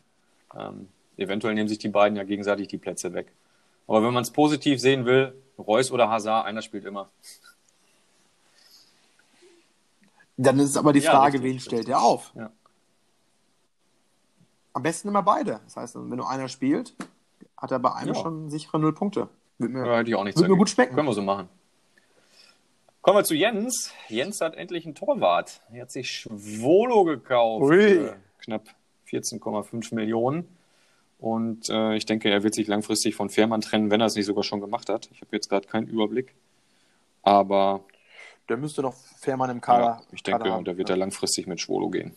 Ähm, 0.57 0.87
eventuell 1.17 1.53
nehmen 1.53 1.69
sich 1.69 1.77
die 1.77 1.89
beiden 1.89 2.15
ja 2.15 2.23
gegenseitig 2.23 2.67
die 2.69 2.79
Plätze 2.79 3.13
weg. 3.13 3.31
Aber 3.89 4.03
wenn 4.03 4.13
man 4.13 4.21
es 4.21 4.29
positiv 4.29 4.79
sehen 4.79 5.05
will, 5.07 5.33
Reus 5.57 5.91
oder 5.91 6.09
Hazard, 6.11 6.45
einer 6.45 6.61
spielt 6.61 6.85
immer. 6.85 7.09
Dann 10.37 10.59
ist 10.59 10.77
aber 10.77 10.93
die 10.93 10.99
Ja, 10.99 11.09
Frage, 11.09 11.33
richtig, 11.39 11.43
wen 11.43 11.53
richtig. 11.55 11.65
stellt 11.73 11.89
er 11.89 12.01
auf? 12.03 12.31
Ja. 12.35 12.51
Am 14.73 14.83
besten 14.83 15.07
immer 15.07 15.23
beide. 15.23 15.59
Das 15.65 15.75
heißt, 15.75 15.95
wenn 15.95 16.07
nur 16.17 16.29
einer 16.29 16.47
spielt, 16.49 16.93
hat 17.57 17.71
er 17.71 17.79
bei 17.79 17.91
einem 17.93 18.13
Ja. 18.13 18.21
schon 18.21 18.49
sichere 18.51 18.77
null 18.79 18.93
Punkte. 18.93 19.27
Wird 19.57 19.71
mir, 19.71 19.85
Ja, 19.87 19.97
hätte 19.97 20.09
ich 20.11 20.15
auch 20.15 20.23
nichts 20.23 20.39
Würde 20.39 20.51
mir 20.53 20.57
gut 20.59 20.69
schmecken. 20.69 20.93
Können 20.95 21.07
wir 21.07 21.13
so 21.15 21.23
machen. 21.23 21.49
Kommen 23.01 23.17
wir 23.17 23.23
zu 23.23 23.33
Jens. 23.33 23.91
Jens 24.07 24.39
hat 24.39 24.53
endlich 24.53 24.85
einen 24.85 24.93
Torwart. 24.93 25.61
Er 25.73 25.81
hat 25.81 25.91
sich 25.91 26.11
Schwolo 26.11 27.05
gekauft. 27.05 27.63
Ui. 27.65 28.11
Knapp 28.37 28.67
14,5 29.07 29.95
Millionen. 29.95 30.58
Und 31.19 31.69
äh, 31.69 31.95
ich 31.95 32.05
denke, 32.05 32.29
er 32.29 32.43
wird 32.43 32.55
sich 32.55 32.67
langfristig 32.67 33.13
von 33.15 33.29
Fährmann 33.29 33.61
trennen, 33.61 33.91
wenn 33.91 33.99
er 33.99 34.07
es 34.07 34.15
nicht 34.15 34.25
sogar 34.25 34.43
schon 34.43 34.61
gemacht 34.61 34.87
hat. 34.89 35.09
Ich 35.11 35.21
habe 35.21 35.35
jetzt 35.35 35.49
gerade 35.49 35.67
keinen 35.67 35.87
Überblick. 35.87 36.33
Aber 37.23 37.83
Der 38.47 38.55
müsste 38.55 38.81
noch 38.81 38.93
Fährmann 38.93 39.49
im 39.49 39.59
Kader. 39.59 39.83
ja, 39.85 40.01
ich 40.13 40.23
denke, 40.23 40.39
Kader 40.39 40.53
haben. 40.53 40.65
da 40.65 40.77
wird 40.77 40.89
er 40.89 40.95
langfristig 40.97 41.45
mit 41.45 41.59
Schwolo 41.59 41.89
gehen. 41.89 42.15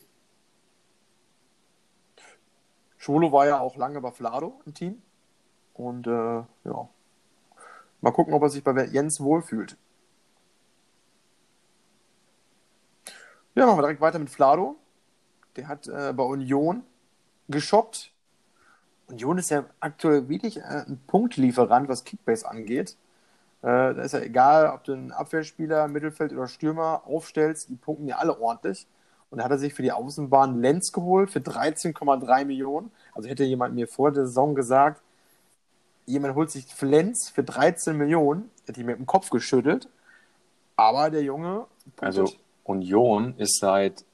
Schwolo 2.97 3.33
war 3.33 3.47
ja 3.47 3.59
auch 3.59 3.75
lange 3.77 4.01
bei 4.01 4.13
Flado 4.13 4.61
im 4.65 4.75
Team. 4.75 5.03
Und 5.75 6.07
äh, 6.07 6.11
ja. 6.11 6.89
Mal 8.01 8.13
gucken, 8.13 8.35
ob 8.35 8.43
er 8.43 8.51
sich 8.51 8.63
bei 8.63 8.85
Jens 8.87 9.21
wohlfühlt. 9.21 9.77
Ja, 13.57 13.67
machen 13.67 13.79
wir 13.79 13.83
direkt 13.83 14.01
weiter 14.01 14.21
mit 14.21 14.31
Flado. 14.31 14.77
Der 15.57 15.67
hat 15.67 15.89
äh, 15.89 16.13
bei 16.13 16.23
Union 16.23 16.85
geshoppt. 17.49 18.12
Union 19.13 19.39
ist 19.39 19.51
ja 19.51 19.65
aktuell 19.79 20.29
wirklich 20.29 20.59
äh, 20.59 20.85
ein 20.87 21.01
Punktlieferant, 21.07 21.89
was 21.89 22.05
Kickbase 22.05 22.49
angeht. 22.49 22.97
Äh, 23.61 23.95
da 23.95 24.03
ist 24.03 24.13
ja 24.13 24.21
egal, 24.21 24.71
ob 24.75 24.85
du 24.85 24.93
einen 24.95 25.13
Abwehrspieler, 25.13 25.87
Mittelfeld 25.87 26.33
oder 26.33 26.49
Stürmer 26.49 27.03
aufstellst, 27.07 27.69
die 27.69 27.77
punkten 27.77 28.09
ja 28.09 28.17
alle 28.17 28.41
ordentlich. 28.41 28.87
Und 29.31 29.39
da 29.39 29.45
hat 29.45 29.51
er 29.51 29.59
sich 29.59 29.75
für 29.75 29.83
die 29.83 29.93
Außenbahn 29.93 30.61
Lenz 30.61 30.93
geholt 30.93 31.31
für 31.31 31.41
13,3 31.41 32.45
Millionen. 32.45 32.91
Also 33.15 33.29
hätte 33.29 33.45
jemand 33.45 33.75
mir 33.75 33.87
vor 33.87 34.13
der 34.13 34.27
Saison 34.27 34.55
gesagt, 34.55 35.03
jemand 36.07 36.35
holt 36.35 36.51
sich 36.51 36.67
Lenz 36.81 37.29
für 37.29 37.43
13 37.43 37.97
Millionen, 37.97 38.51
hätte 38.67 38.81
ich 38.81 38.87
mir 38.87 38.97
dem 38.97 39.07
Kopf 39.07 39.31
geschüttelt. 39.31 39.89
Aber 40.77 41.11
der 41.11 41.23
Junge. 41.23 41.67
Also 42.01 42.31
Union 42.65 43.35
ist 43.37 43.59
seit 43.59 44.05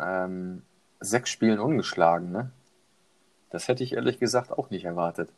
ähm, 0.00 0.62
sechs 1.00 1.30
Spielen 1.30 1.58
ungeschlagen, 1.60 2.32
ne? 2.32 2.50
Das 3.54 3.68
hätte 3.68 3.84
ich 3.84 3.92
ehrlich 3.92 4.18
gesagt 4.18 4.50
auch 4.50 4.70
nicht 4.70 4.84
erwartet. 4.84 5.32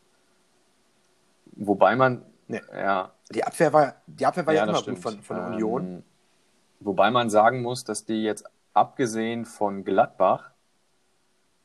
Wobei 1.53 1.97
man, 1.97 2.23
Nee. 2.49 2.63
ja, 2.73 3.13
die 3.31 3.45
Abwehr 3.45 3.75
war, 3.75 3.97
die 4.07 4.25
Abwehr 4.25 4.47
war 4.47 4.55
ja, 4.55 4.61
ja, 4.61 4.65
immer 4.65 4.73
gut 4.73 4.83
stimmt. 4.85 5.01
von, 5.01 5.21
von 5.21 5.37
Ähm, 5.37 5.45
Union. 5.53 6.03
Wobei 6.81 7.11
man 7.11 7.29
sagen 7.29 7.61
muss, 7.61 7.85
dass 7.85 8.07
die 8.07 8.23
jetzt 8.23 8.47
abgesehen 8.73 9.45
von 9.45 9.85
Gladbach 9.85 10.51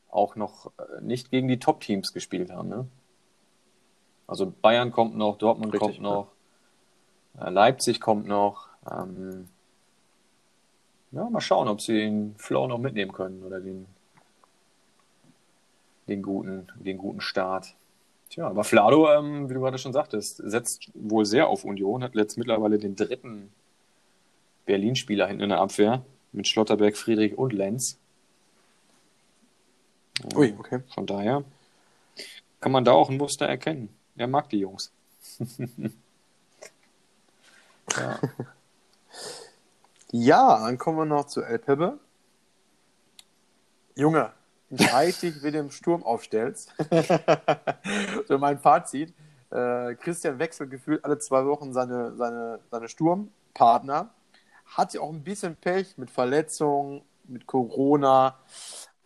auch 0.10 0.36
noch 0.36 0.74
äh, 0.78 1.00
nicht 1.02 1.32
gegen 1.32 1.48
die 1.48 1.58
Top-Teams 1.58 2.12
gespielt 2.12 2.52
haben. 2.52 2.68
Ne? 2.68 2.86
Also 4.28 4.52
Bayern 4.62 4.92
kommt 4.92 5.16
noch, 5.16 5.38
Dortmund 5.38 5.72
Richtig, 5.74 6.02
kommt 6.02 6.02
noch, 6.02 6.28
äh, 7.40 7.50
Leipzig 7.50 8.02
kommt 8.02 8.28
noch. 8.28 8.68
Ähm, 8.92 9.48
ja, 11.14 11.30
mal 11.30 11.40
schauen, 11.40 11.70
ob 11.70 11.80
sie 11.80 11.94
den 11.94 12.36
Flow 12.36 12.68
noch 12.68 12.78
mitnehmen 12.78 13.14
können 13.14 13.42
oder 13.42 13.62
den, 13.62 13.86
den, 16.12 16.22
guten, 16.22 16.68
den 16.76 16.98
guten 16.98 17.22
Start. 17.22 17.76
Tja, 18.30 18.48
aber 18.48 18.64
Flado, 18.64 19.12
ähm, 19.12 19.50
wie 19.50 19.54
du 19.54 19.62
gerade 19.62 19.78
schon 19.78 19.94
sagtest, 19.94 20.38
setzt 20.38 20.90
wohl 20.94 21.26
sehr 21.26 21.48
auf 21.48 21.66
Union, 21.66 22.04
hat 22.04 22.16
jetzt 22.16 22.38
mittlerweile 22.38 22.78
den 22.78 22.96
dritten 22.96 23.52
Berlin-Spieler 24.66 25.28
hinten 25.28 25.44
in 25.44 25.50
der 25.50 25.60
Abwehr 25.60 26.06
mit 26.32 26.48
Schlotterberg, 26.48 26.96
Friedrich 26.96 27.38
und 27.38 27.52
Lenz. 27.54 27.98
Ui, 30.36 30.56
okay. 30.58 30.82
Von 30.94 31.06
daher 31.06 31.44
kann 32.60 32.72
man 32.72 32.86
da 32.86 32.92
auch 32.92 33.10
ein 33.10 33.18
Muster 33.18 33.48
erkennen. 33.48 33.90
Er 34.16 34.28
mag 34.28 34.50
die 34.50 34.60
Jungs. 34.60 34.92
ja. 37.98 38.20
Ja, 40.12 40.66
dann 40.66 40.78
kommen 40.78 40.98
wir 40.98 41.06
noch 41.06 41.26
zu 41.26 41.42
El 41.42 41.60
Pepe. 41.60 41.98
Junge, 43.96 44.32
dich, 44.72 45.44
wie 45.44 45.52
du 45.52 45.60
im 45.60 45.72
Sturm 45.72 46.04
aufstellst. 46.04 46.74
so 48.28 48.38
mein 48.38 48.60
Fazit. 48.60 49.14
Äh, 49.50 49.96
Christian 49.96 50.40
wechselt 50.40 50.72
gefühlt 50.72 51.04
alle 51.04 51.20
zwei 51.20 51.46
Wochen 51.46 51.74
seine, 51.74 52.16
seine, 52.16 52.60
seine 52.70 52.88
Sturm, 52.88 53.30
Partner. 53.54 54.10
Hat 54.66 54.94
ja 54.94 55.02
auch 55.02 55.12
ein 55.12 55.24
bisschen 55.24 55.56
Pech 55.56 55.98
mit 55.98 56.10
Verletzungen, 56.10 57.02
mit 57.26 57.46
Corona. 57.48 58.38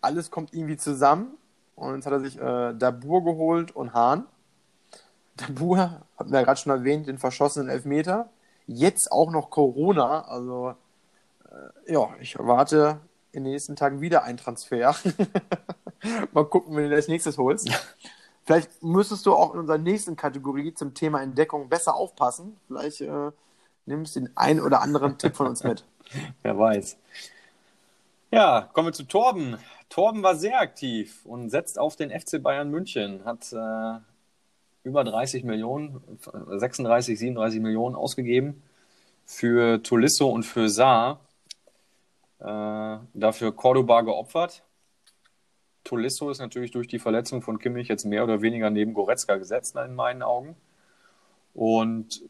Alles 0.01 0.29
kommt 0.29 0.53
irgendwie 0.53 0.77
zusammen. 0.77 1.37
Und 1.75 1.95
jetzt 1.95 2.05
hat 2.05 2.13
er 2.13 2.19
sich 2.19 2.39
äh, 2.39 2.73
Dabur 2.73 3.23
geholt 3.23 3.75
und 3.75 3.93
Hahn. 3.93 4.27
Dabur, 5.35 6.01
hatten 6.17 6.31
wir 6.31 6.39
ja 6.39 6.45
gerade 6.45 6.59
schon 6.59 6.71
erwähnt, 6.71 7.07
den 7.07 7.17
verschossenen 7.17 7.69
Elfmeter. 7.69 8.29
Jetzt 8.67 9.11
auch 9.11 9.31
noch 9.31 9.49
Corona. 9.49 10.21
Also, 10.21 10.75
äh, 11.49 11.93
ja, 11.93 12.09
ich 12.21 12.35
erwarte 12.35 12.99
in 13.35 13.43
den 13.43 13.53
nächsten 13.53 13.75
Tagen 13.75 14.01
wieder 14.01 14.23
einen 14.23 14.37
Transfer. 14.37 14.95
Mal 16.33 16.45
gucken, 16.45 16.75
wenn 16.75 16.89
du 16.89 16.95
das 16.95 17.07
nächstes 17.07 17.37
holst. 17.37 17.69
Vielleicht 18.43 18.83
müsstest 18.83 19.25
du 19.25 19.33
auch 19.33 19.53
in 19.53 19.61
unserer 19.61 19.77
nächsten 19.77 20.15
Kategorie 20.15 20.73
zum 20.73 20.93
Thema 20.93 21.21
Entdeckung 21.21 21.67
besser 21.67 21.95
aufpassen. 21.95 22.57
Vielleicht 22.67 23.01
äh, 23.01 23.31
nimmst 23.85 24.15
du 24.15 24.21
den 24.21 24.37
einen 24.37 24.61
oder 24.61 24.81
anderen 24.81 25.17
Tipp 25.17 25.35
von 25.35 25.47
uns 25.47 25.63
mit. 25.63 25.83
Wer 26.43 26.57
weiß. 26.57 26.97
Ja, 28.31 28.69
kommen 28.73 28.89
wir 28.89 28.93
zu 28.93 29.03
Torben. 29.03 29.57
Torben 29.89 30.21
war 30.23 30.35
sehr 30.35 30.59
aktiv 30.59 31.25
und 31.25 31.49
setzt 31.49 31.79
auf 31.79 31.95
den 31.95 32.11
FC 32.11 32.41
Bayern 32.41 32.69
München, 32.69 33.23
hat 33.25 33.51
äh, 33.53 33.99
über 34.83 35.03
30 35.03 35.43
Millionen, 35.43 36.01
36, 36.19 37.17
37 37.17 37.61
Millionen 37.61 37.95
ausgegeben 37.95 38.61
für 39.25 39.81
Tolisso 39.81 40.29
und 40.29 40.43
für 40.43 40.69
Saar. 40.69 41.19
Äh, 42.39 42.97
dafür 43.13 43.51
Cordoba 43.55 44.01
geopfert. 44.01 44.63
Tolisso 45.83 46.29
ist 46.29 46.39
natürlich 46.39 46.71
durch 46.71 46.87
die 46.87 46.99
Verletzung 46.99 47.41
von 47.41 47.59
Kimmich 47.59 47.87
jetzt 47.87 48.05
mehr 48.05 48.23
oder 48.23 48.41
weniger 48.41 48.69
neben 48.69 48.93
Goretzka 48.93 49.37
gesetzt, 49.37 49.75
in 49.75 49.95
meinen 49.95 50.23
Augen. 50.23 50.55
Und 51.53 52.23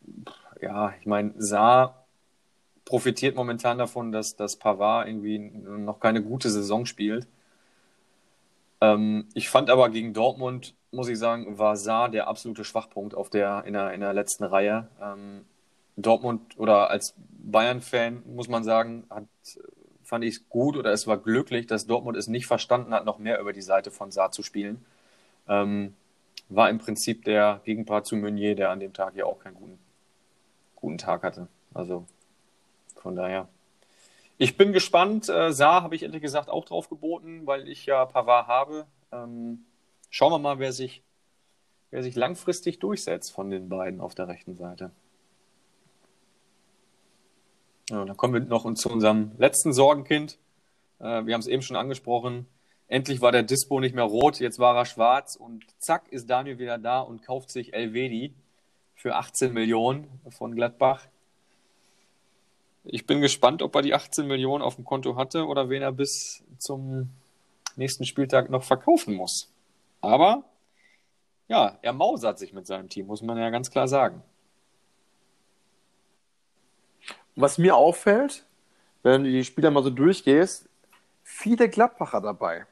ja, 0.62 0.94
ich 1.00 1.06
meine, 1.08 1.34
Saar 1.38 2.06
profitiert 2.84 3.36
momentan 3.36 3.78
davon, 3.78 4.12
dass, 4.12 4.36
dass 4.36 4.58
Pavard 4.58 5.08
irgendwie 5.08 5.40
noch 5.40 6.00
keine 6.00 6.22
gute 6.22 6.50
Saison 6.50 6.86
spielt. 6.86 7.28
Ähm, 8.82 9.28
ich 9.34 9.50
fand 9.50 9.70
aber 9.70 9.90
gegen 9.90 10.14
Dortmund, 10.14 10.76
muss 10.92 11.08
ich 11.08 11.18
sagen, 11.18 11.58
war 11.58 11.76
Saar 11.78 12.10
der 12.10 12.28
absolute 12.28 12.64
Schwachpunkt 12.64 13.16
auf 13.16 13.30
der, 13.30 13.64
in, 13.66 13.74
der, 13.74 13.94
in 13.94 14.02
der 14.02 14.14
letzten 14.14 14.44
Reihe. 14.44 14.88
Ähm, 15.02 15.46
Dortmund 15.98 16.60
oder 16.60 16.90
als 16.90 17.16
Bayern-Fan 17.40 18.24
muss 18.28 18.48
man 18.50 18.64
sagen, 18.64 19.06
hat 19.10 19.26
fand 20.06 20.24
ich 20.24 20.36
es 20.36 20.50
gut 20.50 20.78
oder 20.78 20.94
es 20.94 21.08
war 21.08 21.18
glücklich, 21.18 21.68
dass 21.68 21.88
Dortmund 21.88 22.16
es 22.16 22.28
nicht 22.28 22.46
verstanden 22.46 22.94
hat, 22.94 23.06
noch 23.06 23.18
mehr 23.18 23.40
über 23.40 23.52
die 23.52 23.62
Seite 23.62 23.92
von 23.92 24.12
Saar 24.12 24.32
zu 24.32 24.44
spielen. 24.44 24.86
Ähm, 25.48 25.96
war 26.48 26.70
im 26.70 26.78
Prinzip 26.78 27.26
der 27.26 27.62
Gegenpart 27.66 28.06
zu 28.06 28.16
Meunier, 28.16 28.56
der 28.56 28.70
an 28.70 28.80
dem 28.80 28.94
Tag 28.94 29.16
ja 29.16 29.26
auch 29.26 29.40
keinen 29.40 29.56
guten, 29.56 29.80
guten 30.76 30.98
Tag 31.00 31.24
hatte. 31.24 31.48
Also 31.74 32.06
von 32.96 33.16
daher. 33.16 33.48
Ich 34.38 34.58
bin 34.58 34.74
gespannt. 34.74 35.28
Äh, 35.28 35.52
Saar 35.52 35.82
habe 35.82 35.96
ich 35.96 36.04
ehrlich 36.04 36.22
gesagt 36.22 36.50
auch 36.50 36.66
drauf 36.66 36.90
geboten, 36.90 37.42
weil 37.46 37.68
ich 37.68 37.86
ja 37.86 38.06
Pavard 38.06 38.48
habe. 38.48 38.86
Ähm, 39.12 39.66
schauen 40.10 40.32
wir 40.32 40.40
mal, 40.40 40.60
wer 40.60 40.72
sich, 40.72 41.02
wer 41.90 42.04
sich 42.04 42.16
langfristig 42.16 42.80
durchsetzt 42.80 43.32
von 43.32 43.50
den 43.50 43.70
beiden 43.70 44.02
auf 44.02 44.14
der 44.14 44.28
rechten 44.28 44.56
Seite. 44.56 44.92
Ja, 47.90 48.04
dann 48.04 48.18
kommen 48.18 48.34
wir 48.34 48.42
noch 48.42 48.72
zu 48.74 48.90
unserem 48.90 49.32
letzten 49.38 49.72
Sorgenkind. 49.72 50.40
Äh, 51.00 51.26
wir 51.26 51.34
haben 51.34 51.42
es 51.42 51.48
eben 51.48 51.62
schon 51.62 51.78
angesprochen. 51.78 52.48
Endlich 52.88 53.22
war 53.22 53.32
der 53.32 53.44
Dispo 53.44 53.80
nicht 53.80 53.96
mehr 53.96 54.04
rot, 54.04 54.40
jetzt 54.40 54.60
war 54.60 54.76
er 54.76 54.86
schwarz 54.86 55.36
und 55.36 55.66
zack 55.80 56.08
ist 56.10 56.30
Daniel 56.30 56.60
wieder 56.60 56.78
da 56.78 57.00
und 57.00 57.24
kauft 57.24 57.50
sich 57.50 57.74
Elvedi 57.74 58.34
für 58.96 59.16
18 59.16 59.54
Millionen 59.54 60.08
von 60.30 60.56
Gladbach. 60.56 61.08
Ich 62.84 63.08
bin 63.08 63.22
gespannt, 63.22 63.64
ob 63.64 63.76
er 63.76 63.82
die 63.82 63.96
18 63.96 64.28
Millionen 64.28 64.64
auf 64.64 64.76
dem 64.76 64.86
Konto 64.86 65.16
hatte 65.16 65.48
oder 65.48 65.70
wen 65.70 65.82
er 65.82 65.92
bis 65.92 66.44
zum 66.60 67.10
nächsten 67.76 68.06
Spieltag 68.06 68.52
noch 68.52 68.64
verkaufen 68.64 69.16
muss. 69.16 69.52
Aber 70.02 70.44
ja, 71.48 71.80
er 71.82 71.94
mausert 71.94 72.38
sich 72.38 72.54
mit 72.54 72.68
seinem 72.68 72.90
Team, 72.90 73.08
muss 73.08 73.24
man 73.24 73.38
ja 73.38 73.50
ganz 73.50 73.72
klar 73.72 73.88
sagen. 73.88 74.22
Was 77.36 77.58
mir 77.58 77.76
auffällt, 77.76 78.46
wenn 79.04 79.24
du 79.24 79.32
die 79.32 79.44
Spieler 79.44 79.72
mal 79.72 79.84
so 79.84 79.90
durchgehst, 79.90 80.70
viele 81.24 81.70
Gladbacher 81.70 82.22
dabei. 82.22 82.66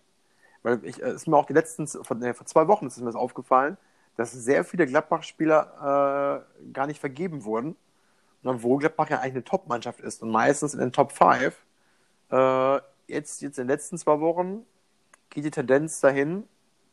Weil 0.61 0.83
ich, 0.85 1.01
es 1.01 1.15
ist 1.15 1.27
mir 1.27 1.37
auch 1.37 1.45
die 1.45 1.53
letzten, 1.53 1.87
vor, 1.87 2.15
nee, 2.15 2.33
vor 2.33 2.45
zwei 2.45 2.67
Wochen 2.67 2.87
ist 2.87 2.97
mir 2.97 3.05
das 3.05 3.15
aufgefallen, 3.15 3.77
dass 4.15 4.31
sehr 4.31 4.63
viele 4.63 4.85
Gladbach-Spieler 4.85 6.45
äh, 6.63 6.71
gar 6.71 6.87
nicht 6.87 6.99
vergeben 6.99 7.43
wurden. 7.43 7.75
Und 8.43 8.55
obwohl 8.55 8.79
Gladbach 8.79 9.09
ja 9.09 9.19
eigentlich 9.19 9.33
eine 9.33 9.43
Top-Mannschaft 9.43 9.99
ist 9.99 10.21
und 10.21 10.31
meistens 10.31 10.73
in 10.73 10.79
den 10.79 10.91
Top 10.91 11.11
5. 11.11 11.55
Äh, 12.31 12.79
jetzt, 13.07 13.41
jetzt 13.41 13.57
in 13.57 13.63
den 13.63 13.67
letzten 13.67 13.97
zwei 13.97 14.19
Wochen 14.19 14.65
geht 15.29 15.45
die 15.45 15.51
Tendenz 15.51 15.99
dahin, 15.99 16.43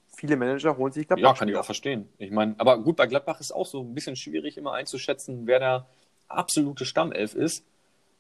viele 0.09 0.37
Manager 0.37 0.77
holen 0.77 0.93
sich 0.93 1.07
Gladbach. 1.07 1.31
Ja, 1.31 1.35
kann 1.35 1.49
ich 1.49 1.57
auch 1.57 1.65
verstehen. 1.65 2.09
Ich 2.19 2.31
meine, 2.31 2.55
aber 2.59 2.79
gut, 2.83 2.97
bei 2.97 3.07
Gladbach 3.07 3.41
ist 3.41 3.53
auch 3.53 3.67
so 3.67 3.81
ein 3.81 3.95
bisschen 3.95 4.17
schwierig 4.17 4.57
immer 4.57 4.73
einzuschätzen, 4.73 5.47
wer 5.47 5.61
da 5.61 5.87
absolute 6.31 6.85
Stammelf 6.85 7.35
ist. 7.35 7.65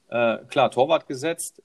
Äh, 0.08 0.38
klar, 0.48 0.70
Torwart 0.70 1.06
gesetzt, 1.06 1.62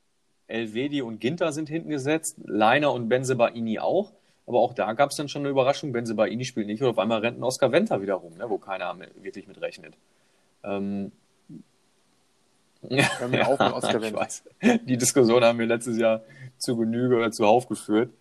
Elvedi 0.48 1.02
und 1.02 1.20
Ginter 1.20 1.52
sind 1.52 1.70
hinten 1.70 1.90
gesetzt, 1.90 2.38
Leiner 2.46 2.92
und 2.92 3.10
Benzebaini 3.10 3.80
auch. 3.80 4.12
Aber 4.48 4.60
auch 4.60 4.74
da 4.74 4.94
gab 4.94 5.10
es 5.10 5.18
dann 5.18 5.28
schon 5.28 5.42
eine 5.42 5.50
Überraschung. 5.50 5.92
Benzebaini 5.92 6.46
spielt 6.46 6.68
nicht 6.68 6.82
und 6.82 6.90
auf 6.90 7.00
einmal 7.00 7.20
rennt 7.20 7.40
ein 7.40 7.44
Oscar 7.44 7.72
Venter 7.72 8.02
wieder 8.02 8.16
rum, 8.16 8.38
ne, 8.38 8.50
wo 8.50 8.60
keiner 8.60 8.96
wirklich 9.22 9.48
mit 9.48 9.60
rechnet. 9.60 9.96
Ähm, 10.64 11.12
ja, 12.90 13.04
ich 13.20 14.14
weiß. 14.14 14.44
Die 14.84 14.98
Diskussion 14.98 15.44
haben 15.44 15.58
wir 15.58 15.66
letztes 15.66 15.98
Jahr 15.98 16.22
zu 16.58 16.78
Genüge 16.78 17.16
oder 17.16 17.32
zuhauf 17.32 17.68
geführt, 17.68 18.12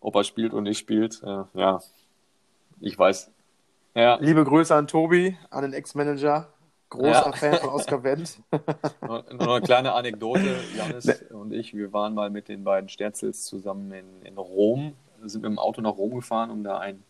ob 0.00 0.14
er 0.16 0.24
spielt 0.24 0.54
oder 0.54 0.62
nicht 0.62 0.78
spielt. 0.78 1.22
Äh, 1.22 1.44
ja, 1.52 1.80
ich 2.80 2.98
weiß. 2.98 3.30
Ja. 3.94 4.16
Liebe 4.20 4.44
Grüße 4.44 4.74
an 4.74 4.86
Tobi, 4.86 5.36
an 5.50 5.62
den 5.62 5.72
Ex-Manager. 5.74 6.48
Großer 6.94 7.08
ja. 7.08 7.32
Fan 7.32 7.54
von 7.58 7.70
Oscar 7.70 8.02
Wendt. 8.04 8.38
Noch 9.00 9.26
eine 9.28 9.60
kleine 9.60 9.92
Anekdote. 9.92 10.60
Janis 10.76 11.06
ne. 11.06 11.16
und 11.30 11.52
ich, 11.52 11.74
wir 11.74 11.92
waren 11.92 12.14
mal 12.14 12.30
mit 12.30 12.48
den 12.48 12.64
beiden 12.64 12.88
Sterzels 12.88 13.44
zusammen 13.44 13.92
in, 13.92 14.22
in 14.22 14.38
Rom, 14.38 14.94
sind 15.24 15.42
mit 15.42 15.50
dem 15.50 15.58
Auto 15.58 15.80
nach 15.80 15.96
Rom 15.96 16.14
gefahren, 16.14 16.50
um 16.50 16.62
da 16.62 16.78
ein 16.78 17.02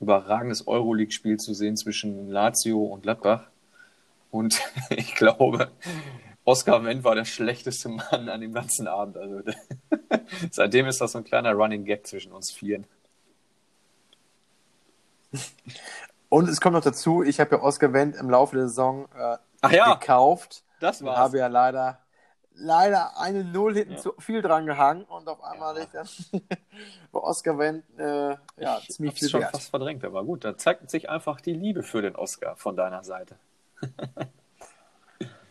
überragendes 0.00 0.66
Euroleague-Spiel 0.66 1.38
zu 1.38 1.54
sehen 1.54 1.76
zwischen 1.76 2.30
Lazio 2.30 2.78
und 2.78 3.02
Gladbach. 3.02 3.48
Und 4.30 4.60
ich 4.90 5.14
glaube, 5.14 5.70
Oscar 6.44 6.84
Wendt 6.84 7.04
war 7.04 7.14
der 7.14 7.24
schlechteste 7.24 7.88
Mann 7.88 8.28
an 8.28 8.40
dem 8.40 8.52
ganzen 8.52 8.86
Abend. 8.86 9.16
Also 9.16 9.42
seitdem 10.50 10.86
ist 10.86 11.00
das 11.00 11.12
so 11.12 11.18
ein 11.18 11.24
kleiner 11.24 11.52
Running 11.52 11.84
Gag 11.84 12.06
zwischen 12.06 12.32
uns 12.32 12.50
Vieren. 12.50 12.86
Und 16.30 16.48
es 16.48 16.60
kommt 16.60 16.74
noch 16.74 16.82
dazu, 16.82 17.22
ich 17.22 17.40
habe 17.40 17.56
ja 17.56 17.62
Oscar 17.62 17.92
Wendt 17.92 18.16
im 18.16 18.30
Laufe 18.30 18.56
der 18.56 18.68
Saison 18.68 19.08
äh, 19.16 19.36
Ach 19.62 19.72
ja, 19.72 19.94
gekauft. 19.94 20.62
Das 20.78 21.04
war's. 21.04 21.18
Habe 21.18 21.38
ja 21.38 21.48
leider, 21.48 21.98
leider 22.54 23.18
eine 23.18 23.44
Null 23.44 23.74
hinten 23.74 23.94
ja. 23.94 23.98
zu 23.98 24.14
viel 24.18 24.40
dran 24.40 24.64
gehangen 24.64 25.02
und 25.04 25.28
auf 25.28 25.42
einmal 25.42 25.76
ja. 25.76 25.82
ich 25.82 25.88
dann 25.90 26.08
bei 27.12 27.18
Oscar 27.18 27.58
Wendt 27.58 27.84
äh, 27.98 28.36
ja, 28.58 28.78
ich 28.78 28.90
ziemlich 28.90 29.18
viel 29.18 29.28
schon 29.28 29.40
wert. 29.40 29.50
fast 29.50 29.70
verdrängt, 29.70 30.04
aber 30.04 30.24
gut, 30.24 30.44
da 30.44 30.56
zeigt 30.56 30.88
sich 30.88 31.10
einfach 31.10 31.40
die 31.40 31.52
Liebe 31.52 31.82
für 31.82 32.00
den 32.00 32.14
Oscar 32.14 32.54
von 32.54 32.76
deiner 32.76 33.02
Seite. 33.02 33.34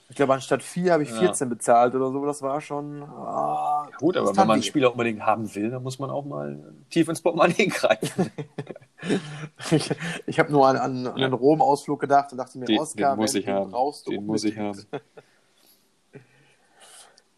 Ich 0.09 0.15
glaube, 0.15 0.34
anstatt 0.34 0.63
vier 0.63 0.93
habe 0.93 1.03
ich 1.03 1.11
14 1.11 1.47
ja. 1.47 1.53
bezahlt 1.53 1.93
oder 1.93 2.11
so. 2.11 2.25
Das 2.25 2.41
war 2.41 2.61
schon. 2.61 3.03
Oh, 3.03 3.86
Gut, 3.99 4.17
aber 4.17 4.30
wenn 4.30 4.47
man 4.47 4.51
einen 4.55 4.63
Spieler 4.63 4.91
unbedingt 4.91 5.23
haben 5.23 5.53
will, 5.53 5.69
dann 5.69 5.84
muss 5.84 5.99
man 5.99 6.09
auch 6.09 6.25
mal 6.25 6.73
tief 6.89 7.07
ins 7.07 7.21
Portemonnaie 7.21 7.67
greifen. 7.67 8.32
ich 9.72 9.95
ich 10.26 10.39
habe 10.39 10.52
nur 10.52 10.68
an, 10.68 10.78
an, 10.78 11.06
ja. 11.06 11.14
einen 11.14 11.34
Rom-Ausflug 11.34 12.00
gedacht 12.00 12.32
und 12.32 12.38
dachte 12.38 12.58
mir, 12.58 12.66
den, 12.66 12.80
Oscar, 12.80 13.16
den 13.16 13.20
muss 13.20 13.36
ich 13.36 13.47
haben. 13.47 13.72
Brauchst 13.72 14.08
den 14.08 14.26
muss 14.26 14.43
ich 14.43 14.58
haben. 14.58 14.86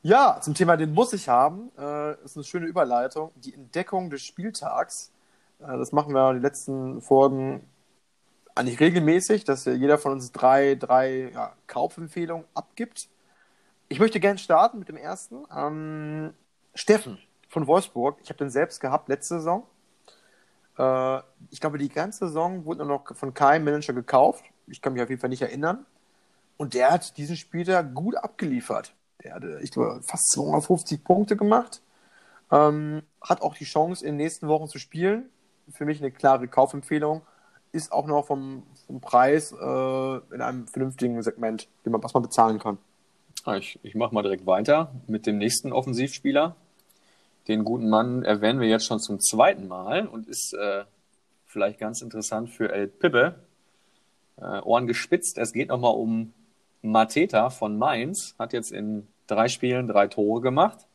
ja, 0.02 0.40
zum 0.42 0.54
Thema 0.54 0.78
den 0.78 0.94
muss 0.94 1.14
ich 1.14 1.30
haben, 1.30 1.72
äh, 1.78 2.24
ist 2.24 2.36
eine 2.36 2.44
schöne 2.44 2.66
Überleitung. 2.66 3.32
Die 3.36 3.54
Entdeckung 3.54 4.10
des 4.10 4.24
Spieltags. 4.24 5.12
Äh, 5.60 5.78
das 5.78 5.92
machen 5.92 6.14
wir 6.14 6.30
in 6.30 6.38
den 6.38 6.44
letzten 6.44 7.02
Folgen 7.02 7.68
eigentlich 8.56 8.80
regelmäßig, 8.80 9.44
dass 9.44 9.66
jeder 9.66 9.98
von 9.98 10.14
uns 10.14 10.32
drei, 10.32 10.76
drei 10.76 11.32
ja, 11.34 11.54
Kaufempfehlungen 11.68 12.46
abgibt. 12.54 13.10
Ich 13.88 14.00
möchte 14.00 14.20
gerne 14.20 14.40
starten 14.40 14.80
mit 14.80 14.90
dem 14.90 14.98
ersten. 14.98 15.46
Ähm, 15.56 16.34
Steffen 16.74 17.20
von 17.50 17.68
Wolfsburg. 17.68 18.18
Ich 18.24 18.30
habe 18.30 18.38
den 18.38 18.50
selbst 18.50 18.80
gehabt 18.80 19.10
letzte 19.10 19.36
Saison. 19.36 19.64
Äh, 20.78 21.20
ich 21.50 21.60
glaube, 21.60 21.78
die 21.78 21.90
ganze 21.90 22.28
Saison 22.28 22.66
wurde 22.66 22.86
nur 22.86 22.98
noch 22.98 23.16
von 23.16 23.34
keinem 23.34 23.66
Manager 23.66 23.94
gekauft. 23.94 24.44
Ich 24.68 24.82
kann 24.82 24.94
mich 24.94 25.02
auf 25.02 25.10
jeden 25.10 25.22
Fall 25.22 25.30
nicht 25.30 25.42
erinnern. 25.42 25.86
Und 26.58 26.74
der 26.74 26.92
hat 26.92 27.18
diesen 27.18 27.38
Spieler 27.38 27.84
gut 27.84 28.16
abgeliefert. 28.16 28.94
Der 29.24 29.36
hatte, 29.36 29.60
ich 29.62 29.72
glaube, 29.72 30.02
fast 30.04 30.32
250 30.32 31.04
Punkte 31.04 31.36
gemacht. 31.36 31.82
Ähm, 32.52 33.04
hat 33.22 33.42
auch 33.42 33.56
die 33.56 33.66
Chance, 33.66 34.06
in 34.06 34.14
den 34.14 34.18
nächsten 34.18 34.48
Wochen 34.48 34.68
zu 34.68 34.78
spielen. 34.78 35.30
Für 35.72 35.86
mich 35.86 36.00
eine 36.00 36.12
klare 36.12 36.48
Kaufempfehlung 36.48 37.22
ist 37.72 37.92
auch 37.92 38.06
noch 38.06 38.28
vom, 38.28 38.64
vom 38.86 39.00
Preis 39.00 39.54
äh, 39.54 39.56
in 39.56 40.42
einem 40.42 40.68
vernünftigen 40.68 41.22
Segment, 41.24 41.70
man, 41.86 42.04
was 42.04 42.14
man 42.14 42.24
bezahlen 42.24 42.60
kann. 42.60 42.78
Ah, 43.46 43.56
ich, 43.56 43.80
ich 43.82 43.96
mache 43.96 44.14
mal 44.14 44.22
direkt 44.22 44.46
weiter 44.46 44.94
mit 45.08 45.26
dem 45.26 45.38
nächsten 45.38 45.72
Offensivspieler. 45.72 46.56
Den 47.48 47.64
guten 47.64 47.90
Mann 47.90 48.24
erwähnen 48.24 48.60
wir 48.60 48.68
jetzt 48.68 48.86
schon 48.86 49.00
zum 49.00 49.20
zweiten 49.20 49.68
Mal 49.68 50.08
und 50.08 50.28
ist 50.28 50.54
äh, 50.54 50.84
vielleicht 51.46 51.80
ganz 51.80 52.02
interessant 52.02 52.50
für 52.50 52.72
El 52.72 52.88
Pibbe. 52.88 53.36
Äh, 54.38 54.60
Ohren 54.62 54.88
gespitzt. 54.88 55.38
Es 55.38 55.54
geht 55.54 55.70
nochmal 55.70 55.96
um 55.96 56.34
Mateta 56.82 57.50
von 57.50 57.78
Mainz. 57.78 58.36
Hat 58.38 58.54
jetzt 58.54 58.72
in 58.72 59.08
drei 59.28 59.48
Spielen 59.48 59.88
drei 59.88 60.08
Tore 60.08 60.42
gemacht. 60.42 60.88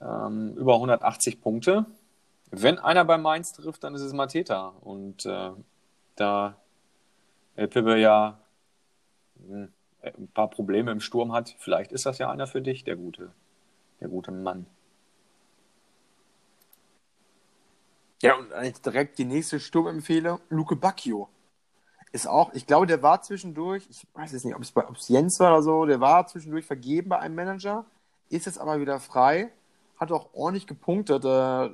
Ähm, 0.00 0.54
über 0.56 0.74
180 0.74 1.40
Punkte. 1.40 1.86
Wenn 2.50 2.78
einer 2.78 3.04
bei 3.04 3.16
Mainz 3.16 3.52
trifft, 3.52 3.82
dann 3.84 3.94
ist 3.94 4.02
es 4.02 4.12
Mateta. 4.12 4.74
Und 4.82 5.24
äh, 5.24 5.50
da 6.16 6.56
El 7.56 7.68
Pibbe 7.68 7.98
ja 7.98 8.38
hm, 9.46 9.72
ein 10.02 10.28
paar 10.28 10.50
Probleme 10.50 10.90
im 10.90 11.00
Sturm 11.00 11.32
hat, 11.32 11.54
vielleicht 11.58 11.92
ist 11.92 12.06
das 12.06 12.18
ja 12.18 12.30
einer 12.30 12.46
für 12.46 12.60
dich, 12.60 12.84
der 12.84 12.96
gute, 12.96 13.30
der 14.00 14.08
gute 14.08 14.32
Mann. 14.32 14.66
Ja, 18.22 18.36
und 18.36 18.52
eigentlich 18.52 18.80
direkt 18.80 19.18
die 19.18 19.24
nächste 19.24 19.58
Sturmempfehlung, 19.58 20.38
Luke 20.48 20.76
Bacchio. 20.76 21.28
Ist 22.12 22.28
auch, 22.28 22.52
ich 22.54 22.66
glaube, 22.66 22.86
der 22.86 23.02
war 23.02 23.20
zwischendurch, 23.22 23.86
ich 23.90 24.06
weiß 24.14 24.32
jetzt 24.32 24.44
nicht, 24.44 24.54
ob 24.54 24.62
es, 24.62 24.70
bei, 24.70 24.86
ob 24.86 24.96
es 24.96 25.08
Jens 25.08 25.40
war 25.40 25.52
oder 25.52 25.62
so, 25.62 25.86
der 25.86 26.00
war 26.00 26.26
zwischendurch 26.26 26.64
vergeben 26.64 27.08
bei 27.08 27.18
einem 27.18 27.34
Manager, 27.34 27.84
ist 28.28 28.46
jetzt 28.46 28.58
aber 28.58 28.80
wieder 28.80 29.00
frei, 29.00 29.50
hat 29.96 30.12
auch 30.12 30.28
ordentlich 30.34 30.66
gepunktet, 30.66 31.24
äh, 31.24 31.70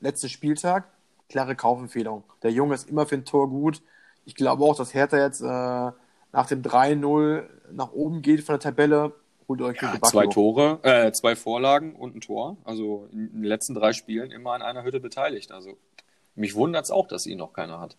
letzter 0.00 0.28
Spieltag, 0.28 0.88
klare 1.28 1.56
Kaufempfehlung. 1.56 2.24
Der 2.42 2.50
Junge 2.50 2.74
ist 2.74 2.90
immer 2.90 3.06
für 3.06 3.14
ein 3.14 3.24
Tor 3.24 3.48
gut. 3.48 3.80
Ich 4.24 4.34
glaube 4.34 4.64
auch, 4.64 4.76
dass 4.76 4.92
Hertha 4.92 5.18
jetzt 5.18 5.40
äh, 5.40 5.44
nach 5.44 6.46
dem 6.48 6.62
3-0 6.62 7.44
nach 7.72 7.92
oben 7.92 8.20
geht 8.20 8.42
von 8.42 8.54
der 8.54 8.60
Tabelle. 8.60 9.14
Holt 9.48 9.62
euch 9.62 9.80
ja, 9.80 9.94
zwei 10.02 10.26
Tore, 10.26 10.80
äh, 10.82 11.12
zwei 11.12 11.36
Vorlagen 11.36 11.94
und 11.94 12.16
ein 12.16 12.20
Tor. 12.20 12.56
Also 12.64 13.08
in 13.12 13.32
den 13.32 13.44
letzten 13.44 13.74
drei 13.74 13.92
Spielen 13.92 14.32
immer 14.32 14.52
an 14.52 14.62
einer 14.62 14.82
Hütte 14.82 14.98
beteiligt. 14.98 15.52
Also 15.52 15.78
mich 16.36 16.54
wundert 16.54 16.84
es 16.84 16.90
auch, 16.90 17.08
dass 17.08 17.26
ihn 17.26 17.38
noch 17.38 17.52
keiner 17.52 17.80
hat. 17.80 17.96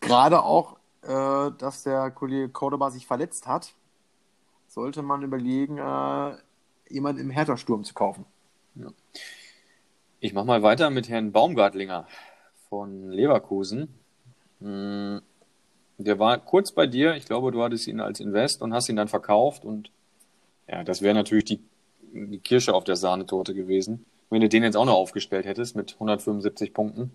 Gerade 0.00 0.42
auch, 0.42 0.76
äh, 1.02 1.50
dass 1.58 1.82
der 1.82 2.10
Kollege 2.10 2.48
Cordoba 2.50 2.90
sich 2.90 3.06
verletzt 3.06 3.46
hat, 3.46 3.74
sollte 4.68 5.02
man 5.02 5.22
überlegen, 5.22 5.78
äh, 5.78 6.36
jemanden 6.88 7.22
im 7.22 7.30
Hertha-Sturm 7.30 7.84
zu 7.84 7.94
kaufen. 7.94 8.24
Ja. 8.74 8.88
Ich 10.20 10.34
mache 10.34 10.46
mal 10.46 10.62
weiter 10.62 10.90
mit 10.90 11.08
Herrn 11.08 11.32
Baumgartlinger 11.32 12.06
von 12.68 13.10
Leverkusen. 13.10 13.88
Hm, 14.60 15.22
der 15.98 16.18
war 16.18 16.38
kurz 16.38 16.72
bei 16.72 16.86
dir. 16.86 17.14
Ich 17.14 17.24
glaube, 17.24 17.52
du 17.52 17.62
hattest 17.62 17.86
ihn 17.86 18.00
als 18.00 18.20
Invest 18.20 18.62
und 18.62 18.74
hast 18.74 18.88
ihn 18.88 18.96
dann 18.96 19.08
verkauft. 19.08 19.64
Und 19.64 19.90
ja, 20.68 20.84
das 20.84 21.02
wäre 21.02 21.14
natürlich 21.14 21.44
die, 21.44 21.62
die 22.12 22.38
Kirsche 22.38 22.74
auf 22.74 22.84
der 22.84 22.96
Sahnetorte 22.96 23.54
gewesen, 23.54 24.04
wenn 24.30 24.40
du 24.40 24.48
den 24.48 24.62
jetzt 24.62 24.76
auch 24.76 24.84
noch 24.84 24.94
aufgestellt 24.94 25.44
hättest 25.44 25.76
mit 25.76 25.94
175 25.94 26.72
Punkten. 26.72 27.10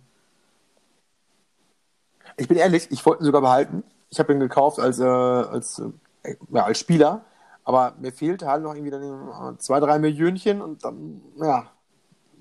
Ich 2.37 2.47
bin 2.47 2.57
ehrlich, 2.57 2.87
ich 2.91 3.05
wollte 3.05 3.23
ihn 3.23 3.25
sogar 3.25 3.41
behalten. 3.41 3.83
Ich 4.09 4.19
habe 4.19 4.33
ihn 4.33 4.39
gekauft 4.39 4.79
als, 4.79 4.99
äh, 4.99 5.03
als, 5.03 5.79
äh, 6.23 6.35
ja, 6.51 6.65
als 6.65 6.79
Spieler, 6.79 7.23
aber 7.63 7.93
mir 7.99 8.11
fehlte 8.11 8.47
halt 8.47 8.63
noch 8.63 8.75
irgendwie 8.75 8.91
dann 8.91 9.57
zwei, 9.59 9.79
drei 9.79 9.97
Millionchen 9.97 10.61
und 10.61 10.83
dann, 10.83 11.21
ja, 11.37 11.71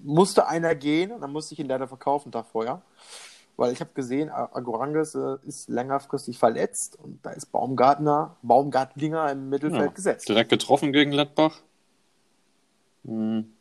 musste 0.03 0.47
einer 0.47 0.75
gehen 0.75 1.13
und 1.13 1.21
dann 1.23 1.33
musste 1.33 1.55
ich 1.55 1.61
ihn 1.61 1.69
leider 1.69 1.89
verkaufen 1.89 2.31
da 2.31 2.43
vorher. 2.43 2.83
Weil 3.57 3.73
ich 3.73 3.81
habe 3.81 3.91
gesehen, 3.95 4.31
Agoranges 4.31 5.15
äh, 5.15 5.37
ist 5.47 5.69
längerfristig 5.69 6.39
verletzt 6.39 6.99
und 7.01 7.25
da 7.25 7.31
ist 7.31 7.47
Baumgartner, 7.47 8.37
Baumgartlinger 8.43 9.31
im 9.31 9.49
Mittelfeld 9.49 9.83
ja, 9.83 9.93
gesetzt. 9.93 10.29
Direkt 10.29 10.51
getroffen 10.51 10.93
gegen 10.93 11.13
Gladbach. 11.13 11.61
Hm. 13.05 13.54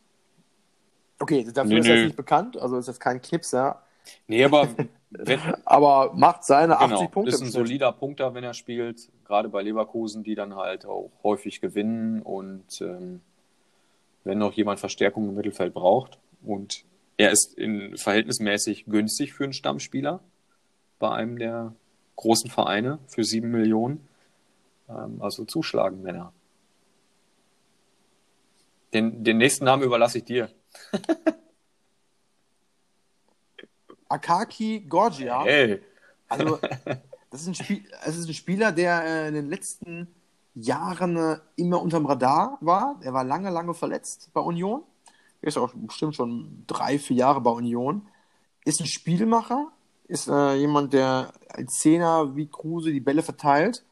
Okay, 1.23 1.47
dafür 1.53 1.75
nee, 1.75 1.79
ist 1.79 1.87
er 1.87 1.95
nee. 1.95 2.03
nicht 2.07 2.17
bekannt, 2.17 2.57
also 2.57 2.77
ist 2.77 2.89
das 2.89 2.99
kein 2.99 3.21
Knipser. 3.21 3.81
Nee, 4.27 4.43
aber 4.43 4.67
wenn, 5.09 5.39
aber 5.63 6.11
macht 6.13 6.43
seine 6.43 6.73
genau, 6.73 6.95
80 6.95 7.11
Punkte. 7.11 7.33
Ist 7.33 7.41
ein 7.41 7.49
solider 7.49 7.93
Punkter, 7.93 8.33
wenn 8.33 8.43
er 8.43 8.53
spielt, 8.53 9.07
gerade 9.23 9.47
bei 9.47 9.61
Leverkusen, 9.61 10.23
die 10.23 10.35
dann 10.35 10.57
halt 10.57 10.85
auch 10.85 11.11
häufig 11.23 11.61
gewinnen 11.61 12.21
und 12.21 12.81
ähm, 12.81 13.21
wenn 14.25 14.37
noch 14.37 14.51
jemand 14.51 14.81
Verstärkung 14.81 15.29
im 15.29 15.35
Mittelfeld 15.35 15.73
braucht 15.73 16.19
und 16.43 16.83
er 17.15 17.31
ist 17.31 17.57
in, 17.57 17.95
verhältnismäßig 17.95 18.83
günstig 18.83 19.31
für 19.31 19.45
einen 19.45 19.53
Stammspieler 19.53 20.19
bei 20.99 21.09
einem 21.09 21.39
der 21.39 21.73
großen 22.17 22.49
Vereine 22.49 22.99
für 23.07 23.23
sieben 23.23 23.49
Millionen. 23.49 24.09
Ähm, 24.89 25.21
also 25.21 25.45
zuschlagen, 25.45 26.01
Männer. 26.01 26.33
Den, 28.93 29.23
den 29.23 29.37
nächsten 29.37 29.63
Namen 29.63 29.83
überlasse 29.83 30.17
ich 30.17 30.25
dir. 30.25 30.49
Akaki 34.09 34.81
Gorgia. 34.81 35.43
Hey. 35.43 35.81
Also, 36.29 36.59
das 37.31 37.41
ist, 37.41 37.47
ein 37.47 37.55
Spiel, 37.55 37.83
das 38.05 38.17
ist 38.17 38.27
ein 38.27 38.33
Spieler, 38.33 38.71
der 38.71 39.03
äh, 39.03 39.27
in 39.27 39.33
den 39.33 39.49
letzten 39.49 40.07
Jahren 40.55 41.17
äh, 41.17 41.39
immer 41.55 41.81
unterm 41.81 42.05
Radar 42.05 42.57
war. 42.61 42.99
Er 43.01 43.13
war 43.13 43.23
lange, 43.23 43.49
lange 43.49 43.73
verletzt 43.73 44.29
bei 44.33 44.41
Union 44.41 44.83
ist 45.43 45.57
auch 45.57 45.71
bestimmt 45.75 46.15
schon 46.15 46.63
drei, 46.67 46.97
vier 46.97 47.17
Jahre 47.17 47.41
bei 47.41 47.51
Union, 47.51 48.07
ist 48.65 48.79
ein 48.79 48.87
Spielmacher, 48.87 49.71
ist 50.07 50.27
äh, 50.27 50.55
jemand, 50.55 50.93
der 50.93 51.33
als 51.49 51.73
Zehner 51.79 52.35
wie 52.35 52.47
Kruse 52.47 52.91
die 52.91 53.01
Bälle 53.01 53.21
verteilt, 53.21 53.83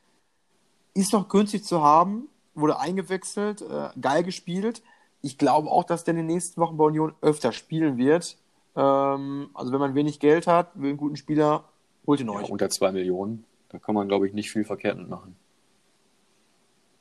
ist 0.93 1.13
noch 1.13 1.27
günstig 1.27 1.65
zu 1.65 1.81
haben, 1.81 2.29
wurde 2.55 2.79
eingewechselt, 2.79 3.61
äh, 3.61 3.89
geil 3.99 4.23
gespielt. 4.23 4.81
Ich 5.21 5.37
glaube 5.37 5.69
auch, 5.69 5.83
dass 5.83 6.03
der 6.03 6.13
in 6.13 6.17
den 6.17 6.27
nächsten 6.27 6.59
Wochen 6.59 6.77
bei 6.77 6.85
Union 6.85 7.13
öfter 7.21 7.51
spielen 7.51 7.97
wird. 7.97 8.37
Ähm, 8.75 9.49
also 9.53 9.71
wenn 9.71 9.79
man 9.79 9.95
wenig 9.95 10.19
Geld 10.19 10.47
hat, 10.47 10.71
will 10.75 10.89
einen 10.89 10.97
guten 10.97 11.15
Spieler, 11.15 11.65
holt 12.07 12.19
ihn 12.19 12.29
euch. 12.29 12.47
Ja, 12.47 12.51
unter 12.51 12.69
zwei 12.69 12.91
Millionen, 12.91 13.45
da 13.69 13.79
kann 13.79 13.95
man, 13.95 14.07
glaube 14.07 14.27
ich, 14.27 14.33
nicht 14.33 14.51
viel 14.51 14.63
verkehrt 14.63 14.97
mitmachen. 14.97 15.35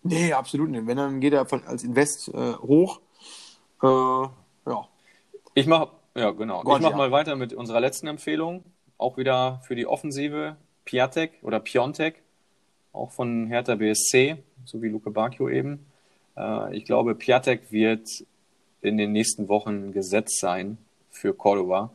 Nee, 0.02 0.32
absolut 0.32 0.70
nicht. 0.70 0.86
Wenn, 0.86 0.96
dann 0.96 1.20
geht 1.20 1.32
er 1.32 1.46
von, 1.46 1.64
als 1.64 1.84
Invest 1.84 2.28
äh, 2.28 2.54
hoch. 2.54 3.00
Äh, 3.82 3.86
ja. 3.86 4.88
Ich 5.54 5.66
mache, 5.66 5.90
ja, 6.14 6.30
genau. 6.30 6.62
Gott, 6.62 6.78
ich 6.78 6.82
mache 6.82 6.92
ja. 6.92 6.98
mal 6.98 7.12
weiter 7.12 7.36
mit 7.36 7.52
unserer 7.52 7.80
letzten 7.80 8.06
Empfehlung. 8.06 8.64
Auch 8.98 9.16
wieder 9.16 9.60
für 9.64 9.74
die 9.74 9.86
Offensive. 9.86 10.56
Piatek 10.84 11.32
oder 11.42 11.60
Piontek. 11.60 12.22
Auch 12.92 13.12
von 13.12 13.46
Hertha 13.46 13.76
BSC, 13.76 14.42
so 14.64 14.82
wie 14.82 14.88
Luke 14.88 15.10
Bacchio 15.10 15.48
eben. 15.48 15.86
Äh, 16.40 16.76
ich 16.76 16.84
glaube, 16.84 17.14
Piatek 17.14 17.70
wird 17.70 18.08
in 18.80 18.96
den 18.96 19.12
nächsten 19.12 19.48
Wochen 19.48 19.92
gesetzt 19.92 20.40
sein 20.40 20.78
für 21.10 21.34
Cordova. 21.34 21.90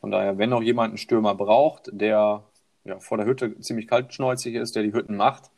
Von 0.00 0.10
daher, 0.10 0.38
wenn 0.38 0.50
noch 0.50 0.62
jemand 0.62 0.90
einen 0.90 0.98
Stürmer 0.98 1.34
braucht, 1.34 1.90
der 1.92 2.44
ja, 2.84 2.98
vor 3.00 3.18
der 3.18 3.26
Hütte 3.26 3.58
ziemlich 3.60 3.86
kaltschnäuzig 3.88 4.54
ist, 4.54 4.74
der 4.74 4.82
die 4.82 4.92
Hütten 4.92 5.16
macht, 5.16 5.50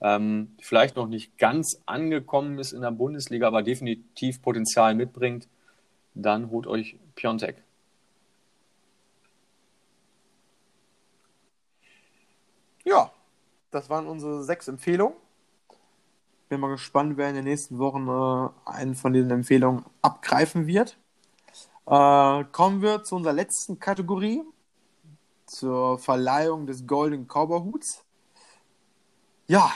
ähm, 0.00 0.54
vielleicht 0.60 0.96
noch 0.96 1.08
nicht 1.08 1.38
ganz 1.38 1.82
angekommen 1.86 2.58
ist 2.58 2.72
in 2.72 2.82
der 2.82 2.92
Bundesliga, 2.92 3.48
aber 3.48 3.62
definitiv 3.62 4.40
Potenzial 4.42 4.94
mitbringt, 4.94 5.48
dann 6.14 6.50
holt 6.50 6.66
euch 6.66 6.96
Piontek. 7.16 7.56
Ja, 12.84 13.10
das 13.70 13.90
waren 13.90 14.06
unsere 14.06 14.44
sechs 14.44 14.68
Empfehlungen. 14.68 15.16
Bin 16.48 16.60
mal 16.60 16.68
gespannt, 16.70 17.16
wer 17.16 17.28
in 17.28 17.34
den 17.34 17.44
nächsten 17.44 17.78
Wochen 17.78 18.08
äh, 18.08 18.70
einen 18.70 18.94
von 18.94 19.12
diesen 19.12 19.30
Empfehlungen 19.30 19.84
abgreifen 20.00 20.66
wird. 20.66 20.96
Äh, 21.86 22.44
kommen 22.52 22.80
wir 22.80 23.02
zu 23.04 23.16
unserer 23.16 23.34
letzten 23.34 23.78
Kategorie, 23.78 24.42
zur 25.46 25.98
Verleihung 25.98 26.66
des 26.66 26.86
Golden 26.86 27.26
Cowboy-Huts. 27.26 28.04
Ja, 29.46 29.70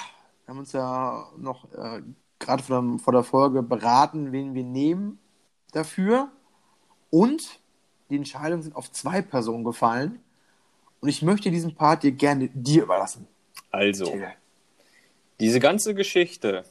wir 0.45 0.53
haben 0.53 0.59
uns 0.59 0.73
ja 0.73 1.29
noch 1.39 1.71
äh, 1.73 2.03
gerade 2.39 2.63
vor, 2.63 2.99
vor, 2.99 3.13
der 3.13 3.23
Folge 3.23 3.63
beraten, 3.63 4.33
wen 4.33 4.55
wir 4.55 4.65
nehmen 4.65 5.19
dafür. 5.73 6.31
Und 7.11 7.61
die 8.11 8.17
Entscheidungen 8.17 8.63
sind 8.63 8.77
auf 8.77 8.91
zwei 8.93 9.23
Personen 9.23 9.65
gefallen. 9.65 10.21
Und 11.01 11.09
ich 11.09 11.23
möchte 11.23 11.51
diesen 11.51 11.75
Part 11.75 12.03
dir 12.03 12.13
gerne 12.13 12.49
dir 12.49 12.85
überlassen. 12.85 13.27
Also, 13.71 14.05
Tille. 14.05 14.33
Diese 15.43 15.59
ganze 15.59 15.93
Geschichte 15.97 16.63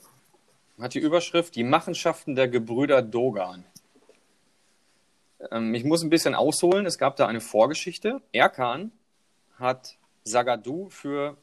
hat 0.79 0.93
die 0.93 0.99
Überschrift 0.99 1.57
Die 1.57 1.65
Machenschaften 1.65 2.35
der 2.35 2.47
Gebrüder 2.47 3.01
Dogan. 3.01 3.65
Ähm, 5.51 5.75
ich 5.75 5.83
muss 5.83 6.01
ein 6.03 6.09
bisschen 6.09 6.35
ausholen. 6.35 6.85
Es 6.85 6.97
gab 6.97 7.17
da 7.17 7.27
eine 7.27 7.41
Vorgeschichte. 7.41 8.21
Erkan 8.31 8.93
hat 9.59 9.97
Sagadu 10.23 10.87
für 10.87 11.35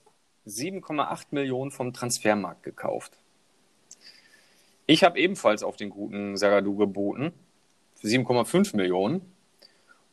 7,8 0.46 1.26
Millionen 1.32 1.70
vom 1.70 1.92
Transfermarkt 1.92 2.62
gekauft. 2.62 3.12
Ich 4.86 5.04
habe 5.04 5.18
ebenfalls 5.18 5.62
auf 5.62 5.76
den 5.76 5.90
guten 5.90 6.38
Sagadu 6.38 6.76
geboten 6.76 7.34
für 7.96 8.06
7,5 8.06 8.74
Millionen 8.74 9.20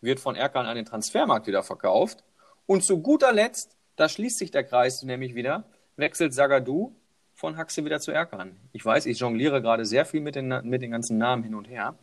wird 0.00 0.18
von 0.20 0.34
Erkan 0.34 0.66
an 0.66 0.76
den 0.76 0.86
Transfermarkt 0.86 1.46
wieder 1.46 1.62
verkauft. 1.62 2.24
Und 2.66 2.84
zu 2.84 3.00
guter 3.00 3.32
Letzt, 3.32 3.76
da 3.96 4.08
schließt 4.08 4.38
sich 4.38 4.50
der 4.50 4.64
Kreis 4.64 5.02
nämlich 5.02 5.34
wieder, 5.34 5.64
wechselt 5.96 6.34
Sagadu 6.34 6.92
von 7.34 7.56
Haxe 7.56 7.84
wieder 7.84 8.00
zu 8.00 8.12
Erkan. 8.12 8.56
Ich 8.72 8.84
weiß, 8.84 9.06
ich 9.06 9.18
jongliere 9.18 9.62
gerade 9.62 9.84
sehr 9.84 10.04
viel 10.04 10.20
mit 10.20 10.34
den, 10.34 10.48
mit 10.64 10.82
den 10.82 10.90
ganzen 10.90 11.18
Namen 11.18 11.42
hin 11.42 11.54
und 11.54 11.68
her. 11.68 11.94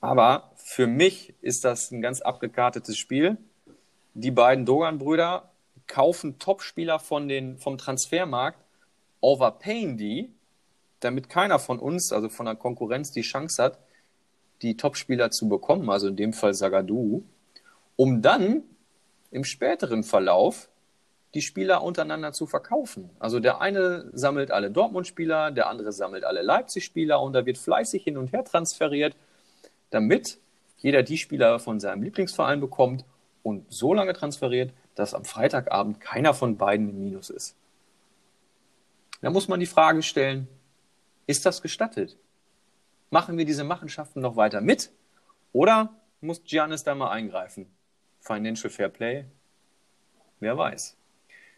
Aber 0.00 0.50
für 0.56 0.86
mich 0.86 1.34
ist 1.40 1.64
das 1.64 1.90
ein 1.90 2.02
ganz 2.02 2.20
abgekartetes 2.20 2.96
Spiel. 2.96 3.36
Die 4.14 4.30
beiden 4.30 4.66
Dogan-Brüder 4.66 5.50
kaufen 5.86 6.38
Topspieler 6.38 6.98
vom 6.98 7.28
Transfermarkt, 7.78 8.58
overpayen 9.20 9.96
die, 9.96 10.30
damit 11.00 11.28
keiner 11.28 11.58
von 11.58 11.78
uns, 11.78 12.12
also 12.12 12.28
von 12.28 12.46
der 12.46 12.54
Konkurrenz, 12.54 13.12
die 13.12 13.22
Chance 13.22 13.62
hat, 13.62 13.78
die 14.62 14.76
Topspieler 14.76 15.30
zu 15.30 15.48
bekommen, 15.48 15.90
also 15.90 16.08
in 16.08 16.16
dem 16.16 16.32
Fall 16.32 16.54
Sagadu, 16.54 17.24
um 17.96 18.22
dann 18.22 18.62
im 19.30 19.44
späteren 19.44 20.04
Verlauf 20.04 20.68
die 21.34 21.42
Spieler 21.42 21.82
untereinander 21.82 22.32
zu 22.32 22.46
verkaufen. 22.46 23.10
Also 23.18 23.40
der 23.40 23.60
eine 23.60 24.08
sammelt 24.12 24.50
alle 24.50 24.70
Dortmund-Spieler, 24.70 25.50
der 25.50 25.68
andere 25.68 25.92
sammelt 25.92 26.24
alle 26.24 26.42
Leipzig-Spieler 26.42 27.20
und 27.20 27.32
da 27.32 27.44
wird 27.44 27.58
fleißig 27.58 28.04
hin 28.04 28.16
und 28.16 28.32
her 28.32 28.44
transferiert, 28.44 29.16
damit 29.90 30.38
jeder 30.78 31.02
die 31.02 31.18
Spieler 31.18 31.58
von 31.58 31.80
seinem 31.80 32.02
Lieblingsverein 32.02 32.60
bekommt 32.60 33.04
und 33.42 33.72
so 33.72 33.94
lange 33.94 34.12
transferiert, 34.12 34.72
dass 34.94 35.12
am 35.12 35.24
Freitagabend 35.24 36.00
keiner 36.00 36.34
von 36.34 36.56
beiden 36.56 36.88
im 36.88 37.00
Minus 37.00 37.30
ist. 37.30 37.56
Da 39.20 39.30
muss 39.30 39.48
man 39.48 39.58
die 39.58 39.66
Frage 39.66 40.02
stellen, 40.02 40.46
ist 41.26 41.46
das 41.46 41.62
gestattet? 41.62 42.16
Machen 43.10 43.38
wir 43.38 43.44
diese 43.44 43.64
Machenschaften 43.64 44.20
noch 44.20 44.36
weiter 44.36 44.60
mit? 44.60 44.90
Oder 45.52 45.94
muss 46.20 46.44
Giannis 46.44 46.84
da 46.84 46.94
mal 46.94 47.10
eingreifen? 47.10 47.66
Financial 48.20 48.70
Fair 48.70 48.88
Play? 48.88 49.24
Wer 50.40 50.56
weiß. 50.58 50.96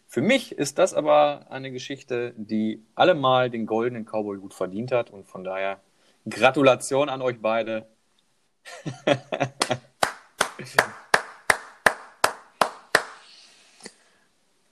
Für 0.09 0.23
mich 0.23 0.53
ist 0.53 0.79
das 0.79 0.95
aber 0.95 1.47
eine 1.51 1.73
Geschichte, 1.73 2.33
die 2.37 2.83
allemal 2.95 3.51
den 3.51 3.67
goldenen 3.67 4.05
Cowboy 4.05 4.39
gut 4.39 4.55
verdient 4.55 4.93
hat 4.93 5.11
und 5.11 5.27
von 5.27 5.43
daher 5.45 5.81
Gratulation 6.29 7.09
an 7.09 7.23
euch 7.23 7.41
beide. 7.41 7.89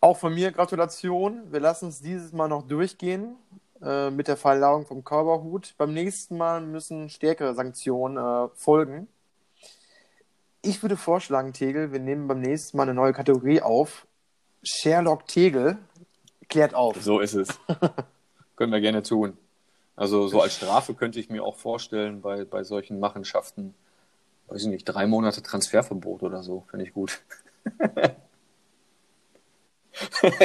Auch 0.00 0.18
von 0.18 0.34
mir 0.34 0.52
Gratulation. 0.52 1.52
Wir 1.52 1.60
lassen 1.60 1.88
es 1.88 2.00
dieses 2.00 2.32
Mal 2.32 2.48
noch 2.48 2.66
durchgehen 2.66 3.36
äh, 3.82 4.10
mit 4.10 4.28
der 4.28 4.36
Verlagerung 4.36 4.86
vom 4.86 5.02
Cowboy-Hut. 5.02 5.74
Beim 5.78 5.92
nächsten 5.94 6.36
Mal 6.36 6.60
müssen 6.60 7.08
stärkere 7.08 7.54
Sanktionen 7.54 8.18
äh, 8.18 8.48
folgen. 8.54 9.08
Ich 10.62 10.82
würde 10.82 10.96
vorschlagen, 10.96 11.52
Tegel, 11.52 11.92
wir 11.92 12.00
nehmen 12.00 12.28
beim 12.28 12.40
nächsten 12.40 12.76
Mal 12.76 12.84
eine 12.84 12.94
neue 12.94 13.12
Kategorie 13.12 13.60
auf 13.60 14.06
Sherlock 14.64 15.26
Tegel 15.26 15.78
klärt 16.48 16.74
auf. 16.74 17.02
So 17.02 17.20
ist 17.20 17.34
es. 17.34 17.48
Können 18.56 18.72
wir 18.72 18.80
gerne 18.80 19.02
tun. 19.02 19.36
Also 19.96 20.28
so 20.28 20.40
als 20.40 20.56
Strafe 20.56 20.94
könnte 20.94 21.20
ich 21.20 21.30
mir 21.30 21.44
auch 21.44 21.56
vorstellen, 21.56 22.20
bei, 22.20 22.44
bei 22.44 22.64
solchen 22.64 22.98
Machenschaften, 22.98 23.74
weiß 24.48 24.62
ich 24.62 24.68
nicht, 24.68 24.84
drei 24.84 25.06
Monate 25.06 25.40
Transferverbot 25.40 26.22
oder 26.22 26.42
so, 26.42 26.64
finde 26.68 26.84
ich 26.84 26.92
gut. 26.92 27.22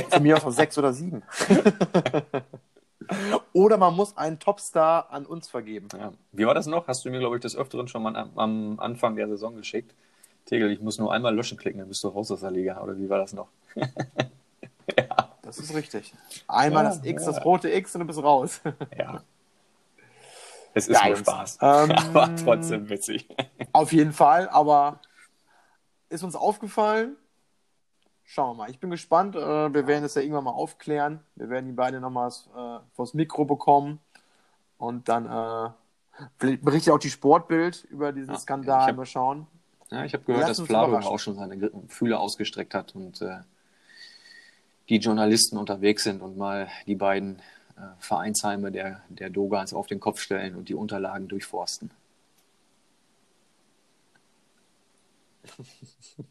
Von 0.10 0.22
mir 0.22 0.38
aus 0.38 0.44
noch 0.44 0.52
sechs 0.52 0.78
oder 0.78 0.94
sieben. 0.94 1.24
oder 3.54 3.78
man 3.78 3.96
muss 3.96 4.16
einen 4.16 4.38
Topstar 4.38 5.12
an 5.12 5.26
uns 5.26 5.48
vergeben. 5.48 5.88
Ja. 5.98 6.14
Wie 6.32 6.46
war 6.46 6.54
das 6.54 6.68
noch? 6.68 6.88
Hast 6.88 7.04
du 7.04 7.10
mir, 7.10 7.18
glaube 7.18 7.38
ich, 7.38 7.42
des 7.42 7.56
Öfteren 7.56 7.88
schon 7.88 8.04
mal 8.04 8.16
am, 8.16 8.38
am 8.38 8.80
Anfang 8.80 9.16
der 9.16 9.28
Saison 9.28 9.56
geschickt. 9.56 9.96
Tegel, 10.46 10.72
ich 10.72 10.82
muss 10.82 11.00
nur 11.00 11.12
einmal 11.12 11.36
löschen 11.36 11.58
klicken, 11.58 11.80
dann 11.80 11.88
bist 11.88 12.04
du 12.04 12.10
raus 12.10 12.30
aus 12.30 12.42
der 12.42 12.52
Liga. 12.52 12.80
Oder 12.84 12.96
wie 13.00 13.10
war 13.10 13.18
das 13.18 13.34
noch? 13.34 13.48
Ja. 13.76 13.88
Das 15.42 15.58
ist 15.58 15.74
richtig. 15.74 16.14
Einmal 16.48 16.84
ja, 16.84 16.90
das 16.92 17.04
X, 17.04 17.26
ja. 17.26 17.32
das 17.32 17.44
rote 17.44 17.72
X 17.72 17.96
und 17.96 18.02
du 18.02 18.06
bist 18.06 18.22
raus. 18.22 18.62
ja. 18.96 19.24
Es 20.76 20.88
ist 20.88 21.02
Geist. 21.02 21.08
nur 21.08 21.18
Spaß. 21.18 21.58
Ähm, 21.60 21.92
aber 22.14 22.36
trotzdem 22.36 22.88
witzig. 22.88 23.28
auf 23.72 23.92
jeden 23.92 24.14
Fall, 24.14 24.48
aber 24.50 25.00
ist 26.10 26.24
uns 26.24 26.36
aufgefallen. 26.36 27.16
Schauen 28.24 28.52
wir 28.52 28.64
mal. 28.64 28.70
Ich 28.70 28.80
bin 28.80 28.92
gespannt. 28.92 29.36
Äh, 29.36 29.74
wir 29.74 29.88
werden 29.88 30.04
es 30.04 30.14
ja 30.14 30.22
irgendwann 30.22 30.44
mal 30.44 30.52
aufklären. 30.52 31.22
Wir 31.36 31.50
werden 31.50 31.66
die 31.66 31.74
beiden 31.74 32.00
nochmal 32.00 32.30
äh, 32.30 32.80
vors 32.94 33.16
Mikro 33.16 33.46
bekommen. 33.46 34.00
Und 34.78 35.10
dann 35.10 35.26
äh, 35.26 36.58
berichtet 36.58 36.94
auch 36.94 37.00
die 37.00 37.10
Sportbild 37.10 37.86
über 37.86 38.12
diesen 38.12 38.34
ja, 38.34 38.40
Skandal. 38.40 38.94
Mal 38.94 39.06
schauen. 39.06 39.48
Ja, 39.90 40.06
ich 40.06 40.14
habe 40.14 40.24
gehört, 40.26 40.48
Lass 40.48 40.58
dass 40.58 40.68
Flavio 40.68 41.00
auch 41.00 41.18
schon 41.18 41.36
seine 41.36 41.72
Fühler 41.88 42.20
ausgestreckt 42.20 42.76
hat 42.76 42.94
und 42.94 43.22
äh, 43.22 43.40
die 44.90 44.98
Journalisten 44.98 45.58
unterwegs 45.58 46.04
sind 46.04 46.22
und 46.22 46.38
mal 46.38 46.68
die 46.88 46.96
beiden 46.96 47.40
äh, 47.78 47.82
Vereinsheime 48.00 48.72
der, 48.72 49.02
der 49.10 49.30
Dogans 49.30 49.74
auf 49.74 49.88
den 49.88 50.00
Kopf 50.00 50.20
stellen 50.20 50.56
und 50.56 50.70
die 50.70 50.76
Unterlagen 50.76 51.28
durchforsten. 51.28 51.92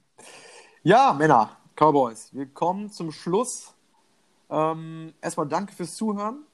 Ja, 0.84 1.12
Männer, 1.12 1.56
Cowboys, 1.74 2.32
wir 2.32 2.46
kommen 2.46 2.90
zum 2.90 3.10
Schluss. 3.10 3.74
Ähm, 4.48 5.12
erstmal 5.20 5.48
danke 5.48 5.74
fürs 5.74 5.96
Zuhören. 5.96 6.44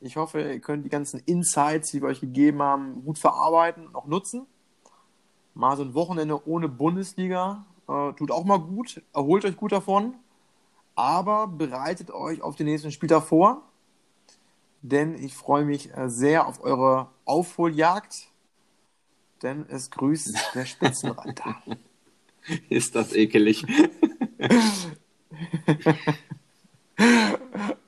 Ich 0.00 0.16
hoffe, 0.16 0.42
ihr 0.42 0.60
könnt 0.60 0.84
die 0.84 0.90
ganzen 0.90 1.20
Insights, 1.20 1.92
die 1.92 2.02
wir 2.02 2.08
euch 2.08 2.20
gegeben 2.20 2.60
haben, 2.60 3.04
gut 3.04 3.18
verarbeiten 3.18 3.86
und 3.86 3.94
auch 3.94 4.06
nutzen. 4.06 4.46
Mal 5.54 5.76
so 5.76 5.84
ein 5.84 5.94
Wochenende 5.94 6.46
ohne 6.46 6.68
Bundesliga 6.68 7.64
äh, 7.88 8.12
tut 8.14 8.30
auch 8.30 8.44
mal 8.44 8.58
gut. 8.58 9.00
Erholt 9.14 9.44
euch 9.44 9.56
gut 9.56 9.72
davon. 9.72 10.16
Aber 10.94 11.46
bereitet 11.46 12.10
euch 12.10 12.42
auf 12.42 12.56
den 12.56 12.66
nächsten 12.66 12.90
Spieltag 12.90 13.22
vor. 13.24 13.62
Denn 14.82 15.14
ich 15.14 15.34
freue 15.34 15.64
mich 15.64 15.96
äh, 15.96 16.08
sehr 16.08 16.46
auf 16.46 16.62
eure 16.62 17.08
Aufholjagd. 17.24 18.28
Denn 19.42 19.66
es 19.68 19.90
grüßt 19.90 20.54
der 20.54 20.66
Spitzenreiter. 20.66 21.56
Ist 22.68 22.94
das 22.94 23.12
ekelig. 23.12 23.66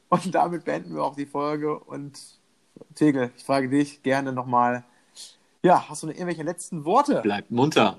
und 0.09 0.35
damit 0.35 0.65
beenden 0.65 0.95
wir 0.95 1.03
auch 1.03 1.17
die 1.17 1.27
Folge. 1.27 1.79
Und 1.79 2.19
Tegel, 2.95 3.31
ich 3.37 3.45
frage 3.45 3.69
dich 3.69 4.03
gerne 4.03 4.33
nochmal 4.33 4.85
ja, 5.65 5.89
hast 5.89 6.03
du 6.03 6.09
noch 6.09 6.15
irgendwelche 6.15 6.43
letzten 6.43 6.85
Worte? 6.85 7.21
Bleibt 7.23 7.51
munter. 7.51 7.99